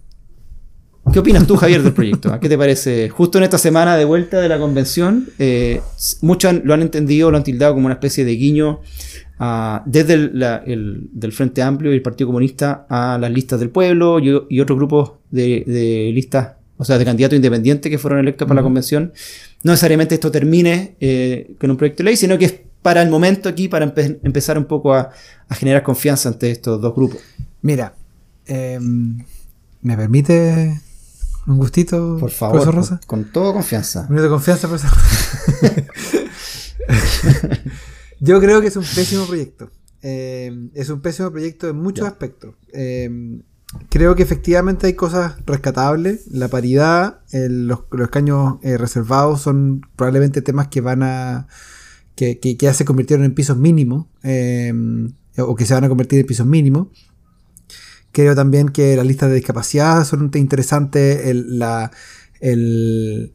¿Qué 1.13 1.20
opinas 1.20 1.46
tú, 1.48 1.56
Javier, 1.56 1.84
del 1.84 1.94
proyecto? 1.94 2.38
¿Qué 2.39 2.50
te 2.50 2.58
parece? 2.58 3.10
Justo 3.10 3.38
en 3.38 3.44
esta 3.44 3.58
semana 3.58 3.96
de 3.96 4.06
vuelta 4.06 4.41
de 4.41 4.50
la 4.50 4.58
convención, 4.58 5.30
eh, 5.39 5.82
muchos 6.22 6.63
lo 6.63 6.74
han 6.74 6.82
entendido, 6.82 7.32
lo 7.32 7.38
han 7.38 7.44
tildado 7.44 7.74
como 7.74 7.86
una 7.86 7.94
especie 7.94 8.26
de 8.26 8.36
guiño 8.36 8.82
desde 9.86 10.13
el, 10.13 11.10
del 11.12 11.32
Frente 11.32 11.62
Amplio 11.62 11.91
y 11.91 11.96
el 11.96 12.02
Partido 12.02 12.28
Comunista 12.28 12.86
a 12.89 13.18
las 13.18 13.32
listas 13.32 13.60
del 13.60 13.70
pueblo 13.70 14.20
y, 14.20 14.60
otros 14.60 14.78
grupos 14.78 15.12
de, 15.30 16.12
listas, 16.13 16.54
o 16.78 16.86
sea, 16.86 16.98
de 16.98 17.06
candidatos 17.06 17.36
independientes 17.36 17.89
que 17.89 17.98
fueron 17.98 18.20
electos 18.20 18.48
para 18.48 18.60
la 18.60 18.63
convención. 18.63 19.13
No 19.63 19.72
necesariamente 19.72 20.15
esto 20.15 20.32
termine 20.32 20.96
eh, 21.00 21.56
con 21.60 21.72
un 21.72 21.78
proyecto 21.78 22.04
de 22.04 22.06
ley, 22.06 22.18
sino 22.18 22.38
que 22.38 22.46
es 22.46 22.60
para 22.82 23.02
el 23.02 23.10
momento 23.10 23.50
aquí, 23.50 23.68
para 23.68 23.94
empezar 24.24 24.58
un 24.58 24.65
poco 24.65 24.94
a, 24.94 25.12
generar 25.52 25.84
confianza 25.84 26.30
ante 26.30 26.52
estos 26.52 26.82
dos 26.82 26.94
grupos. 26.96 27.20
Mira, 27.62 27.94
em, 28.46 29.18
¿me 29.82 29.98
permite 29.98 30.80
un 31.48 31.58
gustito? 31.58 32.18
Por 32.20 32.32
favor, 32.32 32.74
Rosa? 32.74 33.00
Con, 33.06 33.24
con, 33.24 33.32
toda 33.32 33.54
confianza. 33.54 34.02
Un 34.02 34.16
minuto 34.16 34.24
de 34.24 34.30
confianza, 34.30 34.68
profesor. 34.68 34.92
Yo 38.20 38.40
creo 38.40 38.62
que 38.62 38.68
es 38.68 38.76
un 38.76 38.84
pésimo 38.84 39.26
proyecto. 39.26 39.72
Eh, 40.02 40.70
es 40.74 40.90
un 40.90 41.02
pésimo 41.02 41.32
proyecto 41.32 41.68
en 41.68 41.78
muchos 41.78 42.08
aspectos. 42.08 42.56
Eh, 42.74 43.42
creo 43.90 44.16
que 44.16 44.24
efectivamente 44.24 44.88
hay 44.88 44.94
cosas 44.94 45.36
rescatables. 45.46 46.28
La 46.28 46.48
paridad, 46.48 47.22
los, 47.32 47.80
escaños 48.02 48.58
eh, 48.62 48.78
reservados 48.78 49.42
son 49.42 49.82
probablemente 49.96 50.42
temas 50.42 50.68
que 50.68 50.82
van 50.82 51.04
a. 51.04 51.48
que, 52.16 52.58
ya 52.60 52.74
se 52.74 52.86
convirtieron 52.86 53.26
en 53.26 53.34
pisos 53.34 53.58
mínimos. 53.58 54.08
o 55.38 55.56
que 55.56 55.66
se 55.66 55.74
van 55.74 55.84
a 55.84 55.90
convertir 55.90 56.20
en 56.20 56.26
pisos 56.26 56.46
mínimos. 56.46 56.88
Creo 58.15 58.34
también 58.34 58.69
que 58.69 58.95
las 58.95 59.06
listas 59.06 59.28
de 59.28 59.36
discapacidad 59.36 60.06
son 60.06 60.32
interesantes. 60.36 61.36
la 61.36 61.91
el, 62.39 63.32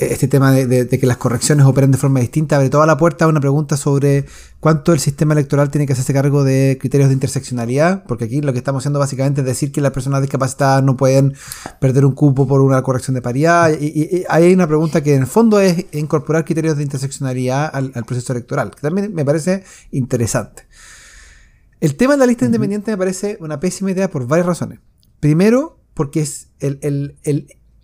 este 0.00 0.28
tema 0.28 0.52
de, 0.52 0.88
que 0.88 1.06
las 1.06 1.16
correcciones 1.16 1.64
operen 1.64 1.92
de 1.92 1.98
forma 1.98 2.20
distinta 2.20 2.56
abre 2.56 2.68
toda 2.70 2.86
la 2.86 2.96
puerta 2.96 3.24
a 3.24 3.28
una 3.28 3.40
pregunta 3.40 3.76
sobre 3.76 4.24
cuánto 4.60 4.92
el 4.92 5.00
sistema 5.00 5.34
electoral 5.34 5.70
tiene 5.70 5.86
que 5.86 5.92
hacerse 5.92 6.12
cargo 6.12 6.44
de 6.44 6.76
criterios 6.80 7.08
de 7.08 7.14
interseccionalidad, 7.14 8.04
porque 8.04 8.24
aquí 8.24 8.40
lo 8.40 8.52
que 8.52 8.58
estamos 8.58 8.82
haciendo 8.82 8.98
básicamente 8.98 9.42
es 9.42 9.46
decir 9.46 9.70
que 9.70 9.80
las 9.80 9.92
personas 9.92 10.22
discapacitadas 10.22 10.82
no 10.82 10.96
pueden 10.96 11.34
perder 11.80 12.04
un 12.04 12.14
cupo 12.14 12.46
por 12.46 12.60
una 12.60 12.82
corrección 12.82 13.14
de 13.14 13.22
paridad, 13.22 13.72
y, 13.80 14.24
hay 14.28 14.52
una 14.52 14.66
pregunta 14.66 15.02
que 15.02 15.14
en 15.14 15.22
el 15.22 15.26
fondo 15.26 15.60
es 15.60 15.86
incorporar 15.92 16.44
criterios 16.44 16.76
de 16.76 16.82
interseccionalidad 16.82 17.70
al, 17.72 17.92
proceso 18.04 18.32
electoral, 18.32 18.70
que 18.70 18.80
también 18.80 19.14
me 19.14 19.24
parece 19.24 19.62
interesante. 19.90 20.64
El 21.82 21.96
tema 21.96 22.12
de 22.12 22.20
la 22.20 22.26
lista 22.26 22.44
independiente 22.44 22.92
me 22.92 22.96
parece 22.96 23.36
una 23.40 23.58
pésima 23.58 23.90
idea 23.90 24.08
por 24.08 24.28
varias 24.28 24.46
razones. 24.46 24.78
Primero, 25.18 25.80
porque 25.94 26.20
es 26.20 26.46
el, 26.60 27.16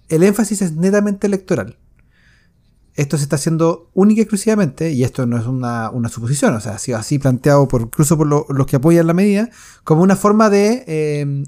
énfasis 0.08 0.62
es 0.62 0.76
netamente 0.76 1.26
electoral. 1.26 1.80
Esto 2.94 3.16
se 3.16 3.24
está 3.24 3.34
haciendo 3.34 3.90
única 3.94 4.20
y 4.20 4.22
exclusivamente, 4.22 4.92
y 4.92 5.02
esto 5.02 5.26
no 5.26 5.36
es 5.36 5.46
una, 5.46 5.90
suposición, 6.10 6.54
o 6.54 6.60
sea, 6.60 6.74
ha 6.74 6.78
sido 6.78 6.96
así 6.96 7.18
planteado 7.18 7.66
por, 7.66 7.82
incluso 7.82 8.16
por 8.16 8.28
los 8.28 8.66
que 8.68 8.76
apoyan 8.76 9.08
la 9.08 9.14
medida, 9.14 9.50
como 9.82 10.02
una 10.02 10.14
forma 10.14 10.48
de, 10.48 10.84
em, 10.86 11.44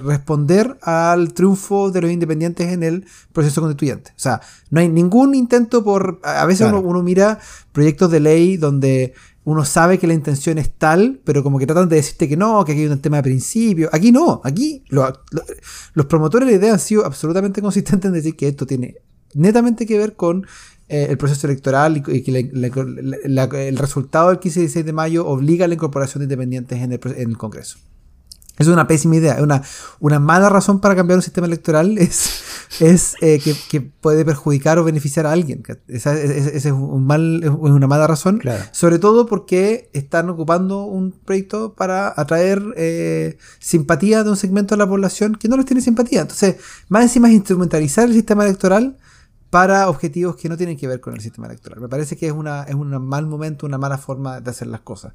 responder 0.00 0.78
al 0.82 1.32
triunfo 1.32 1.90
de 1.90 2.02
los 2.02 2.10
independientes 2.12 2.68
en 2.72 2.84
el 2.84 3.04
proceso 3.32 3.60
constituyente. 3.60 4.12
O 4.12 4.20
sea, 4.20 4.40
no 4.70 4.78
hay 4.78 4.88
ningún 4.88 5.34
intento 5.34 5.82
por... 5.82 6.20
A 6.22 6.46
veces 6.46 6.68
uno, 6.68 6.80
uno, 6.80 7.02
mira 7.02 7.40
proyectos 7.72 8.12
de 8.12 8.20
ley 8.20 8.56
donde 8.56 9.14
uno 9.44 9.64
sabe 9.64 9.98
que 9.98 10.06
la 10.06 10.14
intención 10.14 10.58
es 10.58 10.70
tal, 10.72 11.20
pero 11.24 11.42
como 11.42 11.58
que 11.58 11.66
tratan 11.66 11.88
de 11.88 11.96
decirte 11.96 12.28
que 12.28 12.36
no, 12.36 12.64
que 12.64 12.72
aquí 12.72 12.82
hay 12.82 12.88
un 12.88 13.00
tema 13.00 13.18
de 13.18 13.22
principio. 13.22 13.88
Aquí 13.92 14.12
no, 14.12 14.40
aquí 14.44 14.84
los 14.90 16.06
promotores 16.06 16.46
de 16.46 16.52
la 16.52 16.58
idea 16.58 16.72
han 16.74 16.78
sido 16.78 17.06
absolutamente 17.06 17.62
consistentes 17.62 18.08
en 18.08 18.14
decir 18.14 18.36
que 18.36 18.48
esto 18.48 18.66
tiene 18.66 18.96
netamente 19.34 19.86
que 19.86 19.96
ver 19.96 20.14
con 20.14 20.46
eh, 20.88 21.06
el 21.08 21.16
proceso 21.16 21.46
electoral 21.46 21.96
y, 21.98 22.22
que 22.22 22.50
el 23.68 23.78
resultado 23.78 24.28
del 24.28 24.40
15 24.40 24.58
y 24.58 24.62
16 24.62 24.86
de 24.86 24.92
mayo 24.92 25.26
obliga 25.26 25.64
a 25.64 25.68
la 25.68 25.74
incorporación 25.74 26.20
de 26.20 26.24
independientes 26.24 26.78
en 26.82 26.92
el 26.92 27.38
Congreso. 27.38 27.78
Es 28.60 28.68
una 28.68 28.86
pésima 28.86 29.16
idea. 29.16 29.42
Una, 29.42 29.62
una 30.00 30.18
mala 30.18 30.50
razón 30.50 30.80
para 30.80 30.94
cambiar 30.94 31.16
un 31.16 31.22
sistema 31.22 31.46
electoral 31.46 31.96
es, 31.98 32.42
es 32.78 33.14
eh, 33.22 33.40
que, 33.40 33.80
puede 33.80 34.22
perjudicar 34.22 34.78
o 34.78 34.84
beneficiar 34.84 35.26
a 35.26 35.32
alguien. 35.32 35.62
Esa, 35.88 36.14
es, 36.14 36.66
un 36.66 37.06
mal, 37.06 37.42
es 37.42 37.50
una 37.50 37.86
mala 37.86 38.06
razón. 38.06 38.42
Sobre 38.72 38.98
todo 38.98 39.24
porque 39.24 39.88
están 39.94 40.28
ocupando 40.28 40.84
un 40.84 41.10
proyecto 41.12 41.72
para 41.72 42.12
atraer 42.14 42.62
eh, 42.76 43.38
simpatía 43.58 44.24
de 44.24 44.30
un 44.30 44.36
segmento 44.36 44.74
de 44.74 44.78
la 44.78 44.86
población 44.86 45.36
que 45.36 45.48
no 45.48 45.56
les 45.56 45.64
tiene 45.64 45.80
simpatía. 45.80 46.20
Entonces, 46.20 46.56
más 46.90 47.04
encima 47.04 47.28
es 47.28 47.34
instrumentalizar 47.34 48.08
el 48.08 48.14
sistema 48.14 48.44
electoral 48.44 48.98
para 49.48 49.88
objetivos 49.88 50.36
que 50.36 50.50
no 50.50 50.58
tienen 50.58 50.76
que 50.76 50.86
ver 50.86 51.00
con 51.00 51.14
el 51.14 51.20
sistema 51.20 51.46
electoral. 51.46 51.80
Me 51.80 51.88
parece 51.88 52.14
que 52.14 52.26
es, 52.26 52.32
una, 52.32 52.64
es 52.64 52.74
un 52.74 52.90
mal 53.06 53.26
momento, 53.26 53.64
una 53.64 53.78
mala 53.78 53.96
forma 53.96 54.42
de 54.42 54.50
hacer 54.50 54.68
las 54.68 54.82
cosas. 54.82 55.14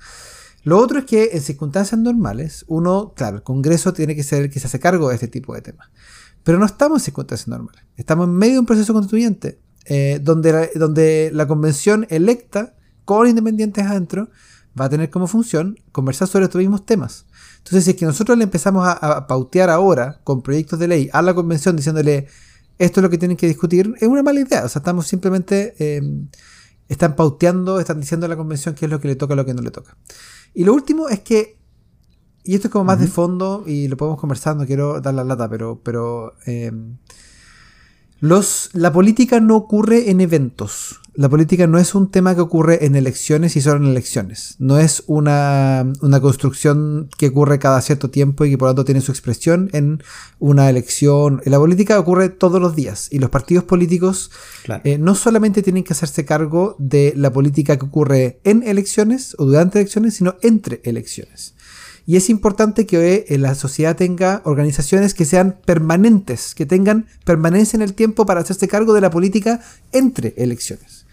Lo 0.66 0.80
otro 0.80 0.98
es 1.00 1.06
que 1.06 1.30
en 1.34 1.42
circunstancias 1.42 2.00
normales, 2.00 2.66
uno, 2.68 3.14
claro, 3.16 3.38
el 3.38 3.44
Congreso 3.44 3.94
tiene 3.94 4.16
que 4.16 4.24
ser 4.24 4.44
el 4.44 4.50
que 4.50 4.60
se 4.60 4.66
hace 4.66 4.80
cargo 4.80 5.10
de 5.10 5.16
este 5.16 5.28
tipo 5.28 5.54
de 5.54 5.62
temas. 5.62 5.90
Pero 6.44 6.58
no 6.58 6.66
estamos 6.66 7.02
en 7.02 7.06
circunstancias 7.06 7.48
normales. 7.48 7.84
Estamos 7.96 8.28
en 8.28 8.34
medio 8.34 8.54
de 8.54 8.60
un 8.62 8.66
proceso 8.66 8.92
constituyente 8.92 9.60
eh, 9.86 10.20
donde, 10.22 10.52
la, 10.52 10.68
donde 10.74 11.30
la 11.32 11.48
convención 11.48 12.08
electa, 12.10 12.74
con 13.06 13.28
independientes 13.28 13.86
adentro, 13.86 14.30
va 14.80 14.86
a 14.86 14.90
tener 14.90 15.12
como 15.12 15.28
función 15.28 15.80
conversar 15.92 16.28
sobre 16.28 16.46
estos 16.46 16.60
mismos 16.60 16.84
temas. 16.84 17.28
Entonces, 17.58 17.84
si 17.84 17.92
es 17.92 17.98
que 17.98 18.06
nosotros 18.06 18.36
le 18.36 18.44
empezamos 18.44 18.88
a, 18.88 19.28
pautear 19.28 19.70
ahora 19.70 20.20
con 20.24 20.42
proyectos 20.42 20.80
de 20.80 20.88
ley 20.88 21.10
a 21.14 21.22
la 21.22 21.36
convención 21.36 21.76
diciéndole 21.76 22.28
esto 22.78 23.00
es 23.00 23.04
lo 23.04 23.10
que 23.12 23.20
tienen 23.20 23.38
que 23.38 23.48
discutir, 23.48 23.94
es 24.00 24.08
una 24.08 24.24
mala 24.24 24.40
idea. 24.40 24.66
O 24.66 24.70
sea, 24.70 24.80
estamos 24.80 25.08
simplemente, 25.08 25.76
eh, 25.78 26.02
están 26.90 27.16
pauteando, 27.16 27.80
están 27.80 28.02
diciendo 28.02 28.26
a 28.26 28.30
la 28.30 28.36
convención 28.36 28.76
qué 28.76 28.86
es 28.86 28.92
lo 28.92 29.00
que 29.00 29.08
le 29.08 29.16
toca 29.16 29.36
lo 29.36 29.46
que 29.46 29.54
no 29.54 29.62
le 29.62 29.72
toca. 29.72 29.96
Y 30.56 30.64
lo 30.64 30.74
último 30.74 31.10
es 31.10 31.20
que, 31.20 31.60
y 32.44 32.56
esto 32.56 32.70
es 32.70 32.72
como 32.72 32.86
más 32.86 33.00
de 33.00 33.08
fondo 33.08 33.64
y 33.68 33.90
lo 33.90 33.98
podemos 33.98 34.20
conversar, 34.20 34.56
no 34.56 34.66
quiero 34.66 35.02
dar 35.02 35.14
la 35.14 35.26
lata, 35.26 35.50
pero, 35.50 35.82
pero 35.84 36.34
em, 36.46 36.98
los, 38.20 38.70
la 38.74 38.94
política 38.94 39.40
no 39.40 39.56
ocurre 39.56 40.10
en 40.10 40.22
eventos. 40.22 41.02
La 41.18 41.30
política 41.30 41.66
no 41.66 41.80
es 41.80 41.96
un 41.96 42.12
tema 42.12 42.36
que 42.36 42.42
ocurre 42.42 42.86
en 42.86 42.98
elecciones 42.98 43.56
y 43.56 43.62
solo 43.62 43.78
en 43.78 43.90
elecciones. 43.90 44.56
No 44.60 44.80
es 44.80 45.04
una, 45.08 45.86
construcción 46.22 47.10
que 47.18 47.28
ocurre 47.28 47.58
cada 47.58 47.80
cierto 47.82 48.10
tiempo 48.10 48.44
y 48.44 48.50
que 48.50 48.58
por 48.58 48.68
lo 48.68 48.72
tanto 48.72 48.84
tiene 48.84 49.00
su 49.00 49.14
expresión 49.14 49.70
en 49.72 50.04
una 50.40 50.70
elección. 50.70 51.42
La 51.46 51.58
política 51.58 51.98
ocurre 52.00 52.28
todos 52.28 52.60
los 52.62 52.76
días 52.76 53.08
y 53.12 53.20
los 53.20 53.30
partidos 53.30 53.64
políticos 53.64 54.30
eh, 54.84 54.98
no 54.98 55.16
solamente 55.16 55.64
tienen 55.64 55.86
que 55.86 55.94
hacerse 55.94 56.26
cargo 56.26 56.76
de 56.80 57.14
la 57.16 57.32
política 57.32 57.78
que 57.78 57.86
ocurre 57.86 58.42
en 58.44 58.64
elecciones 58.64 59.36
o 59.38 59.46
durante 59.46 59.80
elecciones, 59.80 60.16
sino 60.16 60.36
entre 60.42 60.82
elecciones. 60.84 61.55
Y 62.08 62.18
es 62.18 62.30
importante 62.30 62.86
que 62.86 63.26
eh, 63.28 63.38
la 63.38 63.56
sociedad 63.56 63.96
tenga 63.96 64.42
organizaciones 64.46 65.14
que 65.14 65.26
sean 65.26 65.58
permanentes, 65.66 66.54
que 66.54 66.66
tengan 66.66 67.08
permanencia 67.24 67.78
en 67.78 67.82
el 67.82 67.96
tiempo 67.96 68.26
para 68.26 68.42
hacerse 68.42 68.68
cargo 68.68 68.94
de 68.94 69.02
la 69.02 69.10
política 69.10 69.62
entre 69.92 70.34
elecciones. 70.38 71.06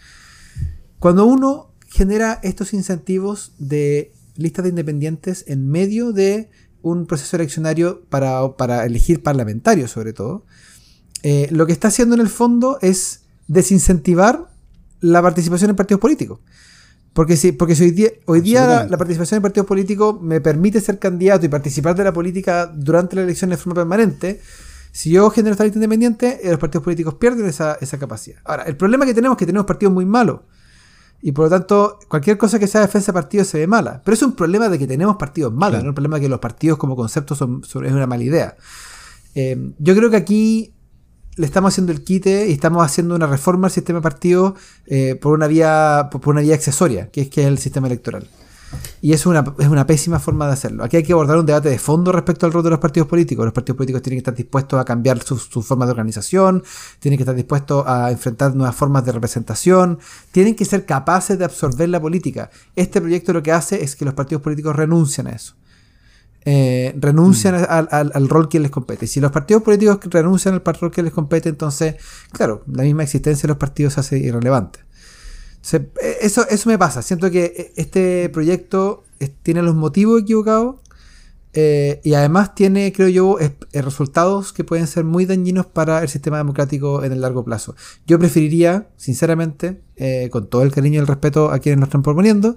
Cuando 0.99 1.25
uno 1.25 1.71
genera 1.89 2.41
estos 2.43 2.75
incentivos 2.75 3.53
de 3.59 4.13
listas 4.37 4.65
de 4.65 4.71
independientes 4.71 5.45
en 5.47 5.69
medio 5.69 6.13
de 6.13 6.51
un 6.83 7.07
proceso 7.07 7.37
eleccionario 7.37 8.03
para, 8.09 8.85
elegir 8.85 9.23
parlamentarios 9.23 9.91
sobre 9.91 10.13
todo, 10.13 10.45
eh, 11.23 11.49
lo 11.51 11.67
que 11.67 11.73
está 11.73 11.89
haciendo 11.89 12.15
en 12.15 12.21
el 12.21 12.29
fondo 12.29 12.79
es 12.83 13.23
desincentivar 13.47 14.51
la 15.01 15.23
participación 15.23 15.71
en 15.71 15.77
partidos 15.77 16.01
políticos. 16.01 16.41
Porque 17.13 17.37
si, 17.37 17.53
porque 17.53 17.75
si 17.75 17.85
hoy 17.85 17.91
día, 17.91 18.11
hoy 18.27 18.41
día 18.41 18.87
la, 18.89 18.97
participación 18.97 19.39
en 19.39 19.43
partidos 19.43 19.67
políticos 19.67 20.21
me 20.21 20.41
permite 20.41 20.81
ser 20.81 20.99
candidato 20.99 21.45
y 21.45 21.49
participar 21.49 21.95
de 21.95 22.05
la 22.05 22.13
política 22.13 22.67
durante 22.67 23.17
la 23.17 23.23
elección 23.23 23.51
de 23.51 23.59
forma 23.59 23.75
permanente, 23.75 24.41
si 24.93 25.11
yo 25.11 25.29
genero 25.31 25.53
esta 25.53 25.65
lista 25.65 25.79
independiente, 25.79 26.41
eh, 26.43 26.51
los 26.51 26.59
partidos 26.59 26.85
políticos 26.85 27.15
pierden 27.15 27.47
esa, 27.47 27.77
esa 27.81 27.99
capacidad. 27.99 28.39
Ahora, 28.45 28.63
el 28.65 28.77
problema 28.77 29.05
que 29.05 29.13
tenemos 29.15 29.37
es 29.37 29.39
que 29.41 29.47
tenemos 29.47 29.67
partidos 29.67 29.93
muy 29.93 30.07
malos. 30.07 30.41
Y 31.21 31.33
por 31.33 31.45
lo 31.45 31.51
tanto, 31.51 31.99
cualquier 32.09 32.37
cosa 32.37 32.59
que 32.59 32.67
sea 32.67 32.81
defensa 32.81 33.13
de 33.13 33.15
partidos 33.15 33.47
se 33.47 33.59
ve 33.59 33.67
mala. 33.67 34.03
Pero 34.05 34.15
es 34.15 34.23
un 34.23 34.33
problema 34.33 34.69
de 34.69 34.79
que 34.79 34.89
tenemos 34.89 35.17
partidos 35.17 35.53
malos, 35.53 35.83
no 35.83 35.91
un 35.91 35.95
problema 35.95 36.17
de 36.17 36.23
que 36.23 36.29
los 36.29 36.41
partidos 36.41 36.79
como 36.79 36.97
concepto 36.97 37.37
son, 37.37 37.63
es 37.63 37.93
una 37.93 38.07
mala 38.09 38.25
idea. 38.25 38.57
Eh, 39.35 39.73
yo 39.79 39.95
creo 39.95 40.11
que 40.11 40.17
aquí 40.17 40.75
le 41.37 41.47
estamos 41.47 41.73
haciendo 41.73 41.93
el 41.93 42.05
quite 42.05 42.49
y 42.49 42.53
estamos 42.53 42.85
haciendo 42.85 43.15
una 43.15 43.27
reforma 43.27 43.69
al 43.69 43.73
sistema 43.73 44.01
de 44.01 44.03
partidos 44.03 44.55
eh, 44.87 45.19
por, 45.21 45.33
una 45.33 45.47
vía, 45.47 46.09
por 46.11 46.29
una 46.29 46.43
vía 46.43 46.55
accesoria, 46.55 47.11
que 47.11 47.23
es, 47.23 47.29
que 47.29 47.43
es 47.43 47.47
el 47.47 47.59
sistema 47.59 47.87
electoral. 47.87 48.29
Y 49.03 49.13
es 49.13 49.27
una, 49.27 49.45
es 49.59 49.69
una 49.69 49.87
pésima 49.87 50.19
forma 50.19 50.47
de 50.47 50.53
hacerlo. 50.55 50.85
Aquí 50.85 50.97
hay 50.97 51.03
que 51.03 51.13
abordar 51.13 51.37
un 51.37 51.45
debate 51.45 51.69
de 51.69 51.79
fondo 51.79 52.11
respecto 52.11 52.47
al 52.47 52.53
rol 52.53 52.63
de 52.63 52.71
los 52.71 52.79
partidos 52.79 53.09
políticos. 53.09 53.45
Los 53.45 53.53
partidos 53.53 53.77
políticos 53.77 54.01
tienen 54.03 54.17
que 54.17 54.21
estar 54.21 54.35
dispuestos 54.35 54.81
a 54.81 54.85
cambiar 54.85 55.23
su, 55.23 55.37
forma 55.37 55.85
de 55.85 55.91
organización, 55.91 56.63
tienen 56.99 57.19
que 57.19 57.25
estar 57.25 57.35
dispuestos 57.35 57.85
a 57.87 58.11
enfrentar 58.11 58.55
nuevas 58.55 58.75
formas 58.75 59.05
de 59.05 59.13
representación, 59.13 59.99
tienen 60.31 60.55
que 60.55 60.65
ser 60.65 60.87
capaces 60.87 61.39
de 61.39 61.45
absorber 61.45 61.89
la 61.89 62.01
política. 62.01 62.51
Este 62.75 63.01
proyecto 63.01 63.33
lo 63.33 63.43
que 63.43 63.53
hace 63.53 63.83
es 63.83 63.95
que 63.97 64.05
los 64.05 64.15
partidos 64.15 64.43
políticos 64.43 64.75
renuncian 64.75 65.27
a 65.27 65.31
eso. 65.31 65.55
Eh, 66.45 66.95
renuncian 66.99 67.61
mm. 67.61 67.67
al, 67.91 68.29
rol 68.29 68.49
que 68.49 68.59
les 68.59 68.71
compete. 68.71 69.07
Si 69.07 69.21
los 69.21 69.31
partidos 69.31 69.63
políticos 69.63 69.99
renuncian 70.11 70.55
al 70.55 70.75
rol 70.75 70.91
que 70.91 71.03
les 71.03 71.13
compete, 71.13 71.49
entonces, 71.49 71.97
claro, 72.33 72.65
la 72.67 72.83
misma 72.83 73.05
existencia 73.05 73.43
de 73.43 73.49
los 73.49 73.59
partidos 73.59 73.95
se 73.95 74.01
hace 74.01 74.19
irrelevante. 74.19 74.81
E, 75.73 76.19
eso, 76.21 76.47
eso 76.49 76.69
me 76.69 76.79
pasa. 76.79 77.03
Siento 77.03 77.31
que 77.31 77.45
e, 77.45 77.73
este 77.77 78.29
proyecto 78.31 79.05
tiene 79.43 79.63
los 79.63 79.77
motivos 79.77 80.23
equivocados 80.23 80.77
eh, 81.55 82.01
y 82.03 82.15
además 82.15 82.55
tiene, 82.55 82.93
creo 82.93 83.09
yo, 83.09 83.39
resultados 83.73 84.53
que 84.53 84.65
pueden 84.65 84.87
ser 84.87 85.05
muy 85.05 85.27
dañinos 85.27 85.67
para 85.67 86.03
el 86.03 86.09
sistema 86.09 86.39
democrático 86.39 87.05
en 87.05 87.13
el 87.13 87.21
largo 87.21 87.45
plazo. 87.45 87.77
Yo 88.07 88.19
preferiría, 88.19 88.89
sinceramente, 88.97 89.81
eh, 89.97 90.29
con 90.33 90.49
todo 90.49 90.63
el 90.63 90.73
cariño 90.73 90.97
y 90.97 90.99
el 90.99 91.07
respeto 91.07 91.51
a 91.51 91.59
quienes 91.59 91.79
nos 91.79 91.89
están 91.89 92.03
proponiendo, 92.03 92.57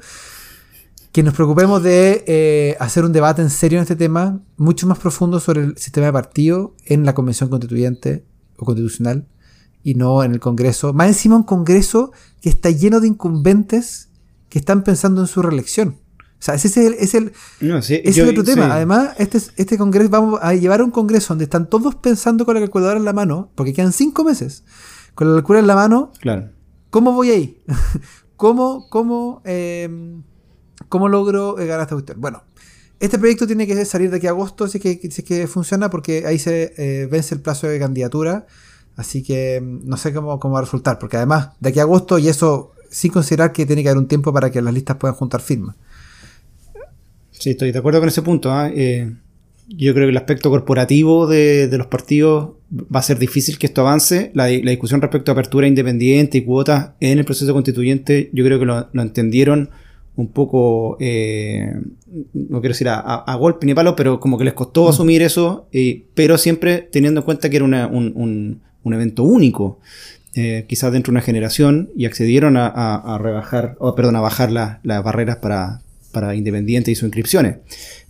que 1.16 1.24
nos 1.24 1.34
preocupemos 1.34 1.82
de 1.82 2.26
eh, 2.28 2.76
hacer 2.78 3.06
un 3.06 3.14
debate 3.14 3.42
en 3.42 3.50
serio 3.50 3.78
en 3.78 3.84
este 3.84 3.96
tema, 3.96 4.42
mucho 4.58 4.86
más 4.86 5.00
profundo 5.00 5.40
sobre 5.40 5.62
el 5.62 5.78
sistema 5.78 6.08
de 6.08 6.12
partido 6.12 6.76
en 6.84 7.06
la 7.06 7.16
Convención 7.16 7.50
Constituyente 7.50 8.26
o 8.58 8.66
Constitucional 8.66 9.26
y 9.82 9.96
no 9.96 10.26
en 10.26 10.34
el 10.34 10.42
Congreso. 10.42 10.92
Más 10.92 11.08
encima 11.08 11.38
un 11.38 11.44
Congreso 11.44 12.12
que 12.42 12.50
está 12.50 12.70
lleno 12.70 13.00
de 13.00 13.08
incumbentes 13.08 14.10
que 14.50 14.60
están 14.60 14.84
pensando 14.84 15.22
en 15.22 15.28
su 15.28 15.42
reelección. 15.42 15.96
O 16.18 16.42
sea, 16.42 16.56
ese 16.56 16.68
es 16.68 16.76
el, 16.76 16.94
es 16.96 17.14
el, 17.14 17.32
es 17.62 18.20
otro 18.20 18.44
tema. 18.44 18.74
Además, 18.74 19.12
este, 19.18 19.38
este 19.56 19.78
Congreso, 19.78 20.10
vamos 20.10 20.42
a 20.44 20.54
llevar 20.54 20.82
a 20.82 20.84
un 20.84 20.92
Congreso 20.92 21.30
donde 21.30 21.46
están 21.46 21.70
todos 21.70 21.96
pensando 21.96 22.46
con 22.46 22.56
la 22.56 22.60
calculadora 22.60 23.00
en 23.00 23.06
la 23.06 23.14
mano, 23.14 23.54
porque 23.56 23.72
quedan 23.72 23.94
cinco 23.94 24.26
meses, 24.26 24.66
con 25.14 25.30
la 25.30 25.36
calculadora 25.36 25.64
en 25.64 25.68
la 25.68 25.76
mano. 25.76 26.12
Claro. 26.20 26.50
¿Cómo 26.90 27.14
voy 27.14 27.30
ahí? 27.30 27.64
¿Cómo, 28.36 28.90
cómo, 28.90 29.42
em, 29.46 30.24
cómo 30.90 31.10
logro 31.10 31.60
eh, 31.60 31.66
ganar 31.66 31.84
esta 31.84 31.96
cuestión? 31.96 32.22
Bueno, 32.22 32.44
este 33.00 33.20
proyecto 33.20 33.48
tiene 33.48 33.68
que 33.68 33.86
salir 33.86 34.10
de 34.10 34.18
aquí 34.18 34.28
a 34.28 34.32
agosto, 34.32 34.68
si 34.68 34.80
que, 34.80 35.00
si 35.12 35.24
que 35.24 35.48
funciona, 35.48 35.90
porque 35.90 36.26
ahí 36.26 36.40
se 36.40 36.74
eh, 36.78 37.08
vence 37.08 37.36
el 37.36 37.42
plazo 37.42 37.68
de 37.68 37.80
candidatura. 37.80 38.48
Así 38.96 39.24
que 39.24 39.62
mm, 39.62 39.88
no 39.88 39.98
sé 39.98 40.14
cómo, 40.14 40.40
cómo 40.40 40.54
va 40.54 40.60
a 40.60 40.64
resultar, 40.64 41.00
porque 41.00 41.18
además 41.18 41.50
de 41.60 41.70
aquí 41.70 41.80
a 41.80 41.84
agosto, 41.84 42.18
y 42.20 42.28
eso 42.30 42.72
sin 42.90 43.12
considerar 43.12 43.52
que 43.52 43.66
tiene 43.66 43.84
que 43.84 43.90
haber 43.90 44.00
un 44.00 44.08
tiempo 44.08 44.32
para 44.32 44.50
que 44.50 44.62
las 44.62 44.74
listas 44.74 44.96
puedan 44.98 45.16
juntar 45.16 45.42
firmas. 45.42 45.76
Sí, 47.32 47.52
estoy 47.52 47.72
de 47.72 47.80
acuerdo 47.80 48.00
con 48.00 48.08
ese 48.08 48.22
punto. 48.22 48.52
¿ah? 48.52 48.70
Eh, 48.74 49.12
yo 49.68 49.94
creo 49.94 50.06
que 50.06 50.12
el 50.12 50.18
aspecto 50.18 50.50
corporativo 50.50 51.28
de, 51.28 51.70
los 51.74 51.88
partidos 51.88 52.54
va 52.74 53.00
a 53.00 53.04
ser 53.04 53.20
difícil 53.20 53.58
que 53.58 53.68
esto 53.68 53.82
avance. 53.82 54.32
La, 54.34 54.46
discusión 54.46 55.02
respecto 55.02 55.32
a 55.32 55.34
apertura 55.34 55.68
independiente 55.68 56.38
y 56.38 56.46
cuotas 56.46 56.92
en 57.00 57.20
el 57.20 57.26
proceso 57.26 57.54
constituyente, 57.54 58.30
yo 58.32 58.46
creo 58.46 58.60
que 58.60 58.66
lo, 58.66 58.90
entendieron 58.94 59.72
un 60.18 60.30
poco, 60.30 60.98
eh, 61.00 61.74
no 62.34 62.62
quiero 62.62 62.74
decir 62.74 62.88
a, 62.90 63.36
golpe 63.36 63.66
ni 63.66 63.74
palo, 63.74 63.96
pero 63.96 64.20
como 64.20 64.38
que 64.38 64.46
les 64.46 64.54
costó 64.54 64.86
mm. 64.86 64.90
asumir 64.90 65.22
eso, 65.22 65.68
eh, 65.72 66.06
pero 66.14 66.38
siempre 66.38 66.88
teniendo 66.92 67.22
en 67.22 67.26
cuenta 67.26 67.50
que 67.50 67.58
era 67.58 67.66
un, 67.66 68.62
un 68.84 68.94
evento 68.94 69.24
único, 69.24 69.80
eh, 70.36 70.66
quizás 70.68 70.92
dentro 70.92 71.12
de 71.12 71.16
una 71.16 71.22
generación, 71.22 71.90
y 71.96 72.06
accedieron 72.06 72.56
a, 72.58 73.18
rebajar, 73.22 73.76
o 73.80 73.96
perdón, 73.96 74.16
a 74.16 74.22
bajar 74.22 74.52
las 74.52 75.04
barreras 75.04 75.38
para, 75.38 75.82
para 76.12 76.36
independientes 76.36 76.92
y 76.94 76.96
sus 76.96 77.08
inscripciones. 77.08 77.58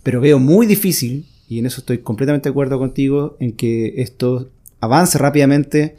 Pero 0.02 0.20
veo 0.20 0.38
muy 0.38 0.66
difícil, 0.66 1.26
y 1.48 1.58
en 1.58 1.66
eso 1.66 1.80
estoy 1.80 1.98
completamente 1.98 2.48
de 2.48 2.50
acuerdo 2.50 2.78
contigo, 2.78 3.36
en 3.40 3.52
que 3.52 3.94
esto 3.96 4.50
avance 4.80 5.18
rápidamente 5.18 5.96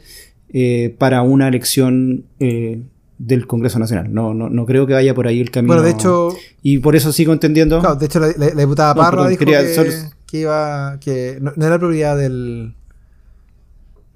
para 0.96 1.20
una 1.20 1.48
elección 1.48 2.24
del 3.18 3.46
Congreso 3.46 3.78
Nacional. 3.78 4.12
No, 4.12 4.32
no, 4.32 4.48
no 4.48 4.66
creo 4.66 4.86
que 4.86 4.94
vaya 4.94 5.14
por 5.14 5.26
ahí 5.26 5.40
el 5.40 5.50
camino. 5.50 5.74
Bueno, 5.74 5.86
de 5.86 5.92
hecho. 5.92 6.30
Y 6.62 6.78
por 6.78 6.96
eso 6.96 7.12
sigo 7.12 7.32
entendiendo. 7.32 7.80
Claro, 7.80 7.96
de 7.96 8.06
hecho, 8.06 8.20
la, 8.20 8.28
diputada 8.50 8.94
Parra 8.94 9.28
dijo 9.28 9.44
que, 9.44 10.38
iba. 10.38 10.98
que 11.00 11.38
no, 11.40 11.52
era 11.64 11.78
prioridad 11.78 12.16
del, 12.16 12.74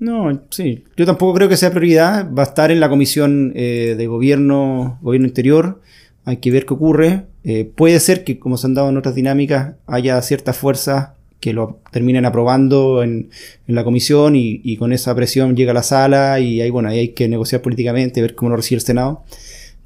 no, 0.02 0.42
sí. 0.50 0.84
Yo 0.96 1.06
tampoco 1.06 1.34
creo 1.34 1.48
que 1.48 1.56
sea 1.56 1.70
prioridad. 1.70 2.28
Va 2.32 2.42
a 2.42 2.46
estar 2.46 2.72
en 2.72 2.80
la 2.80 2.88
comisión 2.88 3.52
eh, 3.54 3.94
de 3.96 4.06
gobierno, 4.08 4.98
gobierno 5.00 5.28
interior. 5.28 5.80
Hay 6.24 6.38
que 6.38 6.50
ver 6.50 6.66
qué 6.66 6.74
ocurre. 6.74 7.26
Eh, 7.44 7.70
puede 7.72 8.00
ser 8.00 8.24
que, 8.24 8.40
como 8.40 8.56
se 8.56 8.66
han 8.66 8.74
dado 8.74 8.88
en 8.88 8.96
otras 8.96 9.14
dinámicas, 9.14 9.74
haya 9.86 10.20
ciertas 10.22 10.56
fuerzas 10.56 11.10
que 11.42 11.52
lo 11.52 11.80
terminen 11.90 12.24
aprobando 12.24 13.02
en, 13.02 13.28
la 13.66 13.84
comisión 13.84 14.36
y, 14.36 14.76
con 14.76 14.92
esa 14.92 15.14
presión 15.14 15.56
llega 15.56 15.72
a 15.72 15.74
la 15.74 15.82
sala 15.82 16.40
y 16.40 16.62
ahí, 16.62 16.70
bueno, 16.70 16.88
ahí 16.88 16.98
hay 16.98 17.08
que 17.08 17.28
negociar 17.28 17.60
políticamente, 17.60 18.22
ver 18.22 18.34
cómo 18.34 18.50
lo 18.50 18.56
recibe 18.56 18.78
el 18.78 18.86
Senado. 18.86 19.24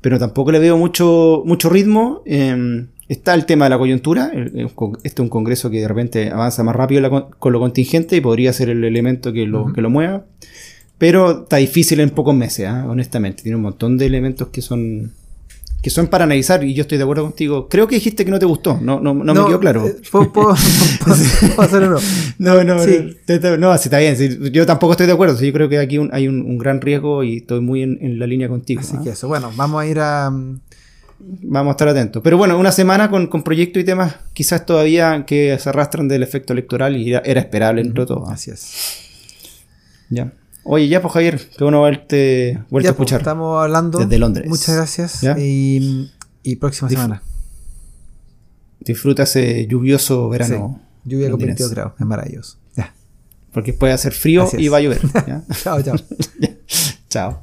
Pero 0.00 0.18
tampoco 0.18 0.52
le 0.52 0.58
veo 0.58 0.76
mucho, 0.76 1.42
mucho 1.44 1.70
ritmo. 1.70 2.22
Em, 2.26 2.88
Está 3.08 3.34
el 3.34 3.46
tema 3.46 3.66
de 3.66 3.70
la 3.70 3.78
coyuntura. 3.78 4.32
Este 4.34 4.66
es 5.04 5.20
un 5.20 5.28
congreso 5.28 5.70
que 5.70 5.80
de 5.80 5.86
repente 5.86 6.30
avanza 6.30 6.64
más 6.64 6.74
rápido 6.74 7.30
con 7.38 7.52
lo 7.52 7.60
contingente 7.60 8.16
y 8.16 8.20
podría 8.20 8.52
ser 8.52 8.68
el 8.68 8.82
elemento 8.82 9.32
que 9.32 9.46
lo, 9.46 9.72
que 9.72 9.80
lo 9.80 9.90
mueva. 9.90 10.24
Pero 10.98 11.42
está 11.42 11.58
difícil 11.58 12.00
en 12.00 12.10
pocos 12.10 12.34
meses, 12.34 12.66
¿ah? 12.66 12.84
honestamente. 12.88 13.44
Tiene 13.44 13.56
un 13.56 13.62
montón 13.62 13.96
de 13.96 14.06
elementos 14.06 14.48
que 14.48 14.60
son 14.60 15.12
que 15.86 15.90
son 15.90 16.08
para 16.08 16.24
analizar 16.24 16.64
y 16.64 16.74
yo 16.74 16.82
estoy 16.82 16.98
de 16.98 17.04
acuerdo 17.04 17.22
contigo. 17.22 17.68
Creo 17.68 17.86
que 17.86 17.94
dijiste 17.94 18.24
que 18.24 18.30
no 18.32 18.40
te 18.40 18.44
gustó, 18.44 18.76
no, 18.82 18.98
no, 18.98 19.14
no, 19.14 19.34
me 19.34 19.46
quedó 19.46 19.60
claro. 19.60 19.86
Eh, 19.86 19.94
¿Puedo, 20.10 20.50
hacerlo 21.58 22.00
no? 22.40 22.64
No, 22.64 22.80
sí. 22.80 23.16
no, 23.56 23.72
está 23.72 23.98
bien. 24.00 24.16
yo 24.50 24.66
tampoco 24.66 24.94
estoy 24.94 25.06
de 25.06 25.12
acuerdo. 25.12 25.40
yo 25.40 25.52
creo 25.52 25.68
que 25.68 25.78
aquí 25.78 26.00
hay 26.10 26.26
un, 26.26 26.58
gran 26.58 26.80
riesgo 26.80 27.22
y 27.22 27.36
estoy 27.36 27.60
muy 27.60 27.84
en, 27.84 28.18
la 28.18 28.26
línea 28.26 28.48
contigo. 28.48 28.80
Así 28.80 28.96
¿ah? 28.98 29.00
que 29.04 29.10
eso, 29.10 29.28
bueno, 29.28 29.52
vamos 29.54 29.80
a 29.80 29.86
ir 29.86 30.00
a, 30.00 30.28
Vamos 31.18 31.70
a 31.70 31.74
estar 31.74 31.86
atentos. 31.86 32.20
Pero 32.20 32.36
bueno, 32.36 32.58
una 32.58 32.72
semana 32.72 33.08
con, 33.08 33.28
con 33.28 33.44
proyectos 33.44 33.80
y 33.80 33.86
temas 33.86 34.16
quizás 34.32 34.66
todavía 34.66 35.24
que 35.24 35.56
se 35.56 35.68
arrastran 35.68 36.08
del 36.08 36.24
efecto 36.24 36.52
electoral 36.52 36.96
y 36.96 37.12
era, 37.12 37.40
esperable 37.40 37.82
entre 37.82 38.06
todo. 38.06 38.28
Así 38.28 38.50
es. 38.50 38.98
Ya. 40.10 40.32
Oye, 40.68 40.88
ya 40.88 41.00
pues 41.00 41.14
Javier, 41.14 41.38
qué 41.56 41.62
bueno 41.62 41.82
verte, 41.82 42.60
vuelto 42.70 42.90
a 42.90 42.92
pues, 42.92 43.06
escuchar. 43.06 43.20
estamos 43.20 43.62
hablando. 43.62 44.00
Desde 44.00 44.18
Londres. 44.18 44.48
Muchas 44.48 44.74
gracias. 44.74 45.22
Y, 45.38 46.10
y, 46.42 46.56
próxima 46.56 46.88
semana. 46.88 47.22
Disfruta 48.80 49.22
ese 49.22 49.68
lluvioso 49.68 50.28
verano. 50.28 50.80
Lluvia 51.04 51.30
con 51.30 51.38
22 51.38 51.70
grados, 51.70 51.92
es 52.00 52.06
maravilloso. 52.06 52.58
Ya. 52.74 52.92
Porque 53.52 53.74
puede 53.74 53.92
hacer 53.92 54.12
frío 54.12 54.48
y 54.58 54.66
va 54.66 54.78
a 54.78 54.80
llover. 54.80 55.00
chao, 55.62 55.80
chao. 55.82 55.94
chao. 57.08 57.42